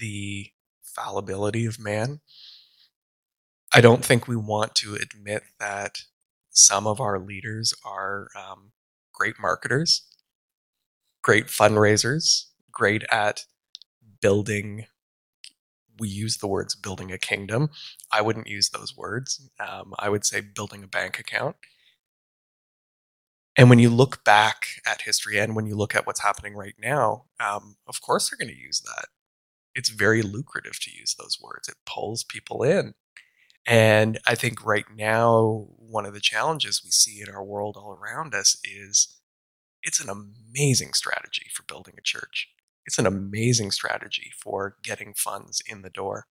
the 0.00 0.50
fallibility 0.82 1.66
of 1.66 1.78
man. 1.78 2.20
I 3.72 3.80
don't 3.80 4.04
think 4.04 4.28
we 4.28 4.36
want 4.36 4.74
to 4.76 4.94
admit 4.94 5.42
that 5.58 6.02
some 6.54 6.86
of 6.86 7.00
our 7.00 7.18
leaders 7.18 7.74
are 7.84 8.28
um, 8.36 8.72
great 9.12 9.36
marketers, 9.40 10.04
great 11.22 11.46
fundraisers, 11.46 12.46
great 12.72 13.04
at 13.10 13.44
building. 14.20 14.86
We 15.98 16.08
use 16.08 16.38
the 16.38 16.46
words 16.48 16.74
building 16.74 17.12
a 17.12 17.18
kingdom. 17.18 17.70
I 18.12 18.20
wouldn't 18.22 18.48
use 18.48 18.70
those 18.70 18.96
words. 18.96 19.48
Um, 19.60 19.94
I 19.98 20.08
would 20.08 20.24
say 20.24 20.40
building 20.40 20.82
a 20.84 20.88
bank 20.88 21.18
account. 21.18 21.56
And 23.56 23.70
when 23.70 23.78
you 23.78 23.88
look 23.90 24.24
back 24.24 24.66
at 24.86 25.02
history 25.02 25.38
and 25.38 25.54
when 25.54 25.66
you 25.66 25.76
look 25.76 25.94
at 25.94 26.06
what's 26.06 26.22
happening 26.22 26.54
right 26.54 26.74
now, 26.78 27.26
um, 27.38 27.76
of 27.86 28.00
course 28.00 28.30
they're 28.30 28.38
going 28.44 28.54
to 28.54 28.60
use 28.60 28.80
that. 28.80 29.06
It's 29.74 29.90
very 29.90 30.22
lucrative 30.22 30.80
to 30.80 30.90
use 30.90 31.14
those 31.18 31.38
words. 31.42 31.68
It 31.68 31.76
pulls 31.86 32.24
people 32.24 32.62
in. 32.64 32.94
And 33.66 34.18
I 34.26 34.34
think 34.34 34.64
right 34.64 34.84
now, 34.94 35.68
one 35.78 36.04
of 36.04 36.12
the 36.12 36.20
challenges 36.20 36.82
we 36.84 36.90
see 36.90 37.22
in 37.22 37.34
our 37.34 37.42
world 37.42 37.76
all 37.76 37.92
around 37.92 38.34
us 38.34 38.58
is 38.62 39.20
it's 39.82 40.00
an 40.00 40.10
amazing 40.10 40.92
strategy 40.92 41.46
for 41.54 41.62
building 41.62 41.94
a 41.98 42.02
church. 42.02 42.48
It's 42.86 42.98
an 42.98 43.06
amazing 43.06 43.70
strategy 43.70 44.30
for 44.42 44.76
getting 44.82 45.14
funds 45.14 45.62
in 45.66 45.82
the 45.82 45.90
door. 45.90 46.26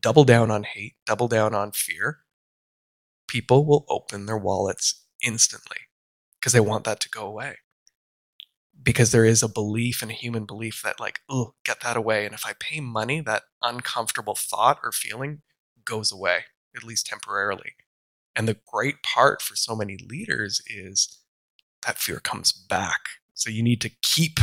Double 0.00 0.24
down 0.24 0.50
on 0.50 0.62
hate, 0.62 0.94
double 1.06 1.28
down 1.28 1.54
on 1.54 1.72
fear. 1.72 2.20
People 3.26 3.64
will 3.64 3.84
open 3.88 4.26
their 4.26 4.38
wallets 4.38 5.04
instantly 5.24 5.78
because 6.38 6.52
they 6.52 6.60
want 6.60 6.84
that 6.84 7.00
to 7.00 7.08
go 7.10 7.26
away. 7.26 7.56
Because 8.82 9.12
there 9.12 9.26
is 9.26 9.42
a 9.42 9.48
belief 9.48 10.00
and 10.00 10.10
a 10.10 10.14
human 10.14 10.46
belief 10.46 10.80
that, 10.82 10.98
like, 10.98 11.20
oh, 11.28 11.54
get 11.64 11.80
that 11.82 11.96
away. 11.96 12.24
And 12.24 12.34
if 12.34 12.46
I 12.46 12.54
pay 12.58 12.80
money, 12.80 13.20
that 13.20 13.42
uncomfortable 13.60 14.34
thought 14.34 14.78
or 14.82 14.90
feeling 14.90 15.42
goes 15.84 16.10
away, 16.10 16.44
at 16.76 16.84
least 16.84 17.06
temporarily. 17.06 17.72
And 18.36 18.46
the 18.48 18.58
great 18.72 19.02
part 19.02 19.42
for 19.42 19.56
so 19.56 19.74
many 19.74 19.96
leaders 19.96 20.62
is 20.66 21.18
that 21.86 21.98
fear 21.98 22.20
comes 22.20 22.52
back. 22.52 23.00
So 23.34 23.50
you 23.50 23.62
need 23.62 23.80
to 23.80 23.90
keep 24.02 24.38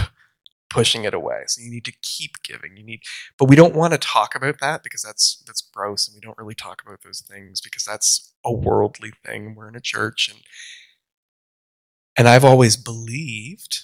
pushing 0.70 1.06
it 1.06 1.14
away. 1.14 1.44
So 1.48 1.62
you 1.62 1.72
need 1.72 1.86
to 1.86 1.94
keep 2.02 2.44
giving. 2.44 2.76
You 2.78 2.84
need 2.84 3.02
but 3.38 3.46
we 3.50 3.56
don't 3.56 3.76
want 3.76 3.94
to 3.94 4.00
talk 4.00 4.36
about 4.36 4.60
that 4.60 4.84
because 4.84 5.02
that's 5.02 5.44
that's 5.48 5.62
gross 5.62 6.08
and 6.08 6.16
we 6.16 6.22
don't 6.22 6.38
really 6.38 6.56
talk 6.56 6.82
about 6.86 7.02
those 7.04 7.22
things 7.22 7.62
because 7.62 7.86
that's 7.86 8.34
a 8.44 8.52
worldly 8.52 9.14
thing. 9.26 9.56
We're 9.56 9.70
in 9.70 9.76
a 9.76 9.82
church 9.82 10.30
and 10.30 10.42
and 12.18 12.28
I've 12.28 12.46
always 12.46 12.76
believed 12.76 13.84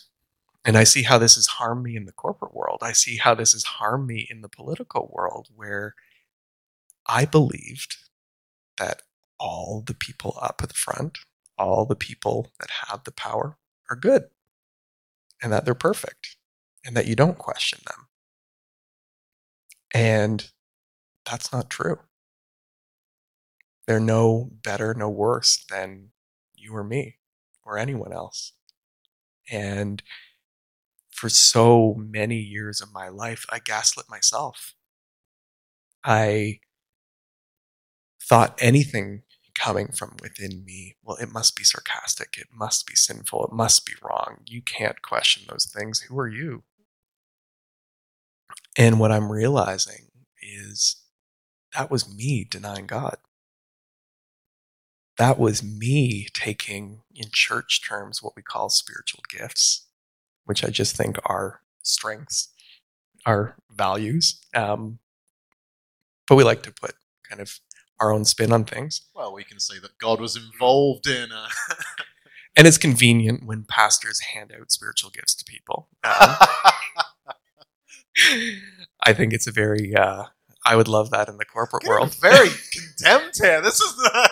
and 0.66 0.78
I 0.78 0.84
see 0.84 1.04
how 1.04 1.18
this 1.18 1.36
has 1.36 1.48
harmed 1.48 1.84
me 1.84 1.96
in 1.96 2.06
the 2.06 2.12
corporate 2.12 2.54
world. 2.54 2.80
I 2.82 2.94
see 2.94 3.18
how 3.18 3.36
this 3.36 3.52
has 3.54 3.64
harmed 3.64 4.08
me 4.08 4.28
in 4.30 4.42
the 4.42 4.50
political 4.50 5.10
world 5.14 5.50
where 5.56 5.96
I 7.06 7.26
believed 7.26 7.98
that 8.78 9.02
all 9.40 9.84
the 9.86 9.94
people 9.94 10.38
up 10.42 10.62
at 10.64 10.70
the 10.70 10.76
front, 10.76 11.20
all 11.58 11.86
the 11.86 11.96
people 11.96 12.52
that 12.60 12.70
have 12.88 13.04
the 13.04 13.12
power 13.12 13.58
are 13.90 13.96
good 13.96 14.26
and 15.42 15.52
that 15.52 15.66
they're 15.66 15.76
perfect 15.76 16.38
and 16.86 16.96
that 16.96 17.08
you 17.08 17.16
don't 17.16 17.38
question 17.38 17.80
them. 17.86 18.08
And 19.94 20.50
that's 21.26 21.52
not 21.52 21.70
true. 21.70 22.00
They're 23.86 24.00
no 24.00 24.50
better, 24.64 24.94
no 24.94 25.10
worse 25.10 25.64
than 25.70 26.10
you 26.56 26.76
or 26.76 26.84
me 26.84 27.18
or 27.64 27.78
anyone 27.78 28.14
else. 28.14 28.54
And 29.52 30.02
for 31.12 31.30
so 31.30 31.96
many 31.98 32.38
years 32.38 32.82
of 32.82 32.94
my 32.94 33.10
life, 33.10 33.46
I 33.50 33.60
gaslit 33.60 34.10
myself. 34.10 34.74
I 36.04 36.60
thought 38.24 38.58
anything 38.60 39.24
coming 39.54 39.90
from 39.90 40.16
within 40.22 40.64
me, 40.66 40.96
well, 41.04 41.18
it 41.18 41.32
must 41.32 41.56
be 41.56 41.64
sarcastic. 41.64 42.38
It 42.38 42.48
must 42.52 42.88
be 42.88 42.96
sinful. 42.96 43.46
It 43.46 43.54
must 43.54 43.86
be 43.86 43.94
wrong. 44.02 44.38
You 44.46 44.62
can't 44.62 45.02
question 45.02 45.44
those 45.48 45.66
things. 45.66 46.02
Who 46.02 46.18
are 46.18 46.28
you? 46.28 46.64
And 48.78 49.00
what 49.00 49.12
I'm 49.12 49.32
realizing 49.32 50.08
is 50.42 50.98
that 51.76 51.92
was 51.92 52.14
me 52.14 52.46
denying 52.50 52.88
God. 52.88 53.18
That 55.18 55.38
was 55.38 55.62
me 55.62 56.28
taking, 56.34 57.02
in 57.14 57.28
church 57.32 57.88
terms, 57.88 58.24
what 58.24 58.36
we 58.36 58.42
call 58.42 58.70
spiritual 58.70 59.24
gifts, 59.30 59.86
which 60.46 60.64
I 60.64 60.70
just 60.70 60.96
think 60.96 61.18
are 61.26 61.62
strengths, 61.84 62.50
are 63.26 63.56
values. 63.72 64.42
Um, 64.56 64.98
but 66.28 66.36
we 66.36 66.44
like 66.44 66.64
to 66.64 66.72
put 66.72 66.96
kind 67.30 67.42
of 67.42 67.60
our 68.00 68.12
own 68.12 68.26
spin 68.26 68.52
on 68.52 68.66
things. 68.66 69.02
Well, 69.16 69.34
we 69.34 69.44
can 69.44 69.60
say 69.60 69.80
that 69.80 69.98
God 69.98 70.20
was 70.20 70.36
involved 70.36 71.08
in. 71.08 71.32
Uh, 71.32 71.48
And 72.56 72.68
it's 72.68 72.78
convenient 72.78 73.46
when 73.46 73.64
pastors 73.64 74.20
hand 74.20 74.54
out 74.56 74.72
spiritual 74.72 75.10
gifts 75.10 75.34
to 75.36 75.44
people. 75.44 75.88
Um, 76.04 76.14
I 79.04 79.14
think 79.14 79.34
it's 79.34 79.48
a 79.48 79.52
very, 79.52 79.96
uh, 79.96 80.26
I 80.66 80.76
would 80.76 80.88
love 80.88 81.10
that 81.10 81.30
in 81.30 81.38
the 81.38 81.46
corporate 81.46 81.84
world. 81.84 82.14
very 82.16 82.50
condemned 82.72 83.34
here. 83.42 83.62
This 83.62 83.80
is 83.80 83.96
the. 83.96 84.30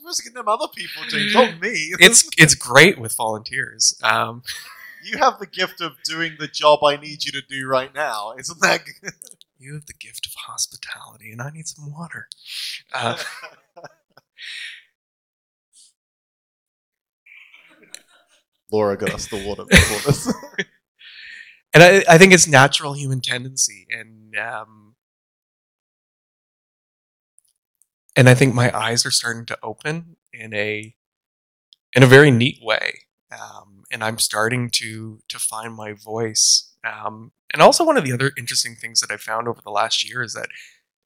Supposed 0.00 0.18
to 0.18 0.22
condemn 0.24 0.48
other 0.48 0.66
people, 0.74 1.02
James, 1.08 1.34
not 1.34 1.60
me. 1.60 1.94
It's 1.98 2.28
it's 2.36 2.54
great 2.54 2.98
with 2.98 3.16
volunteers. 3.16 3.98
Um, 4.02 4.42
you 5.02 5.18
have 5.18 5.38
the 5.38 5.46
gift 5.46 5.80
of 5.80 5.92
doing 6.04 6.36
the 6.38 6.46
job 6.46 6.84
I 6.84 6.96
need 6.96 7.24
you 7.24 7.32
to 7.32 7.42
do 7.48 7.66
right 7.66 7.94
now. 7.94 8.34
Isn't 8.38 8.60
that? 8.60 8.82
You 9.60 9.74
have 9.74 9.86
the 9.86 9.92
gift 9.92 10.26
of 10.26 10.32
hospitality, 10.46 11.30
and 11.30 11.42
I 11.42 11.50
need 11.50 11.68
some 11.68 11.92
water. 11.92 12.28
Uh, 12.92 13.16
Laura 18.72 18.96
got 18.96 19.12
us 19.12 19.26
the 19.26 19.44
water 19.46 19.64
before 19.68 20.12
this. 20.12 20.32
and 21.74 21.82
I, 21.82 22.04
I 22.08 22.18
think 22.18 22.32
it's 22.32 22.46
natural 22.48 22.94
human 22.94 23.20
tendency, 23.20 23.86
and 23.90 24.36
um, 24.38 24.94
and 28.16 28.28
I 28.28 28.34
think 28.34 28.54
my 28.54 28.76
eyes 28.76 29.04
are 29.04 29.10
starting 29.10 29.46
to 29.46 29.58
open 29.62 30.16
in 30.32 30.54
a 30.54 30.94
in 31.94 32.02
a 32.02 32.06
very 32.06 32.30
neat 32.30 32.58
way, 32.62 33.00
um, 33.32 33.82
and 33.90 34.02
I'm 34.04 34.18
starting 34.18 34.70
to 34.70 35.20
to 35.28 35.38
find 35.38 35.74
my 35.74 35.92
voice. 35.92 36.74
Um, 36.84 37.32
and 37.52 37.62
also, 37.62 37.84
one 37.84 37.96
of 37.96 38.04
the 38.04 38.12
other 38.12 38.32
interesting 38.38 38.76
things 38.76 39.00
that 39.00 39.10
I 39.10 39.16
found 39.16 39.48
over 39.48 39.60
the 39.62 39.70
last 39.70 40.08
year 40.08 40.22
is 40.22 40.34
that 40.34 40.48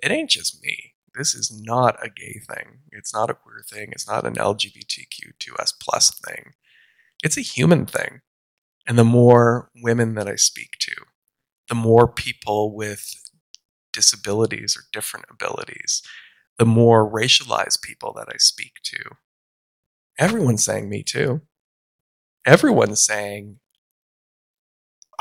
it 0.02 0.10
ain't 0.10 0.30
just 0.30 0.62
me. 0.62 0.92
this 1.16 1.34
is 1.34 1.62
not 1.64 1.96
a 2.04 2.10
gay 2.10 2.40
thing. 2.48 2.80
It's 2.90 3.14
not 3.14 3.30
a 3.30 3.34
queer 3.34 3.62
thing. 3.70 3.90
It's 3.92 4.08
not 4.08 4.26
an 4.26 4.34
LGBTQ2S 4.34 5.74
plus 5.80 6.10
thing. 6.10 6.54
It's 7.22 7.36
a 7.36 7.40
human 7.40 7.86
thing. 7.86 8.20
And 8.86 8.98
the 8.98 9.04
more 9.04 9.70
women 9.82 10.14
that 10.14 10.26
I 10.28 10.34
speak 10.34 10.72
to, 10.80 10.94
the 11.68 11.74
more 11.74 12.08
people 12.08 12.74
with 12.74 13.14
disabilities 13.92 14.76
or 14.76 14.82
different 14.92 15.26
abilities, 15.30 16.02
the 16.58 16.66
more 16.66 17.10
racialized 17.10 17.80
people 17.80 18.12
that 18.14 18.28
I 18.28 18.36
speak 18.38 18.72
to, 18.84 18.98
everyone's 20.18 20.64
saying 20.64 20.88
me 20.88 21.02
too. 21.02 21.42
Everyone's 22.44 23.02
saying, 23.02 23.60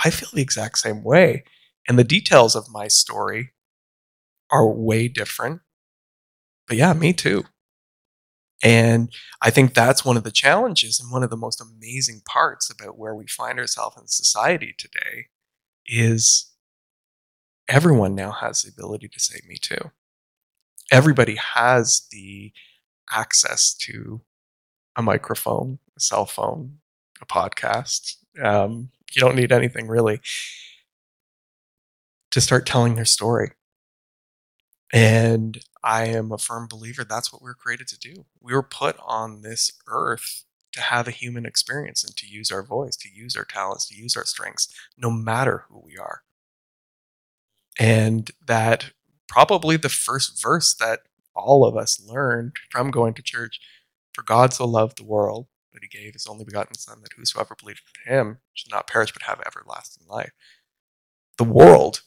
I 0.04 0.10
feel 0.10 0.30
the 0.34 0.42
exact 0.42 0.80
same 0.80 1.04
way. 1.04 1.44
And 1.88 2.00
the 2.00 2.04
details 2.04 2.56
of 2.56 2.72
my 2.72 2.88
story 2.88 3.52
are 4.52 4.68
way 4.68 5.08
different. 5.08 5.62
But 6.68 6.78
yeah, 6.78 6.94
me 6.94 7.14
too. 7.14 7.44
And 8.64 9.12
I 9.42 9.50
think 9.50 9.74
that's 9.74 10.06
one 10.06 10.16
of 10.16 10.24
the 10.24 10.32
challenges 10.32 11.00
and 11.00 11.12
one 11.12 11.24
of 11.24 11.30
the 11.30 11.38
most 11.38 11.60
amazing 11.60 12.22
parts 12.26 12.70
about 12.70 12.98
where 12.98 13.14
we 13.14 13.28
find 13.28 13.60
ourselves 13.60 13.98
in 14.00 14.08
society 14.08 14.74
today 14.78 15.28
is 15.86 16.52
everyone 17.68 18.16
now 18.16 18.32
has 18.32 18.62
the 18.62 18.70
ability 18.70 19.10
to 19.10 19.20
say 19.20 19.40
me 19.48 19.58
too. 19.62 19.92
Everybody 20.92 21.36
has 21.36 22.08
the 22.12 22.54
access 23.12 23.74
to 23.76 24.22
a 24.96 25.02
microphone, 25.02 25.80
a 25.98 26.00
cell 26.00 26.26
phone, 26.26 26.78
a 27.22 27.26
podcast. 27.26 28.16
Um, 28.42 28.92
you 29.16 29.20
don't 29.22 29.36
need 29.36 29.52
anything 29.52 29.88
really 29.88 30.20
to 32.32 32.42
start 32.42 32.66
telling 32.66 32.96
their 32.96 33.06
story. 33.06 33.52
And 34.92 35.60
I 35.84 36.06
am 36.06 36.32
a 36.32 36.38
firm 36.38 36.68
believer 36.68 37.04
that's 37.04 37.34
what 37.34 37.42
we 37.42 37.50
are 37.50 37.56
created 37.56 37.88
to 37.88 38.00
do. 38.00 38.26
We 38.42 38.54
were 38.54 38.64
put 38.64 38.96
on 39.06 39.42
this 39.42 39.72
earth 39.88 40.46
to 40.74 40.82
have 40.82 41.08
a 41.08 41.12
human 41.12 41.46
experience 41.46 42.04
and 42.04 42.16
to 42.18 42.28
use 42.28 42.52
our 42.52 42.64
voice, 42.64 42.96
to 42.98 43.10
use 43.10 43.36
our 43.36 43.46
talents, 43.46 43.88
to 43.88 43.96
use 43.96 44.16
our 44.18 44.26
strengths, 44.26 44.68
no 44.98 45.12
matter 45.12 45.66
who 45.70 45.82
we 45.84 45.98
are. 45.98 46.22
And 47.80 48.30
that 48.46 48.92
probably 49.28 49.78
the 49.78 49.90
first 49.90 50.42
verse 50.42 50.74
that 50.76 51.02
all 51.36 51.66
of 51.66 51.76
us 51.76 52.02
learned 52.04 52.54
from 52.70 52.92
going 52.92 53.14
to 53.16 53.24
church 53.24 53.60
for 54.14 54.24
God 54.24 54.54
so 54.54 54.66
loved 54.66 54.98
the 54.98 55.06
world 55.06 55.48
that 55.74 55.84
he 55.84 55.88
gave 55.88 56.14
his 56.14 56.28
only 56.28 56.46
begotten 56.46 56.76
Son, 56.76 57.00
that 57.02 57.14
whosoever 57.18 57.56
believeth 57.60 57.84
in 58.08 58.14
him 58.14 58.38
should 58.54 58.72
not 58.72 58.88
perish 58.88 59.12
but 59.12 59.24
have 59.24 59.42
everlasting 59.46 60.08
life. 60.08 60.32
The 61.38 61.44
world, 61.44 62.02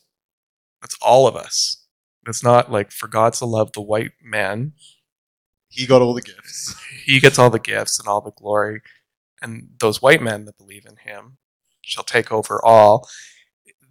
that's 0.80 0.96
all 1.02 1.26
of 1.26 1.36
us. 1.36 1.84
It's 2.26 2.42
not 2.42 2.70
like 2.70 2.90
for 2.90 3.08
God 3.08 3.34
to 3.34 3.46
love 3.46 3.72
the 3.72 3.80
white 3.80 4.12
man. 4.22 4.72
He 5.68 5.86
got 5.86 6.02
all 6.02 6.14
the 6.14 6.22
gifts. 6.22 6.74
He 7.04 7.20
gets 7.20 7.38
all 7.38 7.50
the 7.50 7.58
gifts 7.58 7.98
and 7.98 8.08
all 8.08 8.20
the 8.20 8.32
glory. 8.32 8.82
And 9.42 9.70
those 9.78 10.02
white 10.02 10.22
men 10.22 10.44
that 10.46 10.58
believe 10.58 10.86
in 10.86 10.96
him 10.96 11.38
shall 11.82 12.04
take 12.04 12.32
over 12.32 12.64
all. 12.64 13.08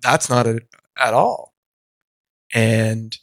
That's 0.02 0.30
not 0.30 0.48
it 0.48 0.64
at 0.98 1.14
all. 1.14 1.54
And 2.54 3.18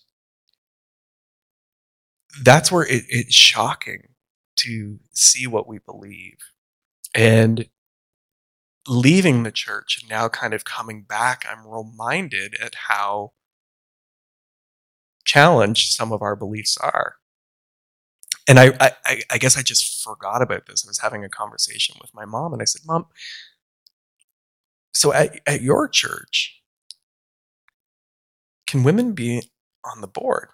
that's 2.43 2.73
where 2.73 2.85
it, 2.85 3.05
it's 3.09 3.35
shocking 3.35 4.12
to 4.65 4.99
see 5.13 5.47
what 5.47 5.69
we 5.69 5.79
believe. 5.79 6.39
And 7.15 7.69
leaving 8.89 9.43
the 9.43 9.53
church 9.53 9.99
and 10.01 10.11
now 10.11 10.29
kind 10.29 10.55
of 10.55 10.65
coming 10.65 11.03
back, 11.03 11.45
I'm 11.49 11.67
reminded 11.67 12.57
at 12.61 12.75
how 12.89 13.33
challenged 15.25 15.93
some 15.93 16.13
of 16.13 16.23
our 16.23 16.37
beliefs 16.37 16.77
are. 16.79 17.17
And 18.49 18.59
I, 18.59 18.73
I, 19.07 19.23
I 19.31 19.39
guess 19.39 19.57
I 19.57 19.63
just 19.63 20.03
forgot 20.03 20.43
about 20.43 20.67
this. 20.67 20.85
I 20.85 20.91
was 20.91 20.99
having 20.99 21.25
a 21.25 21.29
conversation 21.29 21.97
with 22.01 22.13
my 22.13 22.25
mom, 22.25 22.53
and 22.53 22.61
I 22.61 22.65
said, 22.65 22.83
"Mom, 22.85 23.07
so 24.93 25.13
at, 25.13 25.41
at 25.47 25.63
your 25.63 25.87
church, 25.89 26.61
can 28.67 28.83
women 28.83 29.13
be 29.13 29.43
on 29.85 30.01
the 30.01 30.09
board?" 30.09 30.49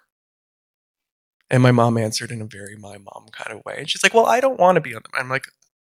And 1.49 1.63
my 1.63 1.71
mom 1.71 1.97
answered 1.97 2.31
in 2.31 2.41
a 2.41 2.45
very 2.45 2.75
my 2.75 2.97
mom 2.97 3.25
kind 3.31 3.57
of 3.57 3.65
way. 3.65 3.75
And 3.77 3.89
she's 3.89 4.03
like, 4.03 4.13
Well, 4.13 4.25
I 4.25 4.39
don't 4.39 4.59
want 4.59 4.75
to 4.75 4.81
be 4.81 4.93
on 4.93 5.01
them. 5.01 5.11
I'm 5.13 5.29
like, 5.29 5.45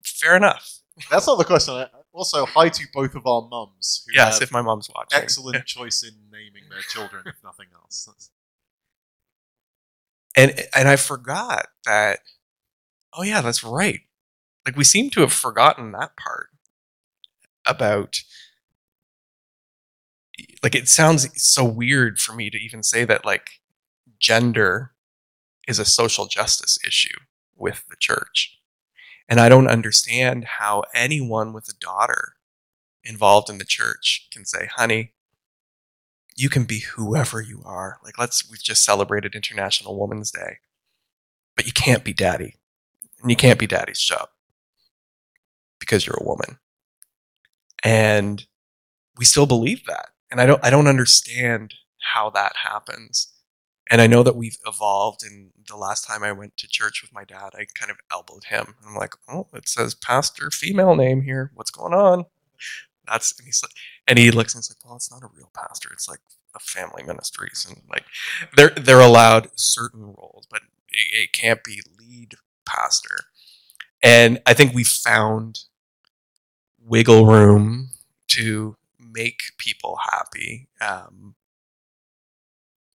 Fair 0.02 0.36
enough. 0.36 0.80
That's 1.10 1.26
not 1.26 1.38
the 1.38 1.44
question. 1.44 1.86
Also, 2.12 2.44
hi 2.44 2.68
to 2.68 2.84
both 2.92 3.14
of 3.14 3.26
our 3.26 3.48
mums. 3.48 4.06
yes, 4.12 4.42
if 4.42 4.52
my 4.52 4.60
mom's 4.60 4.90
watching. 4.94 5.18
Excellent 5.18 5.64
choice 5.64 6.02
in 6.02 6.10
naming 6.30 6.68
their 6.68 6.80
children, 6.80 7.22
if 7.26 7.36
nothing 7.42 7.68
else. 7.74 8.04
That's... 8.06 8.30
And 10.36 10.66
and 10.74 10.88
I 10.88 10.96
forgot 10.96 11.68
that. 11.86 12.20
Oh 13.14 13.22
yeah, 13.22 13.40
that's 13.40 13.64
right. 13.64 14.00
Like 14.66 14.76
we 14.76 14.84
seem 14.84 15.10
to 15.10 15.20
have 15.20 15.32
forgotten 15.32 15.92
that 15.92 16.16
part 16.16 16.50
about. 17.66 18.22
Like 20.62 20.74
it 20.74 20.88
sounds 20.88 21.28
so 21.42 21.64
weird 21.64 22.18
for 22.18 22.34
me 22.34 22.50
to 22.50 22.58
even 22.58 22.82
say 22.82 23.04
that 23.04 23.24
like 23.24 23.48
gender 24.18 24.91
is 25.68 25.78
a 25.78 25.84
social 25.84 26.26
justice 26.26 26.78
issue 26.86 27.18
with 27.56 27.84
the 27.88 27.96
church. 27.98 28.58
And 29.28 29.40
I 29.40 29.48
don't 29.48 29.68
understand 29.68 30.44
how 30.44 30.82
anyone 30.94 31.52
with 31.52 31.68
a 31.68 31.78
daughter 31.78 32.34
involved 33.04 33.48
in 33.48 33.58
the 33.58 33.64
church 33.64 34.28
can 34.32 34.44
say, 34.44 34.68
honey, 34.74 35.14
you 36.36 36.48
can 36.48 36.64
be 36.64 36.80
whoever 36.80 37.40
you 37.40 37.62
are. 37.64 37.98
Like, 38.04 38.18
let's, 38.18 38.48
we've 38.50 38.62
just 38.62 38.84
celebrated 38.84 39.34
International 39.34 39.98
Women's 39.98 40.30
Day, 40.30 40.58
but 41.56 41.66
you 41.66 41.72
can't 41.72 42.04
be 42.04 42.12
daddy. 42.12 42.56
And 43.20 43.30
you 43.30 43.36
can't 43.36 43.58
be 43.58 43.66
daddy's 43.66 44.00
job 44.00 44.28
because 45.78 46.06
you're 46.06 46.18
a 46.20 46.26
woman. 46.26 46.58
And 47.84 48.44
we 49.16 49.24
still 49.24 49.46
believe 49.46 49.84
that. 49.86 50.08
And 50.30 50.40
I 50.40 50.46
don't, 50.46 50.64
I 50.64 50.70
don't 50.70 50.86
understand 50.88 51.74
how 52.14 52.30
that 52.30 52.54
happens. 52.64 53.32
And 53.92 54.00
I 54.00 54.06
know 54.06 54.22
that 54.22 54.36
we've 54.36 54.56
evolved. 54.66 55.22
And 55.22 55.50
the 55.68 55.76
last 55.76 56.06
time 56.06 56.24
I 56.24 56.32
went 56.32 56.56
to 56.56 56.66
church 56.66 57.02
with 57.02 57.12
my 57.12 57.24
dad, 57.24 57.50
I 57.52 57.66
kind 57.78 57.90
of 57.90 57.98
elbowed 58.10 58.44
him. 58.44 58.74
I'm 58.88 58.94
like, 58.94 59.14
oh, 59.28 59.48
it 59.52 59.68
says 59.68 59.94
pastor 59.94 60.50
female 60.50 60.96
name 60.96 61.20
here. 61.20 61.50
What's 61.54 61.70
going 61.70 61.92
on? 61.92 62.24
That's 63.06 63.38
and 63.38 63.44
he's 63.44 63.62
like, 63.62 63.72
and 64.08 64.18
he 64.18 64.30
looks 64.30 64.54
and 64.54 64.60
he's 64.60 64.70
like, 64.70 64.82
well, 64.82 64.96
it's 64.96 65.12
not 65.12 65.22
a 65.22 65.30
real 65.36 65.50
pastor. 65.54 65.90
It's 65.92 66.08
like 66.08 66.20
a 66.54 66.58
family 66.58 67.02
ministries, 67.02 67.66
and 67.68 67.82
like 67.90 68.04
they're 68.56 68.70
they're 68.70 69.00
allowed 69.00 69.48
certain 69.56 70.02
roles, 70.02 70.46
but 70.50 70.62
it, 70.88 71.24
it 71.24 71.32
can't 71.34 71.62
be 71.62 71.82
lead 71.98 72.36
pastor. 72.64 73.18
And 74.02 74.40
I 74.46 74.54
think 74.54 74.72
we 74.72 74.84
found 74.84 75.64
wiggle 76.82 77.26
room 77.26 77.90
to 78.28 78.76
make 78.98 79.40
people 79.58 79.98
happy. 80.10 80.68
Um, 80.80 81.34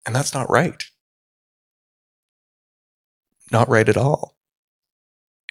and 0.05 0.15
that's 0.15 0.33
not 0.33 0.49
right. 0.49 0.83
Not 3.51 3.69
right 3.69 3.87
at 3.87 3.97
all. 3.97 4.37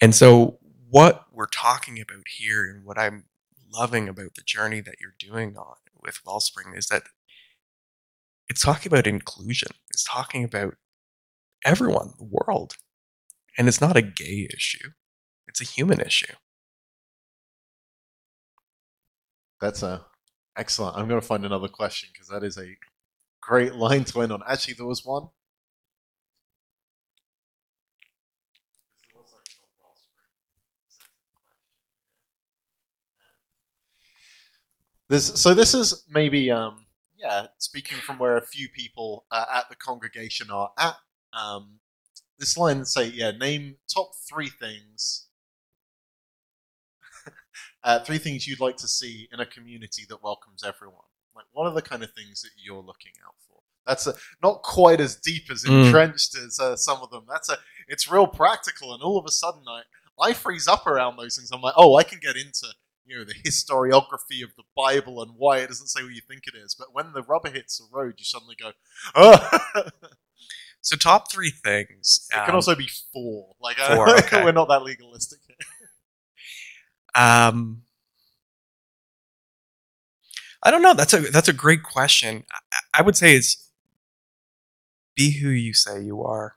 And 0.01 0.15
so, 0.15 0.59
what 0.89 1.25
we're 1.33 1.47
talking 1.47 2.01
about 2.01 2.25
here 2.37 2.65
and 2.65 2.85
what 2.85 2.99
I'm 2.99 3.25
loving 3.73 4.09
about 4.09 4.35
the 4.37 4.43
journey 4.43 4.81
that 4.81 4.97
you're 5.01 5.15
doing 5.19 5.57
on 5.57 5.77
with 6.03 6.21
Wellspring 6.25 6.75
is 6.77 6.87
that 6.87 7.05
it's 8.49 8.63
talking 8.63 8.93
about 8.93 9.07
inclusion. 9.07 9.71
It's 9.91 10.05
talking 10.05 10.45
about 10.45 10.75
everyone, 11.65 12.13
the 12.19 12.29
world. 12.31 12.75
And 13.57 13.69
it's 13.69 13.81
not 13.81 13.97
a 13.97 14.03
gay 14.03 14.49
issue, 14.53 14.91
it's 15.47 15.61
a 15.61 15.65
human 15.65 16.01
issue. 16.01 16.35
That's 19.61 19.83
a 19.83 20.05
excellent. 20.57 20.97
I'm 20.97 21.09
going 21.09 21.21
to 21.21 21.27
find 21.27 21.45
another 21.45 21.69
question 21.69 22.11
because 22.13 22.29
that 22.29 22.45
is 22.45 22.59
a 22.59 22.77
great 23.47 23.75
line 23.85 24.05
to 24.05 24.23
end 24.23 24.33
on. 24.33 24.43
Actually, 24.49 24.75
there 24.75 24.87
was 24.87 25.05
one. 25.05 25.29
So 35.45 35.55
this 35.55 35.75
is 35.75 36.05
maybe 36.09 36.51
um, 36.51 36.87
yeah 37.17 37.47
speaking 37.59 37.99
from 37.99 38.19
where 38.19 38.37
a 38.37 38.47
few 38.47 38.69
people 38.69 39.27
uh, 39.31 39.45
at 39.53 39.69
the 39.69 39.77
congregation 39.77 40.51
are 40.51 40.73
at 40.79 40.97
um, 41.33 41.79
this 42.39 42.57
line 42.57 42.85
say 42.85 43.07
yeah 43.07 43.31
name 43.31 43.77
top 43.93 44.11
three 44.29 44.49
things 44.49 45.29
uh, 47.85 48.01
three 48.01 48.19
things 48.19 48.47
you'd 48.47 48.61
like 48.61 48.77
to 48.79 48.89
see 48.89 49.29
in 49.33 49.41
a 49.41 49.47
community 49.47 50.05
that 50.09 50.23
welcomes 50.23 50.65
everyone 50.65 51.05
like, 51.35 51.47
what 51.53 51.67
are 51.67 51.75
the 51.75 51.83
kind 51.83 52.03
of 52.03 52.13
things 52.13 52.43
that 52.43 52.51
you're 52.57 52.83
looking 52.83 53.13
out 53.27 53.35
for? 53.49 53.61
That's 53.87 54.07
a, 54.07 54.15
not 54.43 54.63
quite 54.63 55.01
as 55.01 55.17
deep 55.17 55.51
as 55.51 55.65
mm. 55.65 55.87
entrenched 55.87 56.35
mm. 56.35 56.47
as 56.47 56.61
uh, 56.61 56.77
some 56.77 57.03
of 57.03 57.11
them. 57.11 57.25
That's 57.29 57.49
a, 57.49 57.59
it's 57.89 58.11
real 58.11 58.27
practical, 58.27 58.95
and 58.95 59.03
all 59.03 59.19
of 59.19 59.27
a 59.27 59.31
sudden, 59.31 59.63
I, 59.69 59.83
I 60.21 60.33
freeze 60.33 60.69
up 60.69 60.87
around 60.87 61.17
those 61.17 61.37
things. 61.37 61.51
I'm 61.53 61.61
like, 61.61 61.75
oh, 61.77 61.97
I 61.97 62.03
can 62.03 62.19
get 62.21 62.37
into 62.37 62.69
you 63.07 63.19
know 63.19 63.25
the 63.25 63.35
historiography 63.35 64.43
of 64.43 64.55
the 64.57 64.65
Bible 64.77 65.23
and 65.23 65.33
why 65.37 65.59
it 65.59 65.69
doesn't 65.69 65.89
say 65.89 66.03
what 66.03 66.15
you 66.15 66.23
think 66.27 66.43
it 66.47 66.57
is. 66.57 66.75
But 66.75 66.95
when 66.95 67.13
the 67.13 67.23
rubber 67.23 67.51
hits 67.51 67.79
the 67.79 67.87
road, 67.93 68.15
you 68.19 68.25
suddenly 68.25 68.57
go, 68.59 68.73
oh. 69.15 69.59
So 70.85 70.97
top 70.97 71.33
three 71.33 71.51
things. 71.51 72.29
It 72.31 72.35
can 72.35 72.51
um, 72.51 72.57
also 72.57 72.75
be 72.75 72.91
four. 73.11 73.55
Like 73.59 73.79
Four, 73.79 74.07
I, 74.07 74.19
okay. 74.19 74.45
we're 74.45 74.53
not 74.53 74.69
that 74.69 74.83
legalistic. 74.83 75.39
here. 75.47 75.57
Um, 77.15 77.84
I 80.65 80.71
don't 80.71 80.83
know. 80.83 80.95
That's 80.95 81.13
a 81.13 81.21
that's 81.21 81.49
a 81.49 81.53
great 81.53 81.83
question. 81.83 82.45
I, 82.73 82.79
I 82.95 83.03
would 83.03 83.17
say 83.17 83.37
it's 83.37 83.71
be 85.15 85.33
who 85.33 85.51
you 85.51 85.75
say 85.75 86.03
you 86.03 86.23
are. 86.23 86.57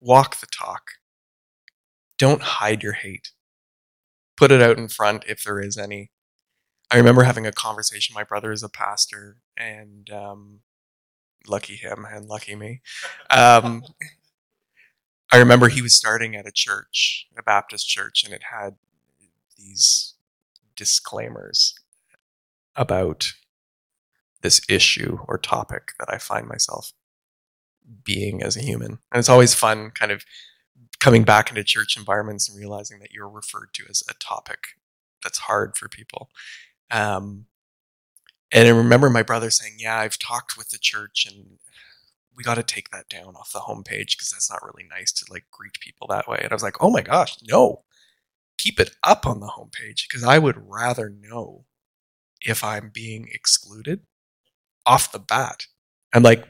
Walk 0.00 0.36
the 0.40 0.46
talk. 0.46 0.92
Don't 2.18 2.42
hide 2.42 2.82
your 2.82 2.92
hate. 2.92 3.32
Put 4.36 4.52
it 4.52 4.62
out 4.62 4.78
in 4.78 4.88
front 4.88 5.24
if 5.26 5.42
there 5.42 5.60
is 5.60 5.76
any. 5.76 6.10
I 6.90 6.96
remember 6.96 7.24
having 7.24 7.46
a 7.46 7.52
conversation. 7.52 8.14
My 8.14 8.24
brother 8.24 8.52
is 8.52 8.62
a 8.62 8.68
pastor, 8.68 9.38
and 9.56 10.08
um, 10.10 10.60
lucky 11.46 11.74
him 11.74 12.06
and 12.08 12.26
lucky 12.26 12.54
me. 12.54 12.80
Um, 13.30 13.82
I 15.32 15.38
remember 15.38 15.68
he 15.68 15.82
was 15.82 15.94
starting 15.94 16.36
at 16.36 16.46
a 16.46 16.52
church, 16.52 17.26
a 17.36 17.42
Baptist 17.42 17.88
church, 17.88 18.22
and 18.24 18.32
it 18.32 18.42
had 18.50 18.76
these 19.56 20.14
disclaimers 20.76 21.74
about 22.76 23.32
this 24.42 24.60
issue 24.68 25.18
or 25.28 25.38
topic 25.38 25.92
that 25.98 26.12
I 26.12 26.18
find 26.18 26.48
myself 26.48 26.92
being 28.04 28.42
as 28.42 28.56
a 28.56 28.62
human. 28.62 28.98
And 29.10 29.18
it's 29.18 29.28
always 29.28 29.54
fun 29.54 29.90
kind 29.90 30.12
of 30.12 30.24
coming 31.00 31.24
back 31.24 31.50
into 31.50 31.64
church 31.64 31.96
environments 31.96 32.48
and 32.48 32.58
realizing 32.58 33.00
that 33.00 33.12
you're 33.12 33.28
referred 33.28 33.70
to 33.74 33.84
as 33.88 34.02
a 34.08 34.14
topic 34.14 34.58
that's 35.22 35.38
hard 35.38 35.76
for 35.76 35.88
people. 35.88 36.30
Um, 36.90 37.46
and 38.52 38.68
I 38.68 38.70
remember 38.70 39.08
my 39.08 39.22
brother 39.22 39.50
saying, 39.50 39.76
Yeah, 39.78 39.96
I've 39.96 40.18
talked 40.18 40.56
with 40.56 40.70
the 40.70 40.78
church 40.78 41.26
and 41.28 41.58
we 42.36 42.44
got 42.44 42.54
to 42.54 42.62
take 42.62 42.90
that 42.90 43.08
down 43.08 43.34
off 43.36 43.52
the 43.52 43.60
homepage 43.60 44.12
because 44.12 44.30
that's 44.30 44.50
not 44.50 44.62
really 44.62 44.88
nice 44.88 45.12
to 45.12 45.26
like 45.30 45.44
greet 45.50 45.78
people 45.80 46.06
that 46.08 46.28
way. 46.28 46.38
And 46.42 46.52
I 46.52 46.54
was 46.54 46.62
like, 46.62 46.82
Oh 46.82 46.90
my 46.90 47.02
gosh, 47.02 47.36
no, 47.42 47.84
keep 48.58 48.78
it 48.78 48.94
up 49.02 49.26
on 49.26 49.40
the 49.40 49.52
homepage 49.58 50.06
because 50.08 50.24
I 50.24 50.38
would 50.38 50.68
rather 50.68 51.08
know 51.08 51.64
if 52.44 52.64
I'm 52.64 52.90
being 52.92 53.28
excluded 53.32 54.00
off 54.86 55.12
the 55.12 55.18
bat. 55.18 55.66
And 56.12 56.24
like, 56.24 56.44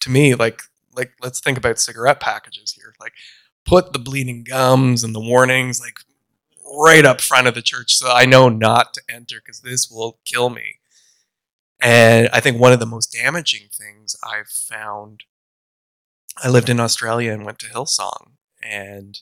to 0.00 0.10
me, 0.10 0.34
like, 0.34 0.62
like 0.94 1.12
let's 1.22 1.40
think 1.40 1.58
about 1.58 1.78
cigarette 1.78 2.20
packages 2.20 2.72
here. 2.72 2.94
Like, 3.00 3.12
put 3.64 3.92
the 3.92 3.98
bleeding 3.98 4.44
gums 4.44 5.02
and 5.02 5.14
the 5.14 5.20
warnings 5.20 5.80
like 5.80 5.98
right 6.78 7.04
up 7.04 7.20
front 7.20 7.46
of 7.46 7.54
the 7.54 7.62
church 7.62 7.94
so 7.94 8.10
I 8.10 8.24
know 8.24 8.48
not 8.48 8.94
to 8.94 9.02
enter 9.08 9.36
because 9.44 9.60
this 9.60 9.90
will 9.90 10.18
kill 10.24 10.50
me. 10.50 10.78
And 11.80 12.28
I 12.32 12.40
think 12.40 12.58
one 12.58 12.72
of 12.72 12.80
the 12.80 12.86
most 12.86 13.12
damaging 13.12 13.68
things 13.70 14.16
I've 14.22 14.48
found, 14.48 15.24
I 16.42 16.48
lived 16.48 16.70
in 16.70 16.80
Australia 16.80 17.32
and 17.32 17.44
went 17.44 17.58
to 17.60 17.66
Hillsong, 17.66 18.32
and 18.62 19.20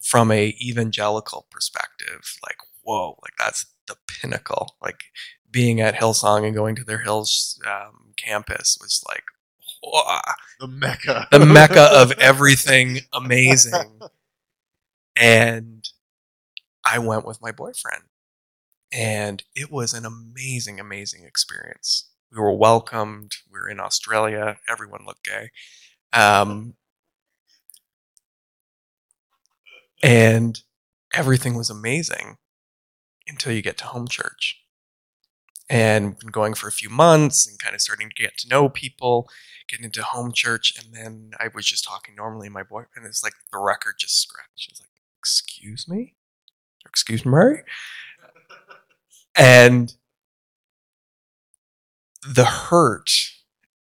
from 0.00 0.30
a 0.30 0.56
evangelical 0.60 1.46
perspective, 1.50 2.38
like 2.42 2.56
whoa, 2.82 3.18
like 3.22 3.34
that's 3.38 3.66
the 3.90 3.96
pinnacle. 4.08 4.76
Like 4.80 5.00
being 5.50 5.80
at 5.80 5.96
Hillsong 5.96 6.46
and 6.46 6.54
going 6.54 6.76
to 6.76 6.84
their 6.84 7.00
Hills 7.02 7.60
um, 7.66 8.14
campus 8.16 8.78
was 8.80 9.02
like 9.08 9.24
whoa, 9.82 10.18
The 10.60 10.68
mecca. 10.68 11.28
the 11.30 11.44
mecca 11.44 11.88
of 11.92 12.12
everything 12.18 13.00
amazing. 13.12 14.00
And 15.16 15.84
I 16.84 16.98
went 16.98 17.26
with 17.26 17.42
my 17.42 17.52
boyfriend, 17.52 18.04
and 18.92 19.42
it 19.54 19.70
was 19.70 19.92
an 19.92 20.06
amazing, 20.06 20.80
amazing 20.80 21.24
experience. 21.24 22.08
We 22.32 22.40
were 22.40 22.54
welcomed. 22.54 23.32
We 23.52 23.58
were 23.60 23.68
in 23.68 23.80
Australia. 23.80 24.58
Everyone 24.68 25.04
looked 25.06 25.24
gay. 25.24 25.50
Um, 26.12 26.74
and 30.02 30.60
everything 31.12 31.56
was 31.56 31.70
amazing 31.70 32.36
until 33.30 33.52
you 33.52 33.62
get 33.62 33.78
to 33.78 33.86
home 33.86 34.08
church. 34.08 34.62
And 35.70 36.18
been 36.18 36.30
going 36.30 36.54
for 36.54 36.66
a 36.66 36.72
few 36.72 36.90
months 36.90 37.46
and 37.46 37.56
kind 37.58 37.76
of 37.76 37.80
starting 37.80 38.08
to 38.08 38.22
get 38.22 38.36
to 38.38 38.48
know 38.48 38.68
people, 38.68 39.28
getting 39.68 39.84
into 39.84 40.02
home 40.02 40.32
church, 40.32 40.74
and 40.76 40.92
then 40.92 41.30
I 41.38 41.48
was 41.54 41.64
just 41.64 41.84
talking 41.84 42.16
normally, 42.16 42.48
and 42.48 42.54
my 42.54 42.64
boyfriend 42.64 43.08
is 43.08 43.20
like 43.22 43.34
the 43.52 43.58
record 43.58 43.94
just 43.98 44.20
scratched. 44.20 44.66
He's 44.68 44.80
like, 44.80 44.90
"Excuse 45.20 45.86
me, 45.88 46.16
excuse 46.84 47.24
me, 47.24 47.30
Mary," 47.30 47.62
and 49.36 49.94
the 52.26 52.44
hurt 52.44 53.10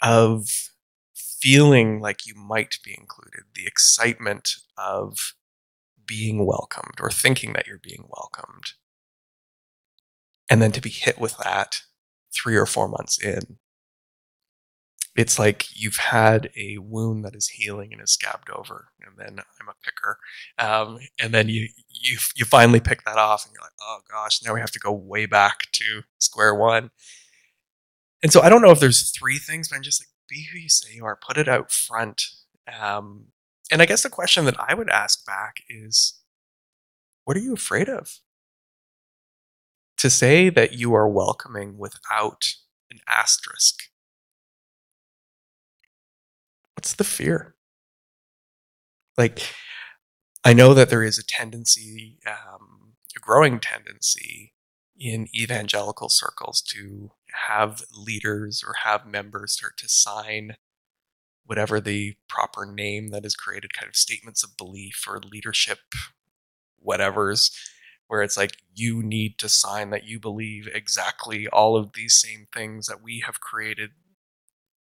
of 0.02 0.70
feeling 1.14 2.00
like 2.00 2.26
you 2.26 2.34
might 2.34 2.78
be 2.84 2.94
included, 2.98 3.44
the 3.54 3.66
excitement 3.66 4.56
of 4.76 5.34
being 6.06 6.44
welcomed 6.44 6.96
or 7.00 7.10
thinking 7.10 7.52
that 7.54 7.66
you're 7.66 7.78
being 7.78 8.08
welcomed, 8.08 8.72
and 10.48 10.62
then 10.62 10.72
to 10.72 10.80
be 10.80 10.90
hit 10.90 11.18
with 11.18 11.36
that 11.38 11.82
three 12.34 12.56
or 12.56 12.66
four 12.66 12.88
months 12.88 13.22
in 13.22 13.58
it's 15.18 15.36
like 15.36 15.66
you've 15.74 15.96
had 15.96 16.48
a 16.56 16.78
wound 16.78 17.24
that 17.24 17.34
is 17.34 17.48
healing 17.48 17.92
and 17.92 18.00
is 18.00 18.12
scabbed 18.12 18.48
over 18.50 18.92
and 19.00 19.18
then 19.18 19.44
i'm 19.60 19.68
a 19.68 19.74
picker. 19.84 20.18
Um, 20.58 21.00
and 21.20 21.34
then 21.34 21.48
you 21.48 21.68
you 21.90 22.18
you 22.36 22.44
finally 22.44 22.78
pick 22.78 23.02
that 23.04 23.18
off 23.18 23.44
and 23.44 23.52
you're 23.52 23.62
like 23.62 23.72
oh 23.82 23.98
gosh 24.08 24.40
now 24.44 24.54
we 24.54 24.60
have 24.60 24.70
to 24.70 24.78
go 24.78 24.92
way 24.92 25.26
back 25.26 25.70
to 25.72 26.02
square 26.18 26.54
one. 26.54 26.90
And 28.22 28.32
so 28.32 28.40
i 28.42 28.48
don't 28.48 28.62
know 28.62 28.70
if 28.70 28.78
there's 28.80 29.10
three 29.10 29.38
things 29.38 29.68
but 29.68 29.76
i'm 29.76 29.82
just 29.82 30.00
like 30.00 30.08
be 30.28 30.46
who 30.52 30.58
you 30.58 30.68
say 30.68 30.94
you 30.94 31.04
are. 31.04 31.16
Put 31.16 31.38
it 31.38 31.48
out 31.48 31.72
front. 31.72 32.22
Um, 32.80 33.26
and 33.72 33.82
i 33.82 33.86
guess 33.86 34.04
the 34.04 34.10
question 34.10 34.44
that 34.44 34.58
i 34.60 34.72
would 34.74 34.90
ask 34.90 35.26
back 35.26 35.56
is 35.68 36.20
what 37.24 37.36
are 37.36 37.40
you 37.40 37.54
afraid 37.54 37.88
of 37.88 38.20
to 39.98 40.10
say 40.10 40.48
that 40.50 40.72
you 40.72 40.94
are 40.94 41.08
welcoming 41.08 41.78
without 41.78 42.54
an 42.90 42.98
asterisk. 43.08 43.82
What's 46.76 46.94
the 46.94 47.04
fear? 47.04 47.54
Like 49.16 49.40
i 50.44 50.52
know 50.52 50.74
that 50.74 50.90
there 50.90 51.02
is 51.02 51.18
a 51.18 51.24
tendency 51.26 52.18
um, 52.26 52.94
a 53.16 53.20
growing 53.20 53.60
tendency 53.60 54.54
in 54.98 55.28
evangelical 55.34 56.08
circles 56.08 56.60
to 56.62 57.10
have 57.48 57.82
leaders 57.92 58.64
or 58.66 58.74
have 58.84 59.06
members 59.06 59.52
start 59.52 59.76
to 59.78 59.88
sign 59.88 60.56
whatever 61.44 61.80
the 61.80 62.14
proper 62.28 62.66
name 62.66 63.08
that 63.08 63.24
is 63.24 63.34
created 63.36 63.72
kind 63.72 63.88
of 63.88 63.96
statements 63.96 64.42
of 64.42 64.56
belief 64.56 65.04
or 65.08 65.20
leadership 65.20 65.78
whatever's 66.78 67.50
where 68.08 68.22
it's 68.22 68.36
like 68.36 68.56
you 68.74 69.02
need 69.02 69.38
to 69.38 69.48
sign 69.48 69.90
that 69.90 70.04
you 70.04 70.18
believe 70.18 70.68
exactly 70.74 71.46
all 71.48 71.76
of 71.76 71.92
these 71.92 72.14
same 72.16 72.46
things 72.52 72.86
that 72.86 73.02
we 73.02 73.22
have 73.24 73.40
created 73.40 73.90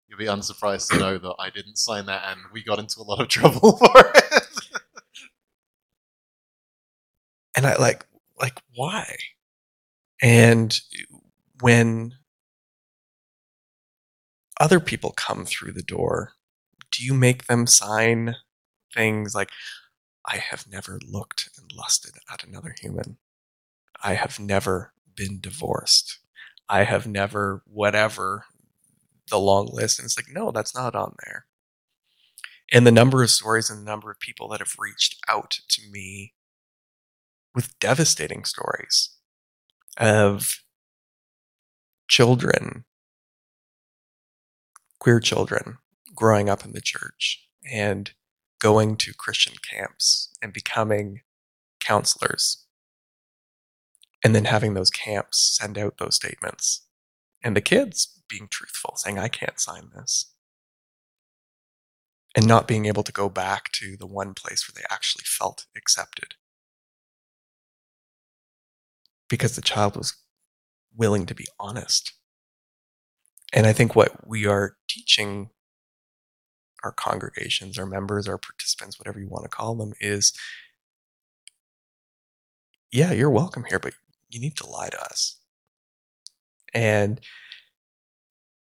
You'll 0.08 0.20
be 0.20 0.26
unsurprised 0.28 0.90
to 0.92 1.00
know 1.00 1.18
that 1.18 1.36
I 1.38 1.50
didn't 1.50 1.78
sign 1.78 2.06
that, 2.06 2.24
and 2.26 2.40
we 2.54 2.64
got 2.64 2.80
into 2.80 3.02
a 3.02 3.04
lot 3.04 3.20
of 3.20 3.28
trouble 3.30 3.78
for 3.78 4.12
it. 4.16 4.58
and 7.56 7.66
I 7.68 7.76
like 7.76 8.06
like 8.40 8.62
why? 8.74 9.18
And 10.22 10.80
when 11.60 12.14
other 14.60 14.80
people 14.80 15.12
come 15.12 15.46
through 15.46 15.74
the 15.74 15.84
door, 15.84 16.32
do 16.92 17.04
you 17.04 17.14
make 17.14 17.48
them 17.48 17.68
sign 17.68 18.36
things 18.94 19.36
like 19.36 19.50
I 20.28 20.38
have 20.38 20.68
never 20.70 21.00
looked 21.08 21.50
and 21.58 21.72
lusted 21.72 22.16
at 22.32 22.44
another 22.44 22.76
human. 22.80 23.18
I 24.04 24.16
have 24.16 24.40
never 24.40 24.94
been 25.16 25.40
divorced. 25.40 26.20
I 26.70 26.84
have 26.84 27.08
never 27.08 27.64
whatever 27.66 28.46
the 29.30 29.40
long 29.40 29.70
list 29.72 30.00
and 30.00 30.06
it's 30.06 30.18
like 30.18 30.28
no, 30.30 30.52
that's 30.52 30.76
not 30.76 30.96
on 30.96 31.16
there. 31.26 31.46
And 32.72 32.86
the 32.86 32.92
number 32.92 33.24
of 33.24 33.30
stories 33.30 33.70
and 33.70 33.80
the 33.80 33.90
number 33.90 34.12
of 34.12 34.20
people 34.20 34.50
that 34.50 34.60
have 34.60 34.76
reached 34.78 35.18
out 35.30 35.60
to 35.70 35.82
me 35.90 36.34
with 37.56 37.80
devastating 37.80 38.44
stories 38.44 39.16
of 39.98 40.62
children, 42.10 42.84
queer 45.00 45.20
children, 45.20 45.78
growing 46.14 46.50
up 46.50 46.66
in 46.66 46.74
the 46.74 46.82
church 46.82 47.48
and 47.72 48.12
going 48.60 48.98
to 48.98 49.14
Christian 49.14 49.54
camps 49.62 50.30
and 50.42 50.54
becoming 50.54 51.22
counselors. 51.80 52.66
And 54.24 54.34
then 54.34 54.46
having 54.46 54.74
those 54.74 54.90
camps 54.90 55.58
send 55.60 55.78
out 55.78 55.98
those 55.98 56.16
statements. 56.16 56.86
And 57.44 57.56
the 57.56 57.62
kids 57.62 58.22
being 58.28 58.48
truthful, 58.50 58.96
saying, 58.98 59.20
I 59.20 59.28
can't 59.28 59.60
sign 59.60 59.90
this. 59.96 60.34
And 62.36 62.48
not 62.48 62.68
being 62.68 62.86
able 62.86 63.04
to 63.04 63.12
go 63.12 63.30
back 63.30 63.72
to 63.74 63.96
the 63.98 64.08
one 64.08 64.34
place 64.34 64.68
where 64.68 64.80
they 64.80 64.86
actually 64.94 65.24
felt 65.26 65.66
accepted 65.76 66.36
because 69.30 69.56
the 69.56 69.62
child 69.62 69.96
was 69.96 70.16
willing 70.96 71.26
to 71.26 71.36
be 71.36 71.48
honest. 71.60 72.14
And 73.54 73.66
I 73.66 73.74
think 73.74 73.96
what 73.96 74.28
we 74.28 74.46
are 74.46 74.78
teaching 74.88 75.50
our 76.88 76.94
congregations, 76.94 77.78
our 77.78 77.86
members, 77.86 78.30
our 78.30 78.38
participants, 78.38 78.98
whatever 78.98 79.20
you 79.20 79.28
want 79.28 79.44
to 79.44 79.50
call 79.50 79.76
them, 79.76 79.94
is 80.00 80.32
yeah, 82.94 83.12
you're 83.12 83.30
welcome 83.30 83.66
here, 83.68 83.78
but 83.78 83.94
you 84.30 84.40
need 84.40 84.56
to 84.56 84.66
lie 84.66 84.88
to 84.88 85.02
us. 85.04 85.36
And 86.74 87.20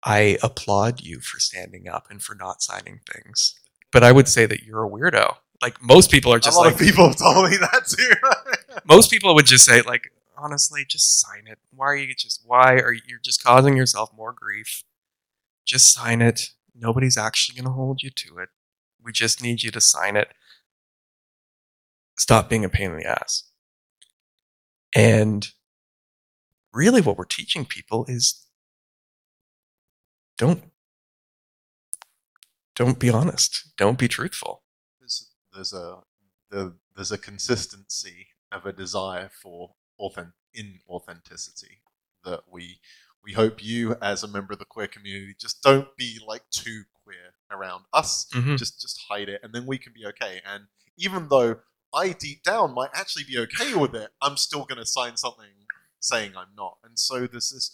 I 0.05 0.37
applaud 0.43 1.01
you 1.01 1.21
for 1.21 1.41
standing 1.41 1.89
up 1.89 2.09
and 2.11 2.23
for 2.23 2.35
not 2.35 2.61
signing 2.61 3.01
things. 3.11 3.55
But 3.91 4.05
I 4.05 4.13
would 4.13 4.29
say 4.29 4.45
that 4.45 4.63
you're 4.63 4.85
a 4.85 4.91
weirdo. 4.91 5.37
Like 5.63 5.83
most 5.83 6.11
people 6.11 6.35
are 6.35 6.39
just 6.39 6.57
a 6.57 6.59
lot 6.59 6.67
like 6.67 6.75
of 6.75 6.81
people 6.81 7.07
have 7.07 7.17
told 7.19 7.51
me 7.51 7.57
that 7.57 7.87
too. 7.87 8.77
most 8.87 9.11
people 9.11 9.35
would 9.35 9.47
just 9.47 9.65
say 9.65 9.81
like 9.81 10.13
honestly 10.37 10.85
just 10.87 11.21
sign 11.21 11.47
it. 11.47 11.59
Why 11.75 11.87
are 11.87 11.97
you 11.97 12.15
just 12.15 12.43
why 12.45 12.75
are 12.75 12.93
you 12.93 13.01
you're 13.09 13.21
just 13.21 13.43
causing 13.43 13.77
yourself 13.77 14.11
more 14.15 14.35
grief? 14.37 14.85
Just 15.65 15.95
sign 15.95 16.21
it. 16.21 16.51
Nobody's 16.75 17.17
actually 17.17 17.57
going 17.57 17.67
to 17.67 17.73
hold 17.73 18.03
you 18.03 18.11
to 18.11 18.39
it. 18.39 18.49
We 19.03 19.13
just 19.13 19.43
need 19.43 19.63
you 19.63 19.71
to 19.71 19.81
sign 19.81 20.17
it. 20.17 20.29
Stop 22.19 22.49
being 22.49 22.65
a 22.65 22.69
pain 22.69 22.93
in 22.93 22.99
the 22.99 23.07
ass. 23.07 23.45
And 24.95 25.49
really 26.73 27.01
what 27.01 27.17
we're 27.17 27.25
teaching 27.25 27.65
people 27.65 28.05
is 28.09 28.47
don't 30.39 30.65
don't 32.75 32.99
be 32.99 33.11
honest. 33.11 33.73
Don't 33.77 33.99
be 33.99 34.09
truthful. 34.09 34.63
there's, 34.99 35.31
there's 35.53 35.73
a 35.73 35.99
the, 36.51 36.75
there's 36.95 37.13
a 37.13 37.19
consistency 37.19 38.29
of 38.51 38.67
a 38.67 38.73
desire 38.73 39.31
for 39.43 39.75
authentic 39.99 40.35
in 40.55 40.79
authenticity 40.89 41.81
that 42.25 42.41
we 42.51 42.79
we 43.25 43.33
hope 43.33 43.63
you 43.63 43.97
as 44.03 44.23
a 44.23 44.29
member 44.29 44.53
of 44.53 44.59
the 44.59 44.65
queer 44.65 44.87
community 44.89 45.35
just 45.39 45.63
don't 45.63 45.97
be 45.97 46.19
like 46.27 46.43
too 46.51 46.83
queer 47.05 47.35
around 47.51 47.85
us. 47.93 48.27
Mhm. 48.33 48.57
just 48.59 48.81
just 48.81 49.01
hide 49.09 49.29
it 49.29 49.41
and 49.43 49.53
then 49.55 49.67
we 49.67 49.79
can 49.79 49.93
be 49.93 50.07
okay. 50.07 50.41
And 50.45 50.65
even 50.97 51.29
though 51.29 51.61
i 51.95 52.13
deep 52.13 52.43
down 52.43 52.75
might 52.75 52.91
actually 52.95 53.25
be 53.25 53.39
okay 53.39 53.75
with 53.75 53.95
it 53.95 54.11
i'm 54.23 54.37
still 54.37 54.65
going 54.65 54.79
to 54.79 54.87
sign 54.87 55.17
something 55.17 55.67
saying 56.01 56.33
i'm 56.37 56.55
not. 56.57 56.79
And 56.85 56.99
so 56.99 57.27
this 57.27 57.53
is 57.53 57.71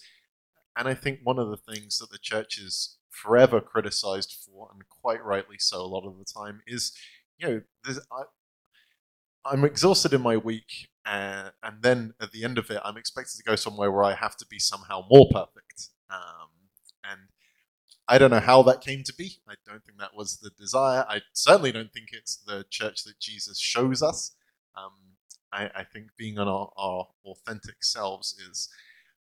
and 0.77 0.89
i 0.89 0.95
think 0.95 1.21
one 1.23 1.39
of 1.39 1.49
the 1.51 1.57
things 1.57 1.99
that 1.99 2.11
the 2.11 2.19
church 2.19 2.59
is 2.59 2.97
forever 3.11 3.61
criticized 3.61 4.33
for 4.45 4.69
and 4.73 4.89
quite 4.89 5.25
rightly 5.25 5.57
so 5.59 5.81
a 5.81 5.87
lot 5.87 6.07
of 6.07 6.19
the 6.19 6.25
time 6.25 6.63
is 6.67 6.93
you 7.39 7.49
know 7.49 7.63
I, 8.13 8.23
i'm 9.45 9.65
exhausted 9.65 10.13
in 10.13 10.21
my 10.23 10.37
week 10.37 10.89
and, 11.09 11.53
and 11.63 11.83
then 11.83 12.15
at 12.21 12.33
the 12.33 12.45
end 12.45 12.59
of 12.59 12.71
it 12.71 12.81
i'm 12.85 12.97
expected 12.97 13.37
to 13.37 13.43
go 13.43 13.57
somewhere 13.57 13.91
where 13.91 14.05
i 14.05 14.15
have 14.15 14.37
to 14.37 14.47
be 14.47 14.59
somehow 14.59 15.05
more 15.11 15.29
perfect 15.33 15.89
um, 16.11 16.49
and 17.11 17.21
I 18.11 18.17
don't 18.17 18.31
know 18.31 18.41
how 18.41 18.63
that 18.63 18.81
came 18.81 19.03
to 19.05 19.15
be. 19.15 19.37
I 19.47 19.55
don't 19.67 19.85
think 19.85 19.99
that 19.99 20.17
was 20.17 20.39
the 20.39 20.51
desire. 20.59 21.05
I 21.09 21.21
certainly 21.35 21.73
don't 21.73 21.93
think 21.93 22.09
it's 22.13 22.37
the 22.37 22.65
church 22.71 23.05
that 23.05 23.21
Jesus 23.21 23.59
shows 23.61 24.03
us. 24.03 24.33
Um, 24.75 24.93
I, 25.53 25.71
I 25.75 25.85
think 25.85 26.09
being 26.17 26.39
on 26.39 26.49
our, 26.49 26.71
our 26.79 27.09
authentic 27.27 27.85
selves 27.85 28.33
is 28.51 28.71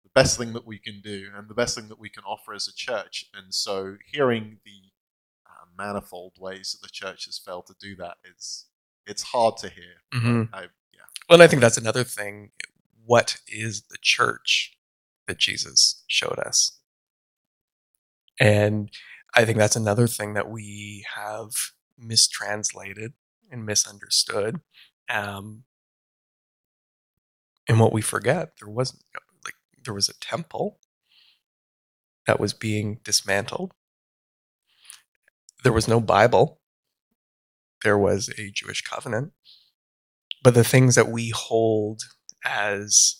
the 0.03 0.11
best 0.13 0.37
thing 0.37 0.53
that 0.53 0.67
we 0.67 0.77
can 0.77 1.01
do 1.03 1.29
and 1.35 1.49
the 1.49 1.55
best 1.55 1.75
thing 1.75 1.87
that 1.87 1.99
we 1.99 2.09
can 2.09 2.23
offer 2.25 2.53
as 2.53 2.67
a 2.67 2.75
church. 2.75 3.25
And 3.33 3.53
so, 3.53 3.95
hearing 4.05 4.59
the 4.63 4.91
uh, 5.47 5.65
manifold 5.75 6.33
ways 6.39 6.73
that 6.73 6.85
the 6.85 6.91
church 6.91 7.25
has 7.25 7.39
failed 7.39 7.65
to 7.67 7.75
do 7.79 7.95
that 7.95 8.17
is 8.23 8.67
it's 9.07 9.23
hard 9.23 9.57
to 9.57 9.69
hear. 9.69 9.95
Mhm. 10.13 10.49
I, 10.53 10.67
Well, 11.29 11.35
and 11.35 11.43
I 11.43 11.47
think 11.47 11.61
that's 11.61 11.77
another 11.77 12.03
thing. 12.03 12.51
What 13.05 13.37
is 13.47 13.83
the 13.89 13.97
church 14.01 14.77
that 15.27 15.37
Jesus 15.37 16.03
showed 16.07 16.39
us? 16.39 16.79
And 18.39 18.89
I 19.33 19.45
think 19.45 19.57
that's 19.57 19.75
another 19.75 20.07
thing 20.07 20.33
that 20.33 20.49
we 20.49 21.05
have 21.15 21.51
mistranslated 21.97 23.13
and 23.51 23.65
misunderstood. 23.65 24.59
Um, 25.09 25.63
and 27.67 27.79
what 27.79 27.93
we 27.93 28.01
forget, 28.01 28.53
there 28.59 28.69
wasn't 28.69 29.03
like 29.43 29.55
there 29.83 29.93
was 29.93 30.09
a 30.09 30.19
temple 30.19 30.79
that 32.27 32.39
was 32.39 32.53
being 32.53 32.99
dismantled. 33.03 33.73
There 35.63 35.73
was 35.73 35.87
no 35.87 35.99
Bible. 35.99 36.61
There 37.83 37.97
was 37.97 38.29
a 38.37 38.51
Jewish 38.51 38.81
covenant. 38.81 39.31
But 40.45 40.53
the 40.53 40.63
things 40.63 40.93
that 40.93 41.07
we 41.07 41.31
hold 41.31 42.03
as 42.45 43.15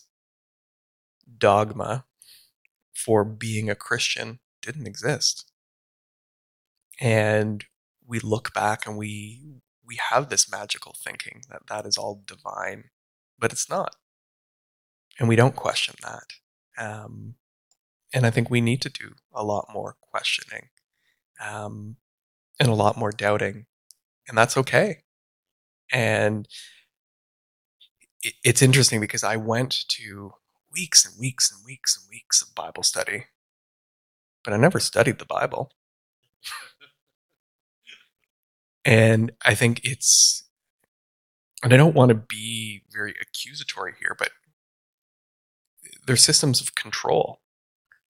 dogma 1.38 2.04
for 2.94 3.24
being 3.24 3.68
a 3.68 3.74
Christian 3.74 4.38
didn't 4.62 4.86
exist. 4.86 5.50
And 7.00 7.64
we 8.06 8.20
look 8.20 8.54
back 8.54 8.86
and 8.86 8.96
we 8.96 9.42
we 9.84 9.98
have 10.10 10.28
this 10.28 10.48
magical 10.48 10.94
thinking 11.02 11.42
that 11.50 11.62
that 11.68 11.84
is 11.84 11.98
all 11.98 12.22
divine, 12.24 12.90
but 13.40 13.50
it's 13.50 13.68
not. 13.68 13.96
And 15.18 15.28
we 15.28 15.34
don't 15.34 15.56
question 15.56 15.96
that. 16.02 16.28
Um, 16.78 17.34
and 18.14 18.24
I 18.24 18.30
think 18.30 18.50
we 18.50 18.60
need 18.60 18.80
to 18.82 18.88
do 18.88 19.14
a 19.34 19.42
lot 19.42 19.66
more 19.74 19.96
questioning 20.00 20.68
um, 21.44 21.96
and 22.60 22.68
a 22.68 22.74
lot 22.74 22.96
more 22.96 23.10
doubting. 23.10 23.66
And 24.28 24.38
that's 24.38 24.56
okay. 24.56 24.98
And 25.90 26.46
it's 28.44 28.62
interesting 28.62 29.00
because 29.00 29.24
I 29.24 29.36
went 29.36 29.86
to 29.88 30.32
weeks 30.72 31.04
and 31.06 31.14
weeks 31.18 31.50
and 31.50 31.64
weeks 31.64 31.96
and 31.96 32.08
weeks 32.10 32.42
of 32.42 32.54
Bible 32.54 32.82
study, 32.82 33.24
but 34.44 34.52
I 34.52 34.56
never 34.56 34.80
studied 34.80 35.18
the 35.18 35.24
Bible. 35.26 35.70
And 38.84 39.32
I 39.44 39.54
think 39.54 39.80
it's, 39.84 40.44
and 41.62 41.72
I 41.72 41.76
don't 41.76 41.94
want 41.94 42.10
to 42.10 42.14
be 42.14 42.82
very 42.92 43.14
accusatory 43.20 43.94
here, 43.98 44.14
but 44.18 44.30
they're 46.06 46.16
systems 46.16 46.60
of 46.60 46.74
control. 46.74 47.40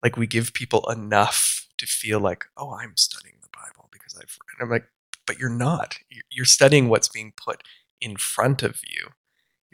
Like 0.02 0.16
we 0.16 0.26
give 0.26 0.52
people 0.52 0.88
enough 0.90 1.66
to 1.78 1.86
feel 1.86 2.20
like, 2.20 2.44
oh, 2.56 2.74
I'm 2.74 2.96
studying 2.96 3.36
the 3.42 3.48
Bible 3.52 3.88
because 3.92 4.14
I've 4.16 4.36
read. 4.48 4.62
I'm 4.64 4.70
like, 4.70 4.86
but 5.26 5.38
you're 5.38 5.48
not. 5.48 5.98
You're- 6.10 6.24
You're 6.30 6.44
studying 6.44 6.88
what's 6.88 7.08
being 7.08 7.32
put 7.36 7.62
in 8.00 8.16
front 8.16 8.62
of 8.62 8.80
you. 8.86 9.08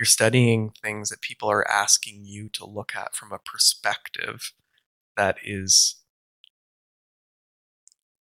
You're 0.00 0.06
studying 0.06 0.72
things 0.82 1.10
that 1.10 1.20
people 1.20 1.50
are 1.50 1.70
asking 1.70 2.24
you 2.24 2.48
to 2.54 2.64
look 2.64 2.96
at 2.96 3.14
from 3.14 3.32
a 3.32 3.38
perspective 3.38 4.54
that 5.14 5.36
is 5.44 5.96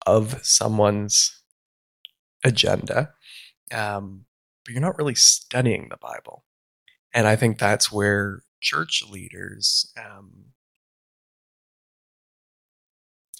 of 0.04 0.44
someone's 0.44 1.40
agenda. 2.44 3.14
Um, 3.72 4.26
but 4.62 4.74
you're 4.74 4.82
not 4.82 4.98
really 4.98 5.14
studying 5.14 5.88
the 5.88 5.96
Bible. 5.96 6.44
And 7.14 7.26
I 7.26 7.34
think 7.34 7.58
that's 7.58 7.90
where 7.90 8.42
church 8.60 9.02
leaders, 9.10 9.90
um, 9.98 10.52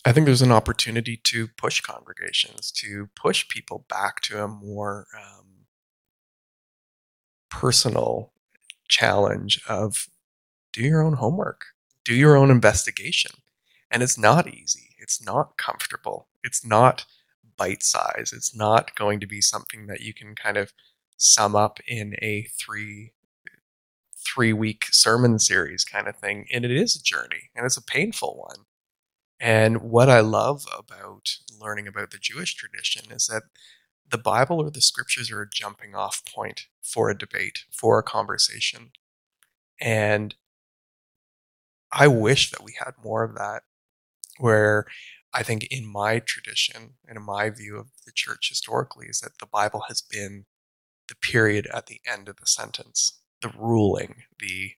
I 0.03 0.13
think 0.13 0.25
there's 0.25 0.41
an 0.41 0.51
opportunity 0.51 1.19
to 1.25 1.49
push 1.59 1.83
congregations, 1.83 2.71
to 2.77 3.11
push 3.15 3.47
people 3.49 3.85
back 3.87 4.23
to 4.23 4.43
a 4.43 4.49
more 4.49 5.09
um, 5.15 5.50
personal 7.51 8.33
challenge 8.89 9.63
of 9.69 10.09
do 10.73 10.83
your 10.83 11.03
own 11.03 11.15
homework, 11.15 11.67
do 12.05 12.15
your 12.15 12.37
own 12.37 12.51
investigation. 12.51 13.33
And 13.91 14.03
it's 14.03 14.19
not 14.19 14.49
easy, 14.49 14.91
it's 14.99 15.25
not 15.25 15.57
comfortable, 15.57 16.29
it's 16.45 16.65
not 16.65 17.07
bite 17.57 17.83
size, 17.83 18.33
it's 18.35 18.55
not 18.55 18.95
going 18.97 19.21
to 19.21 19.27
be 19.27 19.41
something 19.41 19.87
that 19.89 20.01
you 20.01 20.15
can 20.15 20.35
kind 20.35 20.57
of 20.57 20.73
sum 21.17 21.57
up 21.57 21.81
in 21.87 22.15
a 22.23 22.45
three 22.59 23.13
three 24.17 24.53
week 24.53 24.87
sermon 24.93 25.39
series 25.39 25.85
kind 25.85 26.09
of 26.09 26.17
thing. 26.17 26.47
And 26.53 26.65
it 26.65 26.71
is 26.71 26.97
a 26.97 27.03
journey 27.03 27.51
and 27.55 27.67
it's 27.67 27.77
a 27.77 27.83
painful 27.83 28.37
one. 28.37 28.67
And 29.41 29.83
what 29.83 30.11
i 30.11 30.21
love 30.21 30.65
about 30.79 31.37
learning 31.61 31.89
about 31.89 32.11
the 32.11 32.19
jewish 32.19 32.55
tradition 32.55 33.11
is 33.13 33.27
that 33.27 33.45
the 34.11 34.19
bible 34.19 34.61
or 34.61 34.71
the 34.71 34.81
scriptures 34.81 35.31
are 35.31 35.43
a 35.43 35.51
jumping 35.51 35.95
off 35.95 36.23
point 36.25 36.67
for 36.83 37.11
a 37.11 37.19
debate 37.19 37.65
for 37.73 37.99
a 37.99 38.03
conversation 38.03 38.91
and 39.81 40.35
i 41.93 42.07
wish 42.07 42.51
that 42.51 42.65
we 42.65 42.75
had 42.85 42.93
more 43.03 43.23
of 43.23 43.35
that 43.35 43.63
where 44.39 44.87
i 45.33 45.43
think 45.43 45.67
in 45.71 45.87
my 45.87 46.19
tradition 46.19 46.95
and 47.07 47.17
in 47.17 47.23
my 47.25 47.51
view 47.51 47.77
of 47.79 47.89
the 48.07 48.13
church 48.15 48.49
historically 48.49 49.07
is 49.07 49.21
that 49.21 49.39
the 49.39 49.47
bible 49.47 49.85
has 49.89 50.03
been 50.03 50.45
the 51.09 51.15
period 51.17 51.67
at 51.73 51.87
the 51.87 52.01
end 52.07 52.29
of 52.29 52.37
the 52.37 52.47
sentence 52.47 53.21
the 53.41 53.53
ruling, 53.57 54.23
the 54.39 54.73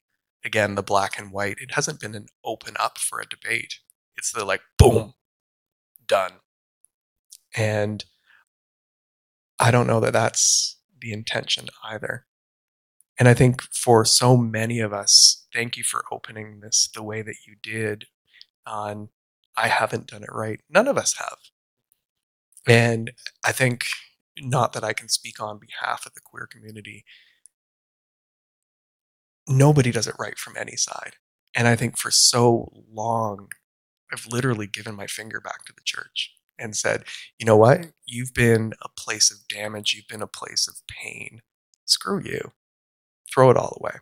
again 0.44 0.74
the 0.74 0.82
black 0.82 1.18
and 1.18 1.32
white. 1.32 1.58
It 1.60 1.74
hasn't 1.74 2.00
been 2.00 2.14
an 2.14 2.26
open 2.44 2.74
up 2.78 2.98
for 2.98 3.20
a 3.20 3.28
debate. 3.28 3.76
It's 4.16 4.32
the 4.32 4.44
like 4.44 4.62
boom, 4.78 5.14
done. 6.06 6.32
And 7.56 8.04
I 9.62 9.70
don't 9.70 9.86
know 9.86 10.00
that 10.00 10.12
that's 10.12 10.80
the 11.00 11.12
intention 11.12 11.68
either. 11.84 12.26
And 13.16 13.28
I 13.28 13.34
think 13.34 13.62
for 13.62 14.04
so 14.04 14.36
many 14.36 14.80
of 14.80 14.92
us, 14.92 15.46
thank 15.54 15.76
you 15.76 15.84
for 15.84 16.04
opening 16.10 16.58
this 16.58 16.88
the 16.92 17.02
way 17.02 17.22
that 17.22 17.36
you 17.46 17.54
did 17.62 18.06
on 18.66 19.10
I 19.56 19.68
haven't 19.68 20.08
done 20.08 20.24
it 20.24 20.32
right. 20.32 20.60
None 20.68 20.88
of 20.88 20.98
us 20.98 21.14
have. 21.18 21.36
And 22.66 23.12
I 23.46 23.52
think, 23.52 23.84
not 24.40 24.72
that 24.72 24.82
I 24.82 24.94
can 24.94 25.08
speak 25.08 25.40
on 25.40 25.60
behalf 25.60 26.06
of 26.06 26.14
the 26.14 26.20
queer 26.20 26.48
community, 26.50 27.04
nobody 29.46 29.92
does 29.92 30.08
it 30.08 30.16
right 30.18 30.38
from 30.38 30.56
any 30.56 30.74
side. 30.74 31.14
And 31.54 31.68
I 31.68 31.76
think 31.76 31.98
for 31.98 32.10
so 32.10 32.72
long, 32.92 33.48
I've 34.12 34.26
literally 34.26 34.66
given 34.66 34.96
my 34.96 35.06
finger 35.06 35.40
back 35.40 35.64
to 35.66 35.72
the 35.72 35.82
church 35.84 36.34
and 36.62 36.76
said, 36.76 37.04
you 37.38 37.44
know 37.44 37.56
what? 37.56 37.88
You've 38.06 38.32
been 38.32 38.72
a 38.82 38.88
place 38.88 39.30
of 39.30 39.48
damage. 39.48 39.92
You've 39.94 40.08
been 40.08 40.22
a 40.22 40.26
place 40.26 40.68
of 40.68 40.76
pain. 40.86 41.42
Screw 41.84 42.22
you. 42.22 42.52
Throw 43.30 43.50
it 43.50 43.56
all 43.56 43.78
away. 43.80 43.96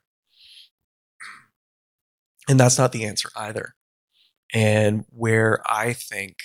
And 2.49 2.59
that's 2.59 2.79
not 2.79 2.93
the 2.93 3.05
answer 3.05 3.31
either. 3.37 3.75
And 4.53 5.05
where 5.11 5.63
I 5.67 5.93
think 5.93 6.37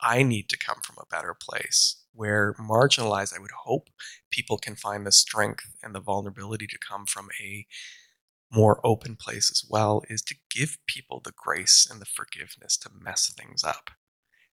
I 0.00 0.22
need 0.22 0.48
to 0.48 0.58
come 0.58 0.78
from 0.82 0.96
a 0.98 1.14
better 1.14 1.36
place, 1.38 2.02
where 2.14 2.54
marginalized, 2.54 3.36
I 3.36 3.40
would 3.40 3.50
hope 3.64 3.90
people 4.30 4.56
can 4.56 4.74
find 4.74 5.06
the 5.06 5.12
strength 5.12 5.76
and 5.82 5.94
the 5.94 6.00
vulnerability 6.00 6.66
to 6.66 6.78
come 6.78 7.04
from 7.04 7.28
a 7.42 7.66
more 8.50 8.80
open 8.84 9.16
place 9.16 9.50
as 9.50 9.62
well, 9.68 10.02
is 10.08 10.22
to 10.22 10.34
give 10.50 10.78
people 10.86 11.20
the 11.22 11.34
grace 11.36 11.86
and 11.88 12.00
the 12.00 12.06
forgiveness 12.06 12.78
to 12.78 12.90
mess 12.98 13.32
things 13.32 13.62
up. 13.62 13.90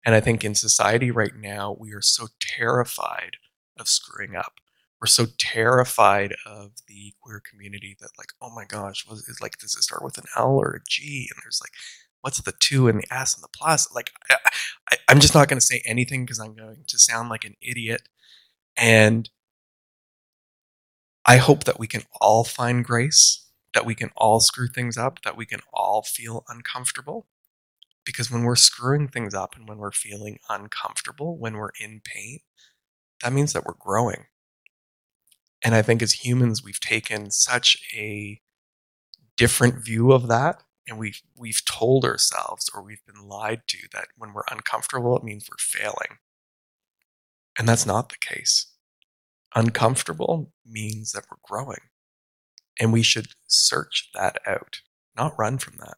And 0.04 0.14
I 0.14 0.20
think 0.20 0.44
in 0.44 0.54
society 0.54 1.10
right 1.10 1.34
now, 1.34 1.76
we 1.78 1.92
are 1.92 2.02
so 2.02 2.28
terrified 2.40 3.36
of 3.78 3.88
screwing 3.88 4.36
up. 4.36 4.54
We're 5.00 5.06
so 5.06 5.26
terrified 5.38 6.34
of 6.46 6.72
the 6.88 7.14
queer 7.20 7.40
community 7.40 7.96
that, 8.00 8.10
like, 8.16 8.28
oh 8.40 8.50
my 8.54 8.64
gosh, 8.64 9.06
was 9.08 9.28
it 9.28 9.42
like, 9.42 9.58
does 9.58 9.74
it 9.74 9.82
start 9.82 10.04
with 10.04 10.18
an 10.18 10.24
L 10.36 10.56
or 10.56 10.74
a 10.74 10.80
G? 10.88 11.28
And 11.30 11.42
there's 11.42 11.60
like, 11.62 11.72
what's 12.20 12.40
the 12.40 12.54
two 12.58 12.88
and 12.88 13.00
the 13.00 13.14
S 13.14 13.34
and 13.34 13.42
the 13.42 13.48
plus? 13.48 13.92
Like, 13.94 14.12
I, 14.30 14.96
I'm 15.08 15.20
just 15.20 15.34
not 15.34 15.48
going 15.48 15.58
to 15.58 15.66
say 15.66 15.82
anything 15.84 16.24
because 16.24 16.38
I'm 16.38 16.54
going 16.54 16.84
to 16.86 16.98
sound 16.98 17.28
like 17.28 17.44
an 17.44 17.56
idiot. 17.60 18.08
And 18.76 19.28
I 21.26 21.36
hope 21.36 21.64
that 21.64 21.78
we 21.78 21.86
can 21.86 22.02
all 22.20 22.44
find 22.44 22.84
grace, 22.84 23.46
that 23.74 23.86
we 23.86 23.94
can 23.94 24.10
all 24.16 24.40
screw 24.40 24.68
things 24.68 24.96
up, 24.96 25.22
that 25.22 25.36
we 25.36 25.46
can 25.46 25.60
all 25.72 26.02
feel 26.02 26.44
uncomfortable. 26.48 27.26
Because 28.04 28.30
when 28.30 28.42
we're 28.44 28.56
screwing 28.56 29.08
things 29.08 29.34
up 29.34 29.56
and 29.56 29.68
when 29.68 29.78
we're 29.78 29.92
feeling 29.92 30.38
uncomfortable, 30.48 31.38
when 31.38 31.54
we're 31.54 31.72
in 31.80 32.00
pain, 32.04 32.40
that 33.22 33.32
means 33.32 33.52
that 33.52 33.64
we're 33.64 33.74
growing. 33.78 34.26
And 35.64 35.74
I 35.74 35.82
think 35.82 36.02
as 36.02 36.24
humans, 36.24 36.62
we've 36.62 36.80
taken 36.80 37.30
such 37.30 37.78
a 37.94 38.40
different 39.36 39.82
view 39.82 40.12
of 40.12 40.28
that. 40.28 40.62
And 40.86 40.98
we've, 40.98 41.22
we've 41.34 41.64
told 41.64 42.04
ourselves 42.04 42.70
or 42.74 42.82
we've 42.82 43.04
been 43.06 43.26
lied 43.26 43.62
to 43.68 43.78
that 43.94 44.08
when 44.18 44.34
we're 44.34 44.42
uncomfortable, 44.50 45.16
it 45.16 45.24
means 45.24 45.48
we're 45.48 45.56
failing. 45.58 46.18
And 47.58 47.66
that's 47.66 47.86
not 47.86 48.10
the 48.10 48.18
case. 48.20 48.66
Uncomfortable 49.54 50.52
means 50.66 51.12
that 51.12 51.24
we're 51.30 51.38
growing. 51.42 51.80
And 52.78 52.92
we 52.92 53.02
should 53.02 53.28
search 53.46 54.10
that 54.14 54.38
out, 54.46 54.80
not 55.16 55.38
run 55.38 55.56
from 55.58 55.76
that. 55.78 55.96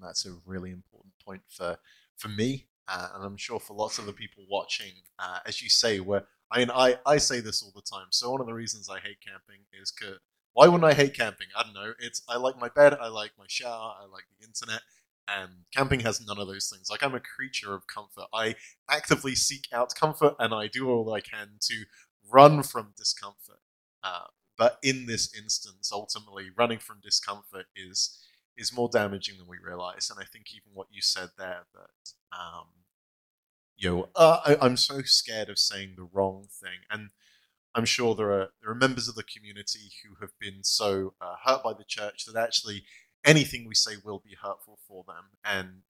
Think 0.00 0.08
that's 0.08 0.26
a 0.26 0.34
really 0.46 0.70
important 0.70 1.12
point 1.24 1.42
for 1.48 1.76
for 2.16 2.28
me, 2.28 2.66
uh, 2.88 3.08
and 3.14 3.24
I'm 3.24 3.36
sure 3.36 3.60
for 3.60 3.74
lots 3.74 3.98
of 3.98 4.06
the 4.06 4.12
people 4.12 4.44
watching. 4.50 4.92
Uh, 5.18 5.38
as 5.46 5.62
you 5.62 5.68
say, 5.68 6.00
where 6.00 6.24
I 6.50 6.58
mean, 6.58 6.70
I 6.70 6.98
I 7.06 7.18
say 7.18 7.40
this 7.40 7.62
all 7.62 7.72
the 7.74 7.82
time. 7.82 8.06
So 8.10 8.30
one 8.30 8.40
of 8.40 8.46
the 8.46 8.54
reasons 8.54 8.88
I 8.88 9.00
hate 9.00 9.18
camping 9.26 9.64
is 9.80 9.92
because 9.92 10.18
why 10.52 10.66
wouldn't 10.66 10.90
I 10.90 10.94
hate 10.94 11.14
camping? 11.14 11.48
I 11.56 11.62
don't 11.62 11.74
know. 11.74 11.92
It's 11.98 12.22
I 12.28 12.36
like 12.36 12.58
my 12.58 12.68
bed, 12.68 12.94
I 13.00 13.08
like 13.08 13.32
my 13.38 13.44
shower, 13.48 13.94
I 14.00 14.06
like 14.06 14.24
the 14.38 14.46
internet, 14.46 14.82
and 15.28 15.50
camping 15.74 16.00
has 16.00 16.24
none 16.26 16.38
of 16.38 16.48
those 16.48 16.68
things. 16.68 16.88
Like 16.90 17.02
I'm 17.02 17.14
a 17.14 17.20
creature 17.20 17.74
of 17.74 17.86
comfort. 17.86 18.26
I 18.32 18.56
actively 18.88 19.34
seek 19.34 19.66
out 19.72 19.94
comfort, 19.94 20.34
and 20.38 20.54
I 20.54 20.66
do 20.68 20.88
all 20.88 21.12
I 21.12 21.20
can 21.20 21.58
to 21.68 21.84
run 22.30 22.62
from 22.62 22.94
discomfort. 22.96 23.60
Uh, 24.02 24.26
but 24.56 24.78
in 24.82 25.06
this 25.06 25.34
instance, 25.34 25.90
ultimately, 25.92 26.50
running 26.56 26.78
from 26.78 27.00
discomfort 27.02 27.66
is 27.74 28.18
is 28.56 28.72
more 28.72 28.88
damaging 28.92 29.38
than 29.38 29.46
we 29.46 29.58
realize. 29.62 30.10
And 30.10 30.18
I 30.20 30.24
think 30.24 30.46
even 30.52 30.72
what 30.74 30.88
you 30.90 31.02
said 31.02 31.30
there 31.38 31.64
that 31.74 32.12
um, 32.32 32.66
you 33.80 33.90
know, 33.90 34.08
uh, 34.14 34.40
I, 34.44 34.56
I'm 34.64 34.76
so 34.76 35.00
scared 35.02 35.48
of 35.48 35.58
saying 35.58 35.94
the 35.96 36.08
wrong 36.12 36.48
thing, 36.50 36.80
and 36.90 37.08
I'm 37.74 37.86
sure 37.86 38.14
there 38.14 38.30
are 38.30 38.48
there 38.60 38.70
are 38.70 38.74
members 38.74 39.08
of 39.08 39.14
the 39.14 39.22
community 39.22 39.90
who 40.04 40.16
have 40.20 40.32
been 40.38 40.62
so 40.62 41.14
uh, 41.20 41.36
hurt 41.44 41.62
by 41.64 41.72
the 41.72 41.84
church 41.84 42.26
that 42.26 42.36
actually 42.38 42.84
anything 43.24 43.66
we 43.66 43.74
say 43.74 43.92
will 44.04 44.22
be 44.24 44.36
hurtful 44.40 44.78
for 44.86 45.04
them, 45.06 45.30
and 45.44 45.82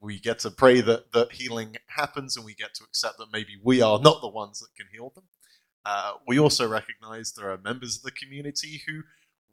we 0.00 0.20
get 0.20 0.38
to 0.40 0.50
pray 0.50 0.82
that 0.82 1.12
that 1.12 1.32
healing 1.32 1.76
happens, 1.96 2.36
and 2.36 2.44
we 2.44 2.54
get 2.54 2.74
to 2.74 2.84
accept 2.84 3.16
that 3.18 3.32
maybe 3.32 3.58
we 3.62 3.80
are 3.80 3.98
not 3.98 4.20
the 4.20 4.28
ones 4.28 4.60
that 4.60 4.76
can 4.76 4.86
heal 4.92 5.10
them. 5.14 5.24
Uh, 5.86 6.12
we 6.26 6.38
also 6.38 6.68
recognize 6.68 7.32
there 7.32 7.50
are 7.50 7.58
members 7.58 7.96
of 7.96 8.02
the 8.02 8.10
community 8.10 8.82
who 8.86 9.02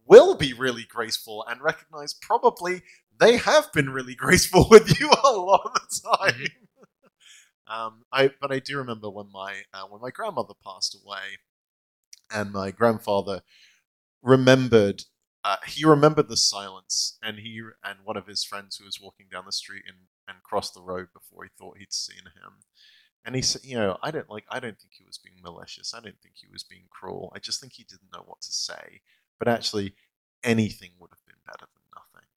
will 0.05 0.35
be 0.35 0.53
really 0.53 0.83
graceful 0.83 1.45
and 1.47 1.61
recognize 1.61 2.13
probably 2.13 2.81
they 3.19 3.37
have 3.37 3.71
been 3.73 3.89
really 3.89 4.15
graceful 4.25 4.67
with 4.69 4.99
you 4.99 5.09
a 5.09 5.31
lot 5.31 5.61
of 5.65 5.73
the 5.73 6.17
time. 6.17 6.47
Mm-hmm. 6.47 7.73
um, 7.73 8.03
I 8.11 8.31
but 8.39 8.51
I 8.51 8.59
do 8.59 8.77
remember 8.77 9.09
when 9.09 9.31
my 9.31 9.61
uh, 9.73 9.83
when 9.89 10.01
my 10.01 10.11
grandmother 10.11 10.53
passed 10.63 10.95
away, 10.95 11.39
and 12.31 12.51
my 12.51 12.71
grandfather 12.71 13.41
remembered. 14.21 15.03
Uh, 15.43 15.57
he 15.67 15.85
remembered 15.85 16.27
the 16.27 16.37
silence, 16.37 17.19
and 17.21 17.37
he 17.37 17.61
and 17.83 17.99
one 18.03 18.17
of 18.17 18.25
his 18.25 18.43
friends 18.43 18.77
who 18.77 18.85
was 18.85 18.99
walking 18.99 19.27
down 19.31 19.45
the 19.45 19.51
street 19.51 19.83
and, 19.87 20.07
and 20.27 20.41
crossed 20.41 20.73
the 20.73 20.81
road 20.81 21.09
before 21.13 21.43
he 21.43 21.51
thought 21.55 21.77
he'd 21.77 21.93
seen 21.93 22.23
him 22.25 22.63
and 23.25 23.35
he 23.35 23.41
said, 23.41 23.61
you 23.63 23.75
know, 23.75 23.97
I 24.03 24.11
don't 24.11 24.29
like, 24.29 24.45
I 24.49 24.59
don't 24.59 24.79
think 24.79 24.93
he 24.93 25.03
was 25.03 25.17
being 25.17 25.37
malicious. 25.41 25.93
I 25.95 25.99
don't 25.99 26.19
think 26.21 26.35
he 26.35 26.47
was 26.51 26.63
being 26.63 26.85
cruel. 26.91 27.33
I 27.35 27.39
just 27.39 27.59
think 27.59 27.73
he 27.73 27.83
didn't 27.83 28.13
know 28.13 28.23
what 28.25 28.41
to 28.41 28.51
say. 28.51 29.01
But 29.39 29.47
actually, 29.47 29.95
anything 30.43 30.91
would 30.99 31.09
have 31.11 31.25
been 31.25 31.35
better 31.45 31.65
than 31.73 31.83
nothing. 31.95 32.27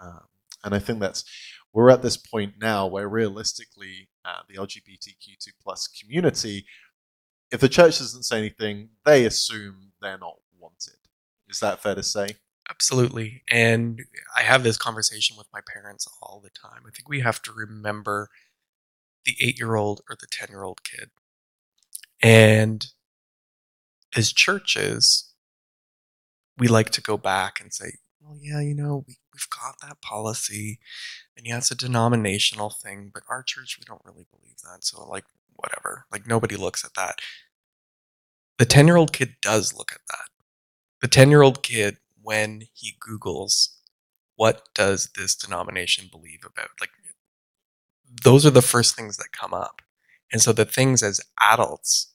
Mm-hmm. 0.00 0.08
Um, 0.08 0.24
and 0.64 0.74
I 0.74 0.78
think 0.78 1.00
that's 1.00 1.24
we're 1.72 1.90
at 1.90 2.02
this 2.02 2.16
point 2.16 2.54
now 2.60 2.86
where 2.86 3.08
realistically, 3.08 4.08
uh, 4.24 4.40
the 4.48 4.56
LGBTQ2 4.56 5.48
plus 5.62 5.86
community, 5.86 6.66
if 7.50 7.60
the 7.60 7.68
church 7.68 7.98
doesn't 7.98 8.24
say 8.24 8.38
anything, 8.38 8.90
they 9.04 9.24
assume 9.24 9.92
they're 10.00 10.18
not 10.18 10.36
wanted. 10.58 10.96
Is 11.48 11.60
that 11.60 11.82
fair 11.82 11.94
to 11.94 12.02
say? 12.02 12.36
Absolutely. 12.68 13.42
And 13.48 14.02
I 14.36 14.42
have 14.42 14.62
this 14.62 14.76
conversation 14.76 15.36
with 15.36 15.48
my 15.52 15.60
parents 15.60 16.06
all 16.22 16.40
the 16.42 16.50
time. 16.50 16.82
I 16.86 16.90
think 16.90 17.08
we 17.08 17.20
have 17.20 17.42
to 17.42 17.52
remember 17.52 18.28
the 19.24 19.34
eight 19.40 19.58
year 19.58 19.74
old 19.74 20.02
or 20.08 20.16
the 20.18 20.28
10 20.30 20.48
year 20.50 20.62
old 20.62 20.84
kid. 20.84 21.10
And 22.22 22.86
as 24.14 24.32
churches, 24.32 25.29
we 26.60 26.68
like 26.68 26.90
to 26.90 27.00
go 27.00 27.16
back 27.16 27.60
and 27.60 27.72
say, 27.72 27.94
well, 28.20 28.36
yeah, 28.40 28.60
you 28.60 28.74
know, 28.74 29.04
we, 29.08 29.16
we've 29.34 29.48
got 29.50 29.76
that 29.80 30.00
policy, 30.00 30.78
and 31.36 31.46
yeah, 31.46 31.56
it's 31.56 31.70
a 31.70 31.76
denominational 31.76 32.70
thing, 32.70 33.10
but 33.12 33.24
our 33.28 33.42
church, 33.42 33.78
we 33.80 33.84
don't 33.84 34.04
really 34.04 34.26
believe 34.30 34.58
that. 34.62 34.84
So, 34.84 35.04
like, 35.08 35.24
whatever. 35.56 36.04
Like, 36.12 36.26
nobody 36.26 36.56
looks 36.56 36.84
at 36.84 36.94
that. 36.94 37.18
The 38.58 38.66
10 38.66 38.86
year 38.86 38.96
old 38.96 39.12
kid 39.12 39.36
does 39.40 39.74
look 39.74 39.90
at 39.92 40.02
that. 40.08 40.26
The 41.00 41.08
10 41.08 41.30
year 41.30 41.42
old 41.42 41.62
kid, 41.62 41.96
when 42.22 42.64
he 42.74 42.94
Googles, 43.00 43.68
what 44.36 44.68
does 44.74 45.10
this 45.16 45.34
denomination 45.34 46.08
believe 46.12 46.40
about? 46.44 46.68
Like, 46.78 46.90
those 48.22 48.44
are 48.44 48.50
the 48.50 48.62
first 48.62 48.94
things 48.94 49.16
that 49.16 49.32
come 49.32 49.54
up. 49.54 49.82
And 50.32 50.42
so 50.42 50.52
the 50.52 50.64
things 50.64 51.02
as 51.02 51.20
adults 51.40 52.12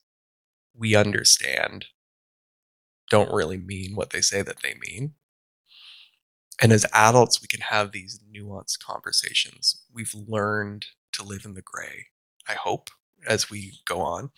we 0.78 0.96
understand 0.96 1.86
don't 3.10 3.34
really 3.34 3.58
mean 3.58 3.96
what 3.96 4.12
they 4.12 4.22
say 4.22 4.42
that 4.42 4.62
they 4.62 4.76
mean. 4.80 5.14
And 6.62 6.72
as 6.72 6.86
adults, 6.94 7.42
we 7.42 7.48
can 7.48 7.62
have 7.62 7.92
these 7.92 8.20
nuanced 8.34 8.80
conversations. 8.80 9.84
We've 9.94 10.14
learned 10.16 10.86
to 11.14 11.24
live 11.24 11.46
in 11.46 11.54
the 11.54 11.62
gray, 11.62 12.08
I 12.48 12.54
hope, 12.54 12.90
as 13.28 13.50
we 13.50 13.80
go 13.86 14.02
on. 14.02 14.32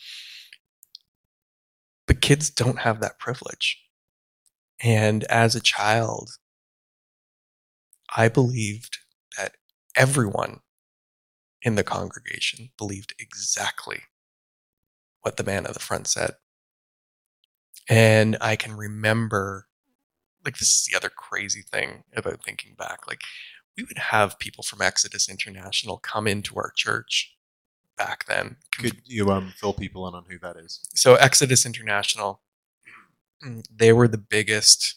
But 2.07 2.21
kids 2.21 2.49
don't 2.49 2.79
have 2.79 3.01
that 3.01 3.19
privilege. 3.19 3.83
And 4.81 5.23
as 5.25 5.55
a 5.55 5.61
child, 5.61 6.31
I 8.15 8.29
believed 8.29 8.97
that 9.37 9.55
everyone 9.95 10.61
in 11.61 11.75
the 11.75 11.83
congregation 11.83 12.69
believed 12.77 13.13
exactly 13.19 14.03
what 15.21 15.37
the 15.37 15.43
man 15.43 15.65
at 15.65 15.73
the 15.73 15.79
front 15.79 16.07
said. 16.07 16.35
And 17.89 18.37
I 18.41 18.55
can 18.55 18.75
remember, 18.75 19.67
like, 20.43 20.57
this 20.57 20.69
is 20.69 20.87
the 20.89 20.97
other 20.97 21.09
crazy 21.09 21.61
thing 21.61 22.03
about 22.15 22.43
thinking 22.43 22.75
back. 22.77 23.07
Like, 23.07 23.21
we 23.77 23.83
would 23.83 23.97
have 23.97 24.39
people 24.39 24.63
from 24.63 24.81
Exodus 24.81 25.29
International 25.29 25.97
come 25.97 26.27
into 26.27 26.55
our 26.57 26.71
church 26.75 27.35
back 27.97 28.25
then. 28.27 28.57
Could 28.77 29.01
you 29.05 29.31
um, 29.31 29.53
fill 29.57 29.73
people 29.73 30.07
in 30.07 30.15
on 30.15 30.25
who 30.29 30.37
that 30.39 30.57
is? 30.57 30.81
So, 30.95 31.15
Exodus 31.15 31.65
International, 31.65 32.41
mm, 33.43 33.63
they 33.73 33.93
were 33.93 34.07
the 34.07 34.17
biggest 34.17 34.95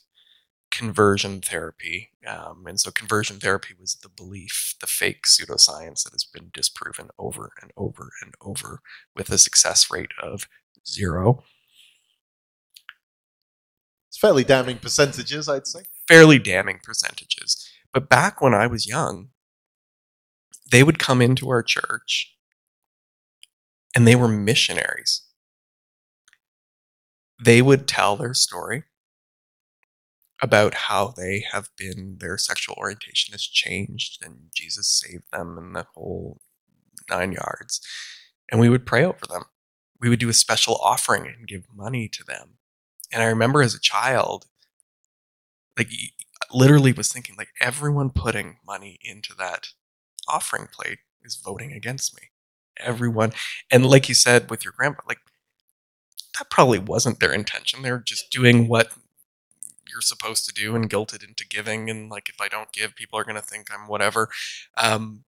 conversion 0.70 1.40
therapy. 1.40 2.10
Um, 2.26 2.64
and 2.66 2.80
so 2.80 2.90
conversion 2.90 3.38
therapy 3.38 3.74
was 3.78 3.96
the 3.96 4.08
belief, 4.08 4.74
the 4.80 4.86
fake 4.86 5.24
pseudoscience 5.26 6.04
that 6.04 6.12
has 6.12 6.24
been 6.24 6.50
disproven 6.52 7.08
over 7.18 7.52
and 7.60 7.72
over 7.76 8.10
and 8.22 8.34
over 8.40 8.80
with 9.16 9.30
a 9.30 9.38
success 9.38 9.90
rate 9.90 10.12
of 10.22 10.48
zero. 10.86 11.42
Fairly 14.20 14.44
damning 14.44 14.78
percentages, 14.78 15.48
I'd 15.48 15.66
say. 15.66 15.82
Fairly 16.06 16.38
damning 16.38 16.80
percentages. 16.82 17.66
But 17.92 18.08
back 18.08 18.40
when 18.40 18.52
I 18.52 18.66
was 18.66 18.86
young, 18.86 19.28
they 20.70 20.82
would 20.82 20.98
come 20.98 21.22
into 21.22 21.48
our 21.48 21.62
church 21.62 22.36
and 23.94 24.06
they 24.06 24.14
were 24.14 24.28
missionaries. 24.28 25.22
They 27.42 27.62
would 27.62 27.88
tell 27.88 28.16
their 28.16 28.34
story 28.34 28.84
about 30.42 30.74
how 30.74 31.08
they 31.16 31.44
have 31.52 31.70
been, 31.76 32.18
their 32.20 32.36
sexual 32.38 32.74
orientation 32.78 33.32
has 33.32 33.42
changed, 33.42 34.24
and 34.24 34.50
Jesus 34.54 34.86
saved 34.88 35.24
them 35.32 35.56
and 35.58 35.74
the 35.74 35.86
whole 35.94 36.40
nine 37.08 37.32
yards. 37.32 37.80
And 38.50 38.60
we 38.60 38.68
would 38.68 38.86
pray 38.86 39.04
over 39.04 39.26
them. 39.28 39.44
We 40.00 40.08
would 40.08 40.20
do 40.20 40.28
a 40.28 40.34
special 40.34 40.76
offering 40.76 41.26
and 41.26 41.48
give 41.48 41.64
money 41.74 42.08
to 42.08 42.24
them. 42.24 42.59
And 43.12 43.22
I 43.22 43.26
remember 43.26 43.62
as 43.62 43.74
a 43.74 43.80
child, 43.80 44.46
like 45.76 45.90
literally 46.52 46.92
was 46.92 47.12
thinking, 47.12 47.36
like 47.36 47.50
everyone 47.60 48.10
putting 48.10 48.58
money 48.66 48.98
into 49.02 49.34
that 49.34 49.68
offering 50.28 50.68
plate 50.72 50.98
is 51.22 51.36
voting 51.36 51.72
against 51.72 52.14
me. 52.16 52.28
Everyone, 52.78 53.32
and 53.70 53.84
like 53.86 54.08
you 54.08 54.14
said 54.14 54.50
with 54.50 54.64
your 54.64 54.72
grandpa, 54.76 55.02
like 55.08 55.18
that 56.38 56.50
probably 56.50 56.78
wasn't 56.78 57.20
their 57.20 57.32
intention. 57.32 57.82
They're 57.82 57.98
just 57.98 58.30
doing 58.30 58.68
what 58.68 58.92
you're 59.90 60.00
supposed 60.00 60.46
to 60.46 60.54
do 60.54 60.74
and 60.76 60.88
guilted 60.88 61.26
into 61.26 61.46
giving 61.46 61.90
and 61.90 62.10
like 62.10 62.28
if 62.28 62.40
i 62.40 62.48
don't 62.48 62.72
give 62.72 62.94
people 62.94 63.18
are 63.18 63.24
going 63.24 63.36
to 63.36 63.42
think 63.42 63.68
i'm 63.72 63.88
whatever 63.88 64.28
um, 64.76 65.24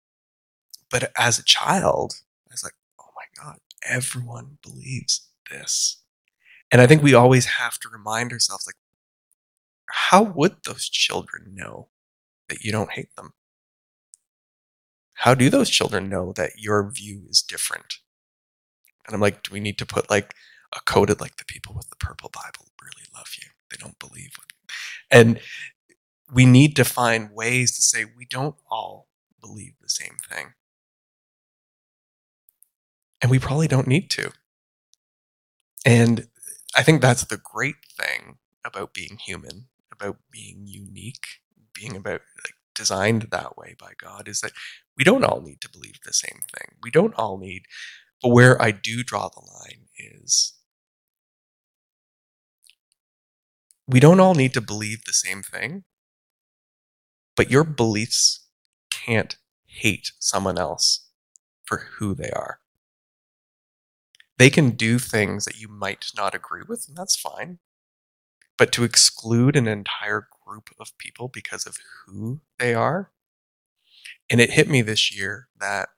but 0.91 1.13
as 1.17 1.39
a 1.39 1.45
child 1.45 2.15
i 2.49 2.53
was 2.53 2.65
like 2.65 2.75
oh 3.01 3.11
my 3.17 3.25
god 3.43 3.59
everyone 3.85 4.59
believes 4.63 5.29
this 5.51 6.03
and 6.71 6.81
i 6.81 6.87
think 6.87 7.03
we 7.03 7.15
always 7.15 7.47
have 7.47 7.79
to 7.79 7.89
remind 7.89 8.33
ourselves 8.33 8.67
like 8.67 8.77
how 9.91 10.23
would 10.23 10.57
those 10.65 10.89
children 10.89 11.55
know 11.55 11.89
that 12.49 12.63
you 12.63 12.73
don't 12.73 12.93
hate 12.93 13.15
them? 13.17 13.33
How 15.15 15.35
do 15.35 15.51
those 15.51 15.71
children 15.71 16.09
know 16.09 16.33
that 16.35 16.53
your 16.59 16.91
view 16.91 17.23
is 17.29 17.43
different? 17.43 17.97
And 19.07 19.15
i'm 19.15 19.21
like 19.21 19.43
do 19.43 19.53
we 19.53 19.61
need 19.61 19.79
to 19.79 19.87
put 19.87 20.11
like 20.11 20.35
a 20.77 20.81
coded 20.81 21.21
like 21.21 21.37
the 21.37 21.45
people 21.47 21.75
with 21.75 21.89
the 21.89 21.97
purple 21.97 22.31
bible 22.33 22.71
really 22.83 23.07
love 23.15 23.31
you? 23.41 23.49
They 23.71 23.77
don't 23.79 23.99
believe 23.99 24.33
and 25.11 25.41
we 26.33 26.45
need 26.45 26.77
to 26.77 26.85
find 26.85 27.31
ways 27.33 27.75
to 27.77 27.83
say 27.83 28.05
we 28.05 28.27
don't 28.27 28.57
all 28.71 29.09
believe 29.41 29.75
the 29.81 29.89
same 29.89 30.17
thing. 30.31 30.53
And 33.21 33.31
we 33.31 33.39
probably 33.39 33.69
don't 33.69 33.87
need 33.87 34.11
to. 34.11 34.31
And 35.87 36.29
i 36.77 36.83
think 36.83 37.01
that's 37.01 37.25
the 37.25 37.37
great 37.39 37.77
thing 38.01 38.39
about 38.65 38.95
being 38.95 39.19
human 39.19 39.67
about 39.93 40.19
being 40.31 40.65
unique 40.67 41.27
being 41.75 41.97
about 41.97 42.21
like 42.45 42.55
designed 42.75 43.23
that 43.31 43.57
way 43.57 43.75
by 43.79 43.93
god 44.01 44.29
is 44.29 44.41
that 44.41 44.53
we 44.97 45.05
don't 45.05 45.25
all 45.25 45.41
need 45.41 45.61
to 45.61 45.71
believe 45.71 45.99
the 46.05 46.13
same 46.13 46.41
thing 46.55 46.77
we 46.83 46.91
don't 46.91 47.15
all 47.15 47.39
need 47.39 47.63
but 48.23 48.31
where 48.31 48.61
i 48.63 48.71
do 48.71 49.03
draw 49.03 49.29
the 49.29 49.41
line 49.41 49.87
is 49.99 50.55
we 53.89 54.01
don't 54.01 54.21
all 54.21 54.35
need 54.35 54.55
to 54.55 54.61
believe 54.61 55.05
the 55.05 55.13
same 55.13 55.43
thing, 55.43 55.85
but 57.37 57.51
your 57.51 57.65
beliefs 57.65 58.47
can't 58.91 59.37
hate 59.67 60.13
someone 60.19 60.59
else 60.59 61.09
for 61.65 61.79
who 61.99 62.15
they 62.15 62.31
are. 62.31 62.61
They 64.39 64.51
can 64.51 64.71
do 64.71 64.99
things 64.99 65.45
that 65.45 65.61
you 65.61 65.69
might 65.69 66.07
not 66.17 66.35
agree 66.35 66.63
with, 66.67 66.87
and 66.89 66.97
that's 66.97 67.17
fine. 67.17 67.59
But 68.57 68.73
to 68.73 68.85
exclude 68.85 69.57
an 69.57 69.69
entire 69.69 70.29
group 70.45 70.71
of 70.81 70.97
people 70.99 71.29
because 71.29 71.67
of 71.67 71.77
who 72.07 72.41
they 72.59 72.75
are, 72.75 73.13
and 74.31 74.41
it 74.41 74.51
hit 74.51 74.69
me 74.69 74.83
this 74.83 75.15
year 75.17 75.49
that 75.59 75.89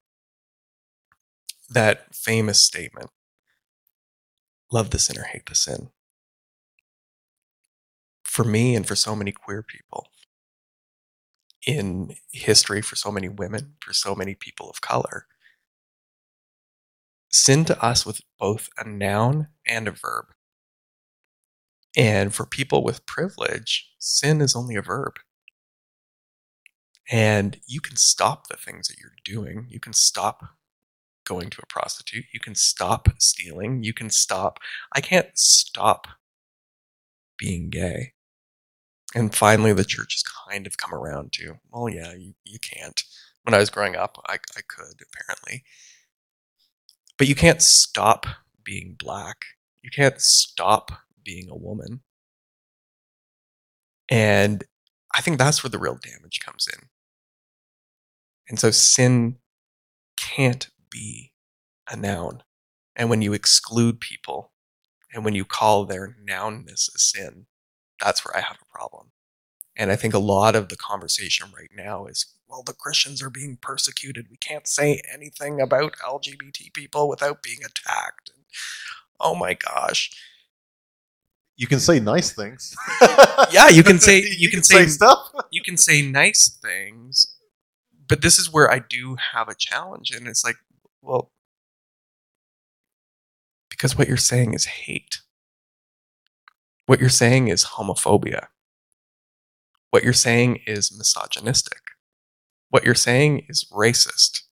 that 1.69 2.15
famous 2.15 2.59
statement 2.61 3.11
love 4.73 4.91
the 4.91 4.99
sinner, 4.99 5.25
hate 5.25 5.47
the 5.47 5.55
sin 5.55 5.91
for 8.25 8.45
me 8.45 8.75
and 8.77 8.87
for 8.87 8.95
so 8.95 9.15
many 9.17 9.33
queer 9.33 9.63
people 9.63 10.07
in 11.67 12.15
history, 12.33 12.81
for 12.81 12.97
so 12.97 13.11
many 13.11 13.29
women, 13.29 13.75
for 13.81 13.93
so 13.93 14.15
many 14.15 14.35
people 14.35 14.71
of 14.71 14.81
color. 14.81 15.27
Sin 17.31 17.65
to 17.67 17.83
us 17.83 18.05
with 18.05 18.21
both 18.39 18.69
a 18.77 18.87
noun 18.87 19.49
and 19.67 19.87
a 19.89 19.93
verb. 19.93 20.27
And 21.97 22.35
for 22.35 22.47
people 22.47 22.85
with 22.85 23.07
privilege, 23.07 23.93
sin 23.99 24.41
is 24.41 24.55
only 24.55 24.77
a 24.77 24.83
verb. 24.83 25.15
And 27.11 27.61
you 27.67 27.81
can 27.81 27.97
stop 27.97 28.49
the 28.49 28.57
things 28.57 28.89
that 28.89 28.99
you're 28.99 29.11
doing. 29.25 29.67
You 29.69 29.81
can 29.81 29.93
stop 29.93 30.45
going 31.25 31.51
to 31.51 31.63
a 31.63 31.67
prostitute. 31.67 32.25
You 32.33 32.41
can 32.41 32.55
stop 32.55 33.09
stealing. 33.19 33.83
You 33.83 33.93
can 33.93 34.11
stop. 34.11 34.59
I 34.93 35.01
can't 35.01 35.31
stop 35.35 36.07
being 37.37 37.71
gay. 37.71 38.13
And 39.15 39.35
finally, 39.35 39.73
the 39.73 39.85
church 39.85 40.15
has 40.15 40.25
kind 40.49 40.67
of 40.67 40.79
come 40.79 40.95
around 40.95 41.33
to, 41.33 41.59
well, 41.73 41.89
yeah, 41.89 42.15
you, 42.15 42.35
you 42.45 42.59
can't. 42.61 43.03
When 43.43 43.55
I 43.55 43.59
was 43.59 43.71
growing 43.71 43.97
up, 43.97 44.23
I, 44.29 44.35
I 44.35 44.61
could, 44.69 45.01
apparently. 45.03 45.65
But 47.21 47.29
you 47.29 47.35
can't 47.35 47.61
stop 47.61 48.25
being 48.65 48.97
black. 48.99 49.37
You 49.83 49.91
can't 49.91 50.19
stop 50.23 50.91
being 51.23 51.51
a 51.51 51.55
woman. 51.55 52.01
And 54.09 54.65
I 55.15 55.21
think 55.21 55.37
that's 55.37 55.63
where 55.63 55.69
the 55.69 55.79
real 55.79 55.99
damage 56.03 56.41
comes 56.43 56.67
in. 56.73 56.89
And 58.49 58.59
so 58.59 58.71
sin 58.71 59.37
can't 60.19 60.71
be 60.91 61.33
a 61.91 61.95
noun. 61.95 62.43
And 62.97 63.11
when 63.11 63.21
you 63.21 63.35
exclude 63.35 64.01
people 64.01 64.55
and 65.13 65.23
when 65.23 65.35
you 65.35 65.45
call 65.45 65.85
their 65.85 66.17
nounness 66.25 66.89
a 66.95 66.99
sin, 66.99 67.45
that's 68.01 68.25
where 68.25 68.35
I 68.35 68.41
have 68.41 68.57
a 68.63 68.79
problem. 68.79 69.11
And 69.81 69.91
I 69.91 69.97
think 69.97 70.13
a 70.13 70.19
lot 70.19 70.55
of 70.55 70.69
the 70.69 70.77
conversation 70.77 71.47
right 71.57 71.71
now 71.75 72.05
is, 72.05 72.27
well, 72.47 72.63
the 72.63 72.75
Christians 72.75 73.23
are 73.23 73.31
being 73.31 73.57
persecuted. 73.63 74.27
We 74.31 74.37
can't 74.37 74.69
say 74.69 75.01
anything 75.11 75.59
about 75.59 75.95
LGBT 76.07 76.75
people 76.75 77.09
without 77.09 77.43
being 77.43 77.61
attacked. 77.65 78.31
And, 78.37 78.45
oh 79.19 79.35
my 79.35 79.55
gosh. 79.55 80.11
You 81.57 81.67
can 81.67 81.81
say 81.81 81.99
nice 81.99 82.31
things. 82.31 82.77
yeah, 83.51 83.71
you 83.71 83.83
can 83.83 83.99
say 83.99 84.19
you, 84.21 84.37
You 84.37 84.49
can, 84.51 84.59
can 84.59 84.65
say, 84.65 84.85
say 84.85 84.87
stuff. 84.89 85.33
You 85.51 85.63
can 85.63 85.79
say 85.79 86.03
nice 86.03 86.51
things. 86.63 87.39
But 88.07 88.21
this 88.21 88.39
is 88.39 88.53
where 88.53 88.71
I 88.71 88.81
do 88.81 89.17
have 89.33 89.49
a 89.49 89.55
challenge 89.55 90.11
and 90.11 90.29
it's 90.29 90.45
like, 90.45 90.57
well, 91.01 91.31
because 93.71 93.97
what 93.97 94.09
you're 94.09 94.19
saying 94.19 94.53
is 94.53 94.67
hate. 94.67 95.23
What 96.85 97.01
you're 97.01 97.09
saying 97.09 97.49
is 97.49 97.65
homophobia. 97.65 98.49
What 99.91 100.05
you're 100.05 100.13
saying 100.13 100.61
is 100.67 100.97
misogynistic. 100.97 101.81
What 102.69 102.85
you're 102.85 102.95
saying 102.95 103.47
is 103.49 103.67
racist. 103.73 104.43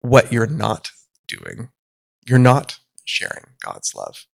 What 0.00 0.32
you're 0.32 0.46
not 0.46 0.90
doing, 1.26 1.70
you're 2.26 2.38
not 2.38 2.78
sharing 3.04 3.44
God's 3.60 3.94
love. 3.94 4.26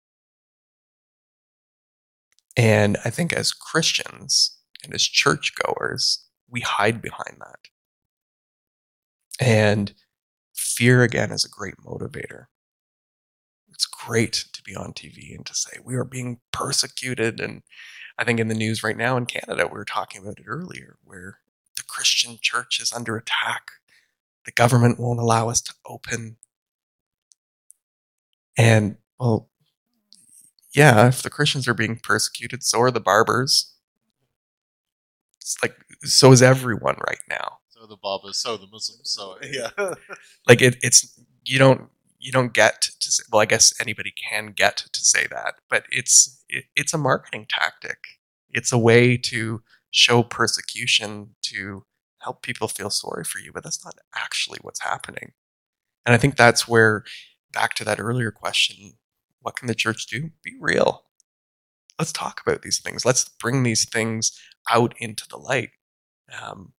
And 2.55 2.97
I 3.03 3.09
think 3.09 3.33
as 3.33 3.51
Christians 3.51 4.57
and 4.83 4.93
as 4.93 5.03
churchgoers, 5.03 6.25
we 6.49 6.61
hide 6.61 7.01
behind 7.01 7.37
that. 7.39 7.59
And 9.39 9.93
fear, 10.53 11.01
again, 11.01 11.31
is 11.31 11.43
a 11.43 11.49
great 11.49 11.75
motivator 11.83 12.45
it's 13.75 13.85
great 13.85 14.45
to 14.53 14.63
be 14.63 14.73
on 14.73 14.93
TV 14.93 15.35
and 15.35 15.45
to 15.45 15.53
say 15.53 15.77
we 15.83 15.95
are 15.95 16.05
being 16.05 16.39
persecuted. 16.53 17.41
And 17.41 17.61
I 18.17 18.23
think 18.23 18.39
in 18.39 18.47
the 18.47 18.55
news 18.55 18.83
right 18.83 18.95
now 18.95 19.17
in 19.17 19.25
Canada, 19.25 19.67
we 19.67 19.77
were 19.77 19.85
talking 19.85 20.21
about 20.21 20.39
it 20.39 20.45
earlier, 20.47 20.95
where 21.03 21.39
the 21.75 21.83
Christian 21.83 22.37
church 22.41 22.79
is 22.79 22.93
under 22.93 23.17
attack. 23.17 23.71
The 24.45 24.53
government 24.53 24.97
won't 24.97 25.19
allow 25.19 25.49
us 25.49 25.59
to 25.61 25.73
open. 25.85 26.37
And, 28.57 28.95
well, 29.19 29.49
yeah, 30.73 31.07
if 31.07 31.21
the 31.21 31.29
Christians 31.29 31.67
are 31.67 31.73
being 31.73 31.99
persecuted, 32.01 32.63
so 32.63 32.79
are 32.79 32.91
the 32.91 33.01
barbers. 33.01 33.73
It's 35.41 35.57
like, 35.61 35.75
so 36.03 36.31
is 36.31 36.41
everyone 36.41 36.95
right 37.05 37.19
now. 37.29 37.57
So 37.67 37.85
the 37.87 37.97
barbers, 37.97 38.37
so 38.37 38.55
the 38.55 38.67
Muslims, 38.67 39.11
so 39.11 39.37
yeah. 39.43 39.71
Like, 40.47 40.61
it, 40.61 40.77
it's, 40.81 41.19
you 41.43 41.59
don't, 41.59 41.89
you 42.25 42.31
don't 42.31 42.53
get 42.53 42.81
to 42.99 43.11
say, 43.11 43.23
well, 43.31 43.43
I 43.43 43.45
guess 43.45 43.71
anybody 43.79 44.11
can 44.11 44.47
get 44.47 44.77
to 44.77 45.05
say 45.05 45.27
that, 45.29 45.55
but 45.69 45.83
it's 45.91 46.43
it, 46.49 46.65
it's 46.75 46.93
a 46.93 46.97
marketing 46.97 47.45
tactic. 47.47 47.99
It's 48.49 48.71
a 48.71 48.79
way 48.79 49.15
to 49.17 49.61
show 49.91 50.23
persecution 50.23 51.35
to 51.43 51.85
help 52.23 52.41
people 52.41 52.67
feel 52.67 52.89
sorry 52.89 53.23
for 53.23 53.37
you, 53.37 53.51
but 53.53 53.63
that's 53.63 53.85
not 53.85 53.93
actually 54.15 54.57
what's 54.63 54.81
happening. 54.81 55.33
And 56.03 56.15
I 56.15 56.17
think 56.17 56.35
that's 56.35 56.67
where, 56.67 57.03
back 57.53 57.75
to 57.75 57.83
that 57.85 57.99
earlier 57.99 58.31
question, 58.31 58.93
what 59.41 59.55
can 59.55 59.67
the 59.67 59.75
church 59.75 60.07
do? 60.07 60.31
Be 60.43 60.53
real. 60.59 61.03
Let's 61.99 62.11
talk 62.11 62.41
about 62.45 62.63
these 62.63 62.79
things. 62.79 63.05
Let's 63.05 63.29
bring 63.39 63.61
these 63.61 63.87
things 63.87 64.31
out 64.69 64.95
into 64.97 65.27
the 65.29 65.37
light. 65.37 65.69
Um, 66.41 66.73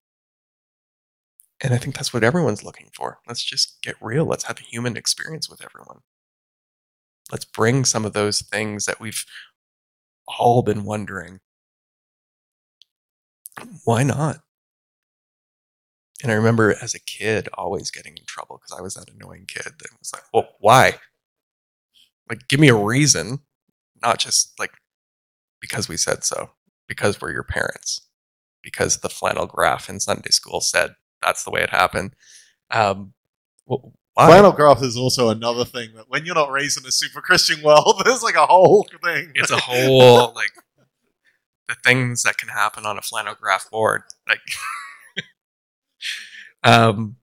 and 1.66 1.74
I 1.74 1.78
think 1.78 1.96
that's 1.96 2.14
what 2.14 2.22
everyone's 2.22 2.62
looking 2.62 2.90
for. 2.94 3.18
Let's 3.26 3.42
just 3.42 3.82
get 3.82 3.96
real. 4.00 4.24
Let's 4.24 4.44
have 4.44 4.60
a 4.60 4.62
human 4.62 4.96
experience 4.96 5.50
with 5.50 5.64
everyone. 5.64 5.98
Let's 7.32 7.44
bring 7.44 7.84
some 7.84 8.04
of 8.04 8.12
those 8.12 8.40
things 8.40 8.84
that 8.84 9.00
we've 9.00 9.24
all 10.38 10.62
been 10.62 10.84
wondering. 10.84 11.40
Why 13.84 14.04
not? 14.04 14.42
And 16.22 16.30
I 16.30 16.36
remember 16.36 16.76
as 16.80 16.94
a 16.94 17.00
kid 17.00 17.48
always 17.54 17.90
getting 17.90 18.16
in 18.16 18.24
trouble 18.26 18.58
because 18.58 18.78
I 18.78 18.80
was 18.80 18.94
that 18.94 19.10
annoying 19.10 19.46
kid 19.48 19.64
that 19.64 19.98
was 19.98 20.12
like, 20.12 20.22
well, 20.32 20.50
why? 20.60 20.94
Like, 22.30 22.46
give 22.46 22.60
me 22.60 22.68
a 22.68 22.76
reason, 22.76 23.40
not 24.00 24.20
just 24.20 24.52
like 24.60 24.70
because 25.60 25.88
we 25.88 25.96
said 25.96 26.22
so, 26.22 26.50
because 26.86 27.20
we're 27.20 27.32
your 27.32 27.42
parents, 27.42 28.02
because 28.62 28.98
the 28.98 29.08
flannel 29.08 29.46
graph 29.46 29.88
in 29.88 29.98
Sunday 29.98 30.30
school 30.30 30.60
said 30.60 30.94
that's 31.26 31.44
the 31.44 31.50
way 31.50 31.60
it 31.60 31.70
happened. 31.70 32.14
Um, 32.70 33.12
well, 33.66 33.92
why? 34.14 34.28
Flannel 34.28 34.52
graph 34.52 34.82
is 34.82 34.96
also 34.96 35.28
another 35.28 35.64
thing 35.64 35.90
that 35.96 36.08
when 36.08 36.24
you're 36.24 36.36
not 36.36 36.52
raised 36.52 36.80
in 36.80 36.86
a 36.86 36.92
super 36.92 37.20
Christian 37.20 37.62
world, 37.62 38.00
there's 38.04 38.22
like 38.22 38.36
a 38.36 38.46
whole 38.46 38.88
thing. 39.04 39.32
It's 39.34 39.50
a 39.50 39.56
whole 39.60 40.32
like 40.34 40.52
the 41.68 41.74
things 41.84 42.22
that 42.22 42.38
can 42.38 42.48
happen 42.48 42.86
on 42.86 42.96
a 42.96 43.02
flannel 43.02 43.34
graph 43.38 43.68
board. 43.70 44.02
Like, 44.28 44.40
um, 46.64 47.16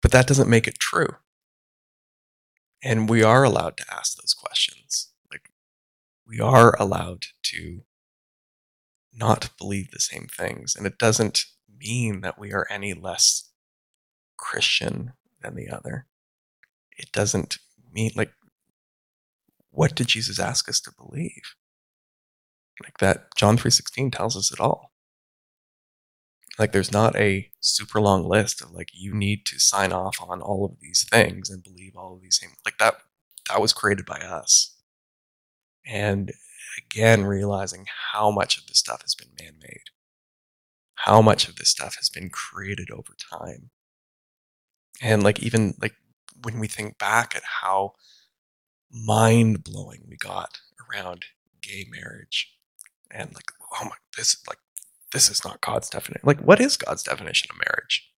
but 0.00 0.10
that 0.10 0.26
doesn't 0.26 0.48
make 0.48 0.66
it 0.66 0.78
true. 0.78 1.16
And 2.82 3.10
we 3.10 3.22
are 3.22 3.44
allowed 3.44 3.76
to 3.76 3.84
ask 3.92 4.16
those 4.16 4.32
questions. 4.32 5.10
Like, 5.30 5.50
we 6.26 6.40
are 6.40 6.74
allowed 6.80 7.26
to 7.42 7.82
not 9.12 9.50
believe 9.58 9.90
the 9.90 10.00
same 10.00 10.28
things. 10.34 10.74
And 10.74 10.86
it 10.86 10.96
doesn't 10.96 11.44
mean 11.78 12.20
that 12.22 12.38
we 12.38 12.52
are 12.52 12.66
any 12.70 12.94
less 12.94 13.50
Christian 14.36 15.12
than 15.42 15.54
the 15.54 15.68
other. 15.68 16.06
It 16.96 17.12
doesn't 17.12 17.58
mean, 17.92 18.12
like, 18.16 18.32
what 19.70 19.94
did 19.94 20.08
Jesus 20.08 20.38
ask 20.38 20.68
us 20.68 20.80
to 20.80 20.92
believe? 20.92 21.54
Like 22.82 22.98
that 22.98 23.34
John 23.36 23.56
3:16 23.56 24.12
tells 24.12 24.36
us 24.36 24.52
it 24.52 24.60
all. 24.60 24.92
Like 26.58 26.72
there's 26.72 26.92
not 26.92 27.16
a 27.16 27.50
super 27.60 28.00
long 28.00 28.24
list 28.24 28.62
of 28.62 28.72
like 28.72 28.90
you 28.92 29.14
need 29.14 29.46
to 29.46 29.60
sign 29.60 29.92
off 29.92 30.18
on 30.20 30.40
all 30.42 30.64
of 30.64 30.80
these 30.80 31.06
things 31.08 31.50
and 31.50 31.62
believe 31.62 31.96
all 31.96 32.14
of 32.14 32.22
these 32.22 32.38
things. 32.38 32.56
Like 32.64 32.78
that 32.78 32.96
that 33.48 33.60
was 33.60 33.72
created 33.72 34.06
by 34.06 34.18
us. 34.18 34.76
And 35.86 36.32
again 36.78 37.24
realizing 37.24 37.86
how 38.12 38.30
much 38.30 38.58
of 38.58 38.66
this 38.66 38.78
stuff 38.78 39.02
has 39.02 39.14
been 39.14 39.28
man-made. 39.40 39.90
How 41.04 41.22
much 41.22 41.48
of 41.48 41.56
this 41.56 41.70
stuff 41.70 41.96
has 41.96 42.08
been 42.08 42.30
created 42.30 42.90
over 42.90 43.14
time. 43.32 43.70
And 45.00 45.22
like 45.22 45.40
even 45.40 45.74
like 45.80 45.94
when 46.42 46.58
we 46.58 46.68
think 46.68 46.98
back 46.98 47.34
at 47.36 47.42
how 47.62 47.92
mind-blowing 48.90 50.06
we 50.08 50.16
got 50.16 50.58
around 50.90 51.26
gay 51.60 51.86
marriage 51.90 52.54
and 53.10 53.34
like 53.34 53.52
oh 53.74 53.84
my 53.84 53.96
this 54.16 54.36
like 54.48 54.58
this 55.12 55.30
is 55.30 55.44
not 55.44 55.60
God's 55.60 55.88
definition. 55.88 56.22
Like, 56.24 56.40
what 56.40 56.60
is 56.60 56.76
God's 56.76 57.02
definition 57.02 57.48
of 57.50 57.56
marriage? 57.56 58.10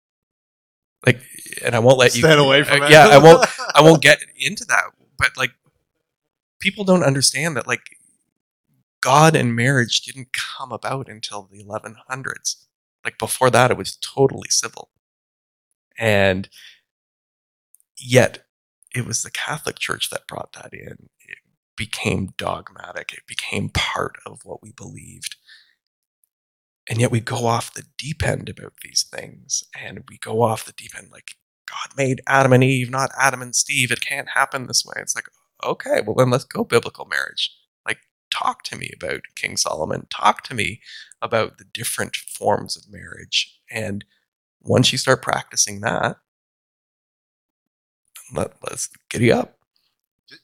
Like, 1.04 1.20
and 1.64 1.74
I 1.74 1.78
won't 1.78 1.98
let 1.98 2.14
you 2.14 2.22
Stand 2.22 2.40
away 2.40 2.64
from 2.64 2.82
uh, 2.82 2.86
it. 2.86 2.90
Yeah, 2.90 3.08
I 3.08 3.18
won't. 3.18 3.46
I 3.74 3.82
won't 3.82 4.02
get 4.02 4.20
into 4.36 4.64
that. 4.66 4.84
But 5.18 5.36
like, 5.36 5.52
people 6.60 6.84
don't 6.84 7.02
understand 7.02 7.56
that 7.56 7.66
like 7.66 7.82
God 9.00 9.36
and 9.36 9.54
marriage 9.54 10.00
didn't 10.00 10.28
come 10.32 10.72
about 10.72 11.08
until 11.08 11.48
the 11.50 11.62
1100s. 11.62 12.64
Like 13.08 13.18
before 13.18 13.50
that, 13.50 13.70
it 13.70 13.78
was 13.78 13.96
totally 13.96 14.50
civil, 14.50 14.90
and 15.98 16.48
yet 17.98 18.44
it 18.94 19.06
was 19.06 19.22
the 19.22 19.30
Catholic 19.30 19.78
Church 19.78 20.10
that 20.10 20.26
brought 20.28 20.52
that 20.54 20.72
in. 20.74 21.08
It 21.20 21.38
became 21.76 22.34
dogmatic. 22.36 23.12
It 23.14 23.26
became 23.26 23.70
part 23.70 24.16
of 24.26 24.40
what 24.44 24.62
we 24.62 24.72
believed. 24.72 25.36
And 26.88 27.00
yet 27.00 27.10
we 27.10 27.20
go 27.20 27.46
off 27.46 27.74
the 27.74 27.84
deep 27.98 28.26
end 28.26 28.48
about 28.48 28.74
these 28.82 29.04
things 29.10 29.64
and 29.78 30.04
we 30.08 30.18
go 30.18 30.42
off 30.42 30.64
the 30.66 30.72
deep 30.72 30.92
end 30.98 31.08
like 31.12 31.32
god 31.68 31.96
made 31.96 32.22
adam 32.26 32.52
and 32.52 32.64
eve 32.64 32.90
not 32.90 33.10
adam 33.18 33.42
and 33.42 33.54
steve. 33.56 33.90
It 33.90 34.00
can't 34.00 34.30
happen 34.30 34.66
this 34.66 34.84
way. 34.86 34.94
It's 35.00 35.14
like 35.16 35.26
okay 35.64 36.02
well 36.04 36.14
then 36.16 36.30
let's 36.30 36.44
go 36.44 36.64
biblical 36.64 37.06
marriage 37.06 37.54
talk 38.38 38.62
to 38.62 38.76
me 38.76 38.90
about 38.94 39.22
king 39.36 39.56
solomon 39.56 40.06
talk 40.10 40.42
to 40.42 40.54
me 40.54 40.80
about 41.22 41.58
the 41.58 41.64
different 41.64 42.16
forms 42.16 42.76
of 42.76 42.90
marriage 42.92 43.60
and 43.70 44.04
once 44.62 44.92
you 44.92 44.98
start 44.98 45.22
practicing 45.22 45.80
that 45.80 46.16
let, 48.34 48.52
let's 48.62 48.88
giddy 49.08 49.32
up 49.32 49.58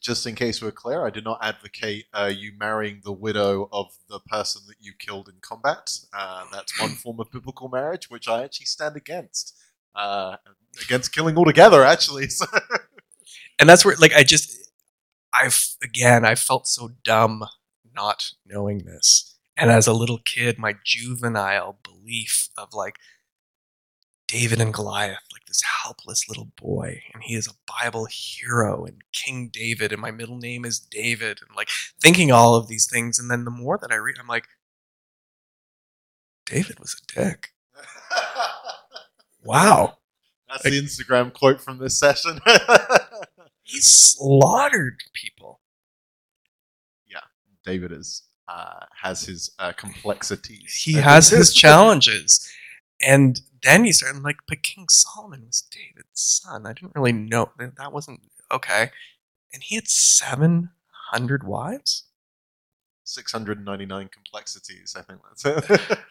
Just 0.01 0.25
in 0.25 0.35
case 0.35 0.61
we're 0.61 0.71
clear, 0.71 1.05
I 1.05 1.11
did 1.11 1.23
not 1.23 1.39
advocate 1.43 2.05
uh, 2.13 2.31
you 2.35 2.53
marrying 2.59 3.01
the 3.03 3.11
widow 3.11 3.69
of 3.71 3.87
the 4.09 4.19
person 4.19 4.63
that 4.67 4.77
you 4.79 4.93
killed 4.97 5.29
in 5.29 5.35
combat. 5.41 5.91
Uh, 6.13 6.45
that's 6.51 6.79
one 6.79 6.89
form 7.03 7.19
of 7.19 7.31
biblical 7.31 7.69
marriage, 7.69 8.09
which 8.09 8.27
I 8.27 8.43
actually 8.43 8.65
stand 8.65 8.95
against. 8.95 9.55
Uh, 9.95 10.37
against 10.83 11.11
killing 11.13 11.37
altogether, 11.37 11.83
actually. 11.83 12.29
So- 12.29 12.47
and 13.59 13.69
that's 13.69 13.85
where 13.85 13.95
like 13.99 14.13
i 14.13 14.23
just 14.23 14.57
i've 15.33 15.75
again 15.83 16.25
i 16.25 16.35
felt 16.35 16.67
so 16.67 16.89
dumb 17.03 17.43
not 17.95 18.31
knowing 18.45 18.79
this. 18.79 19.35
And 19.57 19.71
as 19.71 19.87
a 19.87 19.93
little 19.93 20.19
kid 20.19 20.57
my 20.59 20.75
juvenile 20.83 21.79
belief 21.83 22.49
of 22.57 22.73
like 22.73 22.97
david 24.27 24.59
and 24.59 24.73
goliath 24.73 25.19
like 25.31 25.45
this 25.45 25.61
helpless 25.83 26.27
little 26.27 26.51
boy 26.59 26.99
and 27.13 27.21
he 27.23 27.35
is 27.35 27.47
a 27.47 27.51
bible 27.79 28.07
hero 28.09 28.83
and 28.83 29.03
king 29.13 29.49
david 29.53 29.91
and 29.93 30.01
my 30.01 30.09
middle 30.09 30.37
name 30.37 30.65
is 30.65 30.79
david 30.79 31.39
and 31.47 31.55
like 31.55 31.69
thinking 32.01 32.31
all 32.31 32.55
of 32.55 32.67
these 32.67 32.87
things 32.87 33.19
and 33.19 33.29
then 33.29 33.45
the 33.45 33.51
more 33.51 33.77
that 33.77 33.91
i 33.91 33.95
read 33.95 34.15
i'm 34.19 34.27
like 34.27 34.47
david 36.45 36.79
was 36.79 36.95
a 36.95 37.19
dick. 37.23 37.49
Wow. 39.45 39.99
That's 40.49 40.63
the 40.63 40.81
Instagram 40.81 41.31
quote 41.31 41.61
from 41.61 41.77
this 41.77 41.97
session. 41.99 42.39
he 43.63 43.79
slaughtered 43.79 45.01
people 45.13 45.59
David 47.65 47.91
is 47.91 48.23
uh, 48.47 48.85
has 49.01 49.23
his 49.25 49.49
uh, 49.59 49.71
complexities. 49.73 50.73
he 50.75 50.93
has 50.93 51.29
his 51.29 51.53
challenges. 51.63 52.47
And 53.01 53.41
then 53.63 53.85
you 53.85 53.91
start 53.93 54.15
like, 54.21 54.37
but 54.47 54.61
King 54.63 54.85
Solomon 54.89 55.45
was 55.47 55.61
David's 55.71 56.41
son. 56.43 56.65
I 56.65 56.73
didn't 56.73 56.93
really 56.95 57.11
know 57.11 57.51
that 57.57 57.75
that 57.77 57.91
wasn't 57.91 58.21
okay. 58.51 58.91
And 59.53 59.63
he 59.63 59.75
had 59.75 59.87
seven 59.87 60.69
hundred 61.11 61.43
wives. 61.45 62.03
699 63.07 64.09
complexities. 64.09 64.95
I 64.97 65.01
think 65.01 65.19
that's 65.27 65.45
it. 65.45 65.99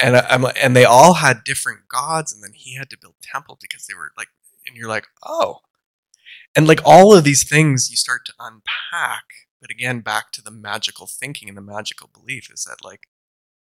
And 0.00 0.16
I- 0.16 0.26
I'm 0.30 0.42
like, 0.42 0.56
and 0.62 0.76
they 0.76 0.84
all 0.84 1.14
had 1.14 1.42
different 1.42 1.88
gods, 1.88 2.32
and 2.32 2.40
then 2.42 2.52
he 2.54 2.76
had 2.76 2.88
to 2.90 2.96
build 2.96 3.14
temple 3.20 3.58
because 3.60 3.86
they 3.86 3.94
were 3.94 4.12
like, 4.16 4.28
and 4.64 4.76
you're 4.76 4.88
like, 4.88 5.08
oh, 5.26 5.56
and 6.54 6.68
like 6.68 6.80
all 6.84 7.12
of 7.12 7.24
these 7.24 7.42
things 7.48 7.90
you 7.90 7.96
start 7.96 8.24
to 8.26 8.32
unpack. 8.38 9.24
But 9.60 9.70
again, 9.70 10.00
back 10.00 10.30
to 10.32 10.42
the 10.42 10.50
magical 10.50 11.06
thinking 11.06 11.48
and 11.48 11.56
the 11.56 11.62
magical 11.62 12.08
belief 12.12 12.48
is 12.52 12.64
that 12.64 12.84
like, 12.84 13.08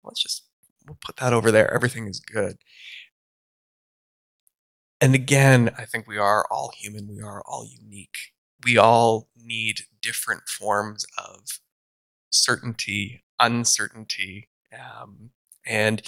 let's 0.03 0.21
just 0.21 0.45
we'll 0.87 0.97
put 1.03 1.17
that 1.17 1.33
over 1.33 1.51
there. 1.51 1.71
Everything 1.73 2.07
is 2.07 2.19
good. 2.19 2.57
And 5.01 5.13
again, 5.13 5.71
I 5.77 5.85
think 5.85 6.07
we 6.07 6.17
are 6.17 6.45
all 6.49 6.71
human. 6.75 7.07
We 7.07 7.21
are 7.21 7.43
all 7.45 7.65
unique. 7.65 8.17
We 8.63 8.77
all 8.77 9.29
need 9.35 9.81
different 10.01 10.47
forms 10.47 11.05
of 11.17 11.59
certainty, 12.31 13.23
uncertainty, 13.39 14.49
um, 14.73 15.31
and 15.65 16.01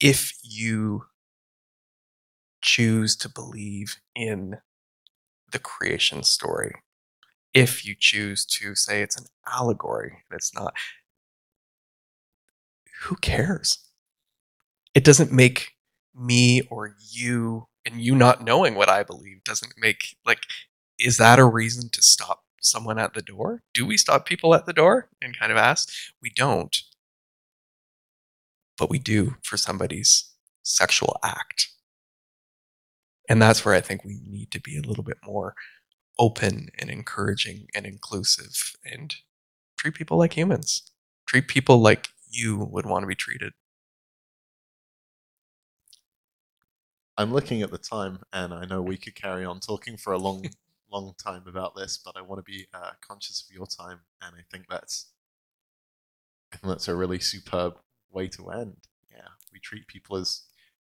if 0.00 0.32
you 0.42 1.04
choose 2.60 3.16
to 3.16 3.28
believe 3.28 3.96
in 4.14 4.58
the 5.50 5.58
creation 5.58 6.22
story, 6.22 6.74
if 7.54 7.84
you 7.84 7.94
choose 7.98 8.44
to 8.46 8.74
say 8.74 9.02
it's 9.02 9.16
an 9.18 9.26
allegory 9.52 10.24
and 10.30 10.36
it's 10.36 10.54
not, 10.54 10.74
who 13.02 13.16
cares? 13.16 13.78
It 14.94 15.04
doesn't 15.04 15.32
make 15.32 15.72
me 16.14 16.62
or 16.70 16.94
you 17.10 17.66
and 17.84 18.00
you 18.00 18.14
not 18.14 18.44
knowing 18.44 18.74
what 18.74 18.88
I 18.88 19.02
believe 19.02 19.42
doesn't 19.44 19.72
make 19.76 20.16
like 20.24 20.46
is 20.98 21.16
that 21.16 21.38
a 21.38 21.44
reason 21.44 21.88
to 21.90 22.02
stop 22.02 22.44
someone 22.60 22.98
at 22.98 23.14
the 23.14 23.22
door? 23.22 23.62
Do 23.74 23.84
we 23.84 23.96
stop 23.96 24.24
people 24.24 24.54
at 24.54 24.66
the 24.66 24.72
door 24.72 25.08
and 25.20 25.38
kind 25.38 25.50
of 25.50 25.58
ask? 25.58 25.90
We 26.22 26.30
don't. 26.30 26.76
But 28.78 28.90
we 28.90 28.98
do 28.98 29.36
for 29.42 29.56
somebody's 29.56 30.30
sexual 30.62 31.16
act. 31.24 31.68
And 33.28 33.40
that's 33.40 33.64
where 33.64 33.74
I 33.74 33.80
think 33.80 34.04
we 34.04 34.20
need 34.24 34.50
to 34.52 34.60
be 34.60 34.76
a 34.76 34.82
little 34.82 35.04
bit 35.04 35.18
more 35.24 35.54
open 36.22 36.68
and 36.78 36.88
encouraging 36.88 37.66
and 37.74 37.84
inclusive 37.84 38.76
and 38.84 39.16
treat 39.76 39.92
people 39.92 40.16
like 40.16 40.34
humans. 40.34 40.82
Treat 41.26 41.48
people 41.48 41.78
like 41.80 42.10
you 42.30 42.56
would 42.58 42.86
want 42.86 43.02
to 43.02 43.08
be 43.08 43.16
treated. 43.16 43.54
I'm 47.18 47.32
looking 47.32 47.60
at 47.62 47.72
the 47.72 47.78
time, 47.78 48.20
and 48.32 48.54
I 48.54 48.64
know 48.66 48.80
we 48.80 48.96
could 48.96 49.16
carry 49.16 49.44
on 49.44 49.58
talking 49.58 49.96
for 49.96 50.12
a 50.12 50.18
long, 50.18 50.44
long 50.92 51.12
time 51.22 51.42
about 51.48 51.74
this, 51.74 51.98
but 51.98 52.16
I 52.16 52.22
want 52.22 52.38
to 52.38 52.50
be 52.50 52.66
uh, 52.72 52.92
conscious 53.06 53.44
of 53.44 53.52
your 53.52 53.66
time, 53.66 53.98
and 54.22 54.36
I 54.36 54.42
think 54.48 54.66
that's, 54.70 55.10
I 56.52 56.56
think 56.56 56.70
that's 56.70 56.86
a 56.86 56.94
really 56.94 57.18
superb 57.18 57.74
way 58.12 58.28
to 58.28 58.50
end. 58.50 58.76
Yeah, 59.10 59.28
we 59.52 59.58
treat 59.58 59.88
people 59.88 60.16
as 60.16 60.42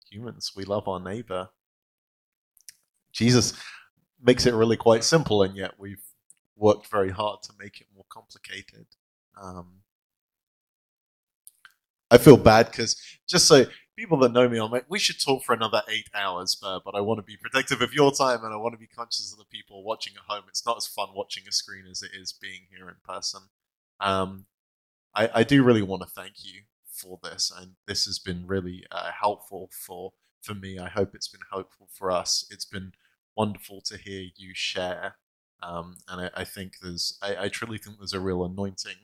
humans. 0.09 0.53
We 0.55 0.63
love 0.63 0.87
our 0.87 1.01
neighbor. 1.01 1.49
Jesus 3.11 3.53
makes 4.26 4.45
it 4.45 4.53
really 4.53 4.77
quite 4.77 5.03
simple, 5.03 5.43
and 5.43 5.56
yet 5.56 5.73
we've 5.77 6.03
worked 6.56 6.88
very 6.88 7.11
hard 7.11 7.43
to 7.43 7.53
make 7.60 7.81
it 7.81 7.88
more 7.93 8.06
complicated. 8.10 8.88
Um, 9.41 9.81
I 12.10 12.18
feel 12.18 12.38
bad 12.38 12.68
because 12.68 13.02
just 13.27 13.47
so 13.47 13.65
people 13.97 14.18
that 14.19 14.31
know 14.31 14.47
me, 14.47 14.60
I'm 14.60 14.72
like, 14.72 14.85
we 14.89 14.99
should 14.99 15.19
talk 15.19 15.43
for 15.43 15.53
another 15.53 15.81
eight 15.89 16.10
hours, 16.14 16.56
but, 16.56 16.84
but 16.84 16.95
I 16.95 17.02
want 17.02 17.19
to 17.19 17.23
be 17.23 17.38
protective 17.38 17.81
of 17.81 17.93
your 17.93 18.11
time 18.11 18.43
and 18.43 18.53
I 18.53 18.57
want 18.57 18.73
to 18.73 18.80
be 18.80 18.88
conscious 18.88 19.31
of 19.31 19.39
the 19.39 19.45
people 19.45 19.84
watching 19.84 20.14
at 20.15 20.34
home. 20.34 20.43
It's 20.47 20.65
not 20.65 20.77
as 20.77 20.88
fun 20.88 21.10
watching 21.14 21.43
a 21.47 21.52
screen 21.52 21.85
as 21.89 22.02
it 22.02 22.11
is 22.14 22.34
being 22.34 22.68
here 22.69 22.88
in 22.89 22.95
person. 23.03 23.41
Um, 23.99 24.45
I, 25.15 25.30
I 25.34 25.43
do 25.43 25.64
really 25.64 25.81
want 25.81 26.03
to 26.03 26.10
thank 26.10 26.43
you 26.43 26.61
for 26.85 27.19
this, 27.23 27.52
and 27.56 27.72
this 27.88 28.06
has 28.06 28.19
been 28.19 28.47
really 28.47 28.85
uh, 28.91 29.11
helpful 29.19 29.69
for 29.72 30.14
for 30.41 30.53
me. 30.53 30.77
I 30.77 30.89
hope 30.89 31.15
it's 31.15 31.27
been 31.27 31.41
helpful 31.52 31.88
for 31.91 32.11
us. 32.11 32.45
It's 32.52 32.65
been 32.65 32.91
wonderful 33.35 33.81
to 33.81 33.97
hear 33.97 34.29
you 34.35 34.51
share, 34.53 35.15
um, 35.61 35.97
and 36.07 36.21
I, 36.21 36.41
I, 36.41 36.43
think 36.43 36.79
there's 36.81 37.17
I, 37.21 37.45
I 37.45 37.47
truly 37.49 37.77
think 37.77 37.97
there's 37.97 38.13
a 38.13 38.19
real 38.19 38.43
anointing 38.45 38.97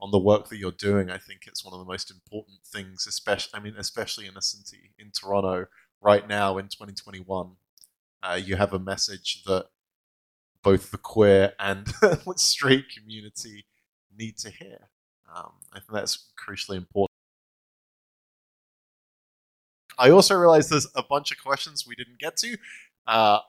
on 0.00 0.10
the 0.10 0.18
work 0.18 0.48
that 0.48 0.58
you're 0.58 0.72
doing. 0.72 1.10
I 1.10 1.18
think 1.18 1.42
it's 1.46 1.64
one 1.64 1.72
of 1.72 1.80
the 1.80 1.90
most 1.90 2.10
important 2.10 2.58
things, 2.66 3.06
especially 3.06 3.58
I 3.58 3.62
mean, 3.62 3.74
especially 3.78 4.26
in 4.26 4.36
a 4.36 4.42
city 4.42 4.92
in 4.98 5.10
Toronto 5.10 5.66
right 6.00 6.28
now 6.28 6.58
in 6.58 6.66
2021. 6.66 7.52
Uh, 8.22 8.40
you 8.42 8.56
have 8.56 8.72
a 8.72 8.78
message 8.78 9.42
that 9.44 9.66
both 10.62 10.90
the 10.90 10.98
queer 10.98 11.52
and 11.58 11.92
straight 12.36 12.86
community 12.88 13.66
need 14.16 14.38
to 14.38 14.50
hear. 14.50 14.88
Um, 15.34 15.52
I 15.72 15.78
think 15.78 15.92
that's 15.92 16.30
crucially 16.38 16.76
important. 16.76 17.10
I 19.98 20.10
also 20.10 20.34
realized 20.34 20.70
there's 20.70 20.88
a 20.94 21.02
bunch 21.02 21.30
of 21.30 21.42
questions 21.42 21.86
we 21.86 21.94
didn't 21.94 22.18
get 22.18 22.36
to. 22.38 22.56
Uh, 23.06 23.40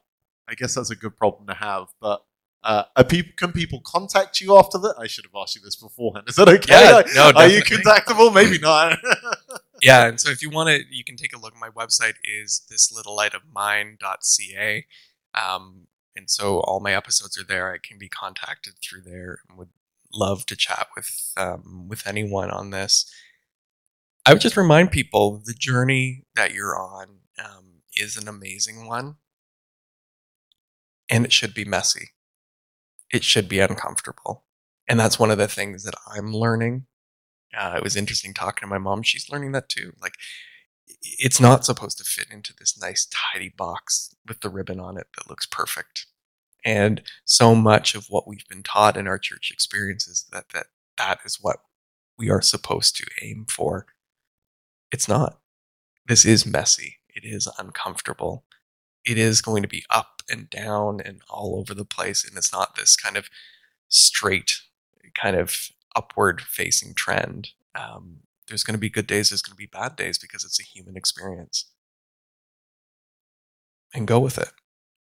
I 0.47 0.55
guess 0.55 0.75
that's 0.75 0.91
a 0.91 0.95
good 0.95 1.17
problem 1.17 1.47
to 1.47 1.55
have, 1.55 1.87
but 1.99 2.23
uh, 2.63 2.83
people, 3.03 3.33
can 3.37 3.51
people 3.51 3.81
contact 3.85 4.39
you 4.41 4.57
after 4.57 4.79
that? 4.79 4.95
I 4.97 5.05
should 5.05 5.25
have 5.25 5.35
asked 5.35 5.55
you 5.55 5.61
this 5.61 5.75
beforehand. 5.75 6.27
Is 6.27 6.35
that 6.35 6.49
okay? 6.49 6.73
Yeah, 6.73 7.03
no, 7.13 7.31
Are 7.35 7.47
you 7.47 7.61
contactable? 7.61 8.33
Maybe 8.33 8.57
not. 8.57 8.97
yeah, 9.83 10.07
and 10.07 10.19
so 10.19 10.31
if 10.31 10.41
you 10.41 10.49
want 10.49 10.69
to, 10.69 10.81
you 10.89 11.03
can 11.03 11.15
take 11.15 11.35
a 11.35 11.39
look. 11.39 11.55
My 11.55 11.69
website 11.69 12.15
is 12.23 12.63
thislittlelightofmine.ca. 12.71 14.87
Um, 15.35 15.87
and 16.15 16.27
so 16.29 16.61
all 16.61 16.79
my 16.79 16.95
episodes 16.95 17.37
are 17.37 17.43
there. 17.43 17.71
I 17.71 17.77
can 17.77 17.99
be 17.99 18.09
contacted 18.09 18.79
through 18.81 19.01
there 19.01 19.41
and 19.47 19.59
would 19.59 19.69
love 20.11 20.47
to 20.47 20.55
chat 20.55 20.87
with 20.95 21.33
um, 21.37 21.87
with 21.87 22.07
anyone 22.07 22.49
on 22.49 22.71
this. 22.71 23.05
I 24.25 24.33
would 24.33 24.41
just 24.41 24.57
remind 24.57 24.91
people 24.91 25.39
the 25.45 25.53
journey 25.53 26.23
that 26.35 26.51
you're 26.51 26.75
on 26.75 27.19
um, 27.37 27.83
is 27.95 28.17
an 28.17 28.27
amazing 28.27 28.87
one, 28.87 29.17
and 31.09 31.25
it 31.25 31.33
should 31.33 31.53
be 31.53 31.65
messy 31.65 32.09
it 33.11 33.23
should 33.23 33.47
be 33.47 33.59
uncomfortable. 33.59 34.43
And 34.87 34.99
that's 34.99 35.19
one 35.19 35.31
of 35.31 35.37
the 35.37 35.47
things 35.47 35.83
that 35.83 35.95
I'm 36.13 36.33
learning. 36.33 36.85
Uh, 37.57 37.75
it 37.77 37.83
was 37.83 37.95
interesting 37.95 38.33
talking 38.33 38.67
to 38.67 38.69
my 38.69 38.77
mom. 38.77 39.03
She's 39.03 39.29
learning 39.29 39.53
that 39.53 39.69
too. 39.69 39.93
Like, 40.01 40.13
it's 41.01 41.39
not 41.39 41.65
supposed 41.65 41.97
to 41.97 42.03
fit 42.03 42.27
into 42.31 42.53
this 42.57 42.79
nice, 42.79 43.07
tidy 43.09 43.53
box 43.55 44.15
with 44.27 44.41
the 44.41 44.49
ribbon 44.49 44.79
on 44.79 44.97
it 44.97 45.07
that 45.15 45.29
looks 45.29 45.45
perfect. 45.45 46.07
And 46.63 47.01
so 47.23 47.55
much 47.55 47.95
of 47.95 48.07
what 48.09 48.27
we've 48.27 48.47
been 48.49 48.63
taught 48.63 48.97
in 48.97 49.07
our 49.07 49.17
church 49.17 49.49
experiences 49.51 50.25
that 50.31 50.49
that 50.53 50.67
that 50.97 51.19
is 51.25 51.37
what 51.41 51.57
we 52.17 52.29
are 52.29 52.41
supposed 52.41 52.95
to 52.97 53.05
aim 53.21 53.45
for. 53.49 53.85
It's 54.91 55.07
not. 55.07 55.39
This 56.07 56.25
is 56.25 56.45
messy. 56.45 56.97
It 57.09 57.23
is 57.23 57.47
uncomfortable. 57.57 58.45
It 59.05 59.17
is 59.17 59.41
going 59.41 59.61
to 59.61 59.67
be 59.67 59.85
up 59.89 60.14
and 60.29 60.49
down 60.49 60.99
and 61.01 61.21
all 61.29 61.57
over 61.57 61.73
the 61.73 61.85
place. 61.85 62.27
And 62.27 62.37
it's 62.37 62.51
not 62.51 62.75
this 62.75 62.95
kind 62.95 63.17
of 63.17 63.29
straight, 63.89 64.53
kind 65.13 65.35
of 65.35 65.69
upward 65.95 66.41
facing 66.41 66.93
trend. 66.93 67.49
Um, 67.73 68.17
there's 68.47 68.63
going 68.63 68.73
to 68.75 68.79
be 68.79 68.89
good 68.89 69.07
days, 69.07 69.29
there's 69.29 69.41
going 69.41 69.55
to 69.55 69.57
be 69.57 69.65
bad 69.65 69.95
days 69.95 70.17
because 70.17 70.43
it's 70.43 70.59
a 70.59 70.63
human 70.63 70.95
experience. 70.95 71.65
And 73.93 74.07
go 74.07 74.19
with 74.19 74.37
it. 74.37 74.51